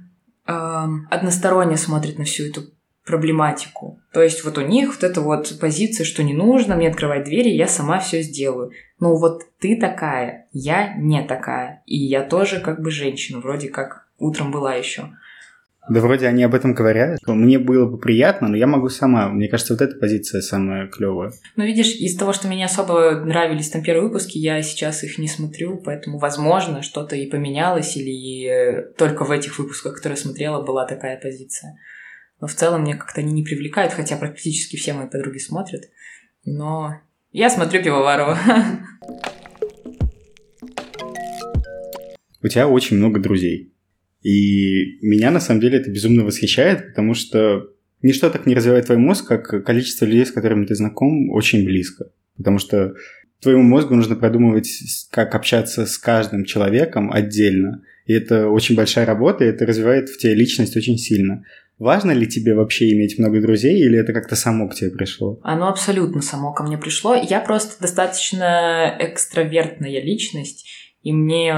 [0.49, 2.63] односторонне смотрит на всю эту
[3.05, 3.99] проблематику.
[4.13, 7.49] То есть вот у них вот эта вот позиция, что не нужно мне открывать двери,
[7.49, 8.71] я сама все сделаю.
[8.99, 11.81] Ну вот ты такая, я не такая.
[11.85, 15.09] И я тоже как бы женщина, вроде как утром была еще.
[15.89, 17.19] Да вроде они об этом говорят.
[17.25, 19.29] Мне было бы приятно, но я могу сама.
[19.29, 21.31] Мне кажется, вот эта позиция самая клевая.
[21.55, 25.27] Ну, видишь, из-за того, что мне особо нравились там первые выпуски, я сейчас их не
[25.27, 30.61] смотрю, поэтому, возможно, что-то и поменялось, или э, только в этих выпусках, которые я смотрела,
[30.61, 31.79] была такая позиция.
[32.39, 35.85] Но в целом мне как-то они не привлекают, хотя практически все мои подруги смотрят.
[36.45, 37.01] Но
[37.31, 38.37] я смотрю Пивоварова.
[42.41, 43.73] У тебя очень много друзей.
[44.21, 47.69] И меня на самом деле это безумно восхищает, потому что
[48.01, 52.11] ничто так не развивает твой мозг, как количество людей, с которыми ты знаком, очень близко.
[52.37, 52.93] Потому что
[53.41, 54.69] твоему мозгу нужно продумывать,
[55.11, 57.81] как общаться с каждым человеком отдельно.
[58.05, 61.43] И это очень большая работа, и это развивает в тебе личность очень сильно.
[61.77, 65.39] Важно ли тебе вообще иметь много друзей, или это как-то само к тебе пришло?
[65.43, 67.15] Оно абсолютно само ко мне пришло.
[67.15, 70.67] Я просто достаточно экстравертная личность,
[71.03, 71.55] и мне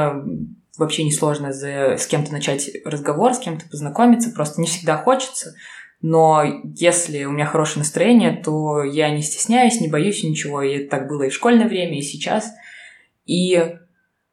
[0.78, 5.56] вообще несложно за, с кем-то начать разговор, с кем-то познакомиться, просто не всегда хочется.
[6.02, 6.44] Но
[6.76, 10.62] если у меня хорошее настроение, то я не стесняюсь, не боюсь ничего.
[10.64, 12.52] И так было и в школьное время, и сейчас.
[13.26, 13.76] И,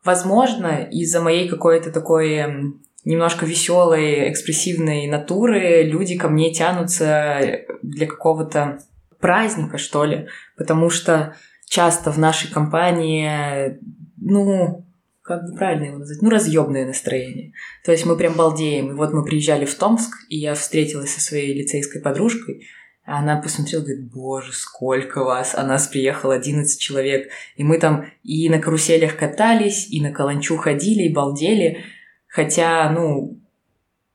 [0.03, 2.73] возможно, из-за моей какой-то такой
[3.05, 8.79] немножко веселой, экспрессивной натуры люди ко мне тянутся для какого-то
[9.21, 10.29] праздника, что ли.
[10.57, 11.37] Потому что
[11.69, 13.79] часто в нашей компании,
[14.17, 14.87] ну,
[15.29, 17.53] как бы правильно его назвать, ну, разъемное настроение.
[17.85, 18.91] То есть мы прям балдеем.
[18.91, 22.67] И вот мы приезжали в Томск, и я встретилась со своей лицейской подружкой,
[23.05, 25.55] а она посмотрела, говорит, боже, сколько вас.
[25.55, 27.31] А нас приехало 11 человек.
[27.57, 31.85] И мы там и на каруселях катались, и на каланчу ходили, и балдели.
[32.27, 33.39] Хотя, ну,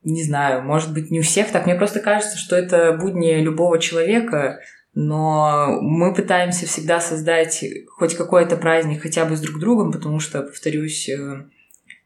[0.02, 1.66] не знаю, может быть, не у всех так.
[1.66, 4.60] Мне просто кажется, что это будни любого человека,
[4.94, 10.42] но мы пытаемся всегда создать хоть какой-то праздник хотя бы с друг другом, потому что,
[10.42, 11.46] повторюсь, э,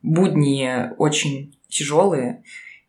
[0.02, 2.43] будни очень тяжелые,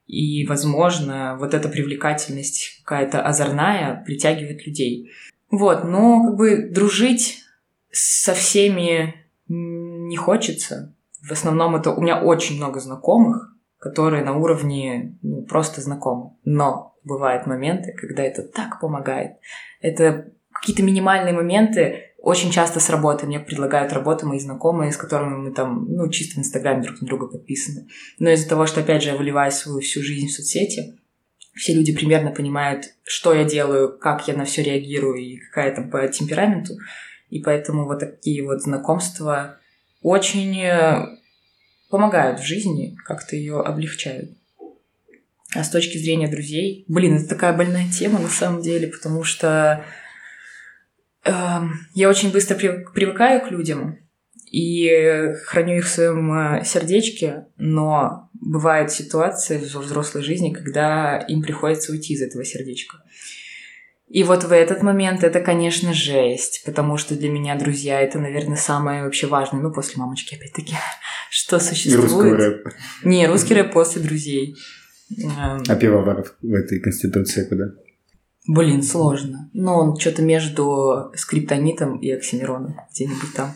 [0.08, 5.12] и, возможно, вот эта привлекательность какая-то озорная притягивает людей.
[5.52, 7.44] Вот, но как бы дружить
[7.92, 9.16] со всеми
[9.48, 10.96] не хочется.
[11.22, 16.32] В основном это у меня очень много знакомых, которые на уровне ну, просто знакомы.
[16.44, 19.38] Но бывают моменты, когда это так помогает.
[19.82, 25.38] Это какие-то минимальные моменты, очень часто с работы мне предлагают работу мои знакомые, с которыми
[25.38, 27.88] мы там, ну, чисто в Инстаграме друг на друга подписаны.
[28.20, 31.00] Но из-за того, что, опять же, я выливаю свою всю жизнь в соцсети,
[31.56, 35.90] все люди примерно понимают, что я делаю, как я на все реагирую и какая там
[35.90, 36.74] по темпераменту.
[37.30, 39.58] И поэтому вот такие вот знакомства
[40.02, 41.06] очень э,
[41.90, 44.32] помогают в жизни, как-то ее облегчают.
[45.56, 49.84] А с точки зрения друзей, блин, это такая больная тема на самом деле, потому что
[51.26, 51.32] э,
[51.96, 53.98] я очень быстро привыкаю к людям
[54.52, 61.42] и храню их в своем э, сердечке, но бывают ситуации в взрослой жизни, когда им
[61.42, 62.98] приходится уйти из этого сердечка.
[64.08, 68.58] И вот в этот момент это, конечно, жесть, потому что для меня друзья это, наверное,
[68.58, 70.74] самое вообще важное, ну, после мамочки, опять-таки,
[71.30, 72.10] что существует.
[72.10, 72.68] И русский рэп.
[73.04, 74.56] Не, русский рэп после друзей.
[75.28, 77.66] А пивоваров в этой конституции куда?
[78.48, 79.50] Блин, сложно.
[79.54, 83.54] Но он что-то между скриптонитом и оксимироном, где-нибудь там.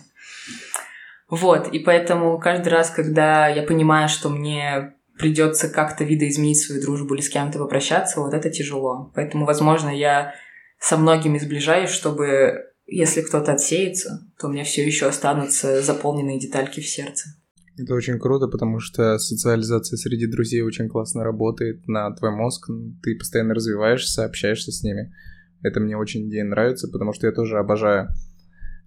[1.30, 7.16] Вот, и поэтому каждый раз, когда я понимаю, что мне придется как-то видоизменить свою дружбу
[7.16, 9.12] или с кем-то попрощаться, вот это тяжело.
[9.16, 10.36] Поэтому, возможно, я
[10.80, 16.82] со многими сближаюсь, чтобы если кто-то отсеется, то у меня все еще останутся заполненные детальки
[16.82, 17.30] в сердце.
[17.78, 22.70] Это очень круто, потому что социализация среди друзей очень классно работает на твой мозг,
[23.02, 25.12] ты постоянно развиваешься, общаешься с ними.
[25.64, 28.10] Это мне очень идея нравится, потому что я тоже обожаю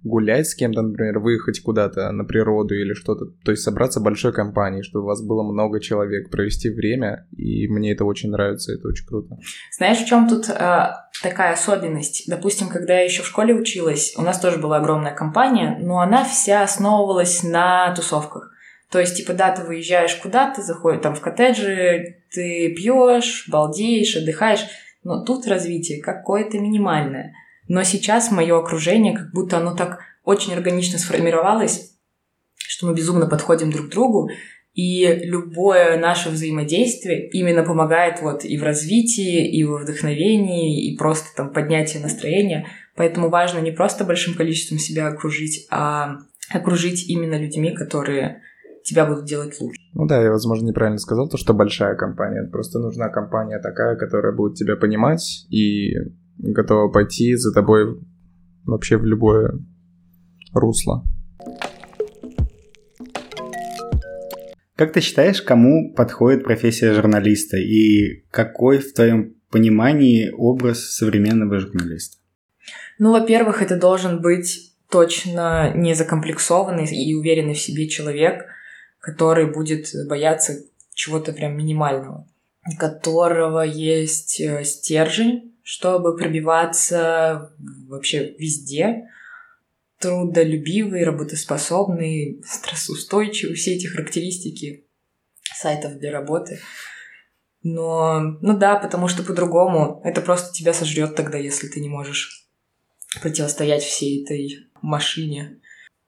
[0.06, 4.82] гулять с кем-то, например, выехать куда-то на природу или что-то, то есть собраться большой компанией,
[4.82, 9.06] чтобы у вас было много человек, провести время, и мне это очень нравится, это очень
[9.06, 9.36] круто.
[9.76, 10.88] Знаешь, в чем тут э,
[11.22, 12.24] такая особенность?
[12.28, 16.24] Допустим, когда я еще в школе училась, у нас тоже была огромная компания, но она
[16.24, 18.52] вся основывалась на тусовках.
[18.90, 24.66] То есть, типа, да, ты выезжаешь куда-то, заходишь там в коттеджи, ты пьешь, балдеешь, отдыхаешь,
[25.02, 27.34] но тут развитие какое-то минимальное–
[27.68, 31.96] но сейчас мое окружение, как будто оно так очень органично сформировалось,
[32.56, 34.30] что мы безумно подходим друг к другу,
[34.74, 41.34] и любое наше взаимодействие именно помогает вот и в развитии, и во вдохновении, и просто
[41.34, 42.68] там поднятии настроения.
[42.94, 46.18] Поэтому важно не просто большим количеством себя окружить, а
[46.50, 48.42] окружить именно людьми, которые
[48.86, 49.80] тебя будут делать лучше.
[49.94, 52.48] Ну да, я, возможно, неправильно сказал то, что большая компания.
[52.50, 55.92] Просто нужна компания такая, которая будет тебя понимать и
[56.38, 58.00] готова пойти за тобой
[58.64, 59.58] вообще в любое
[60.54, 61.02] русло.
[64.76, 72.18] Как ты считаешь, кому подходит профессия журналиста и какой в твоем понимании образ современного журналиста?
[72.98, 78.46] Ну, во-первых, это должен быть точно не закомплексованный и уверенный в себе человек,
[79.00, 80.64] который будет бояться
[80.94, 82.26] чего-то прям минимального,
[82.66, 87.52] у которого есть э, стержень, чтобы пробиваться
[87.88, 89.08] вообще везде.
[89.98, 94.86] Трудолюбивый, работоспособный, стрессоустойчивый, все эти характеристики
[95.54, 96.60] сайтов для работы.
[97.62, 102.46] Но, ну да, потому что по-другому это просто тебя сожрет тогда, если ты не можешь
[103.20, 105.60] противостоять всей этой машине.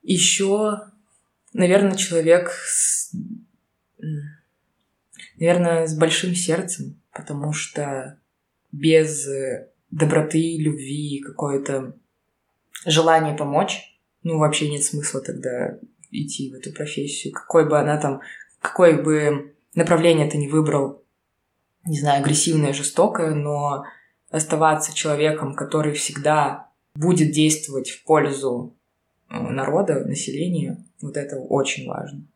[0.02, 0.78] Еще,
[1.58, 3.12] наверное, человек с,
[5.36, 8.18] наверное, с большим сердцем, потому что
[8.72, 9.28] без
[9.90, 11.96] доброты, любви, какое-то
[12.86, 15.78] желание помочь, ну, вообще нет смысла тогда
[16.10, 17.32] идти в эту профессию.
[17.32, 18.20] Какой бы она там,
[18.60, 21.02] какое бы направление ты не выбрал,
[21.84, 23.84] не знаю, агрессивное, жестокое, но
[24.30, 28.76] оставаться человеком, который всегда будет действовать в пользу
[29.30, 32.26] э, народа, населения, вот это очень важно.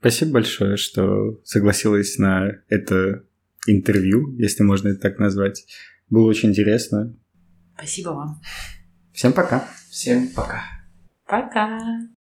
[0.00, 3.24] Спасибо большое, что согласилась на это
[3.66, 5.66] интервью, если можно это так назвать.
[6.08, 7.16] Было очень интересно.
[7.76, 8.40] Спасибо вам.
[9.12, 9.68] Всем пока.
[9.90, 10.62] Всем пока.
[11.26, 12.08] Пока.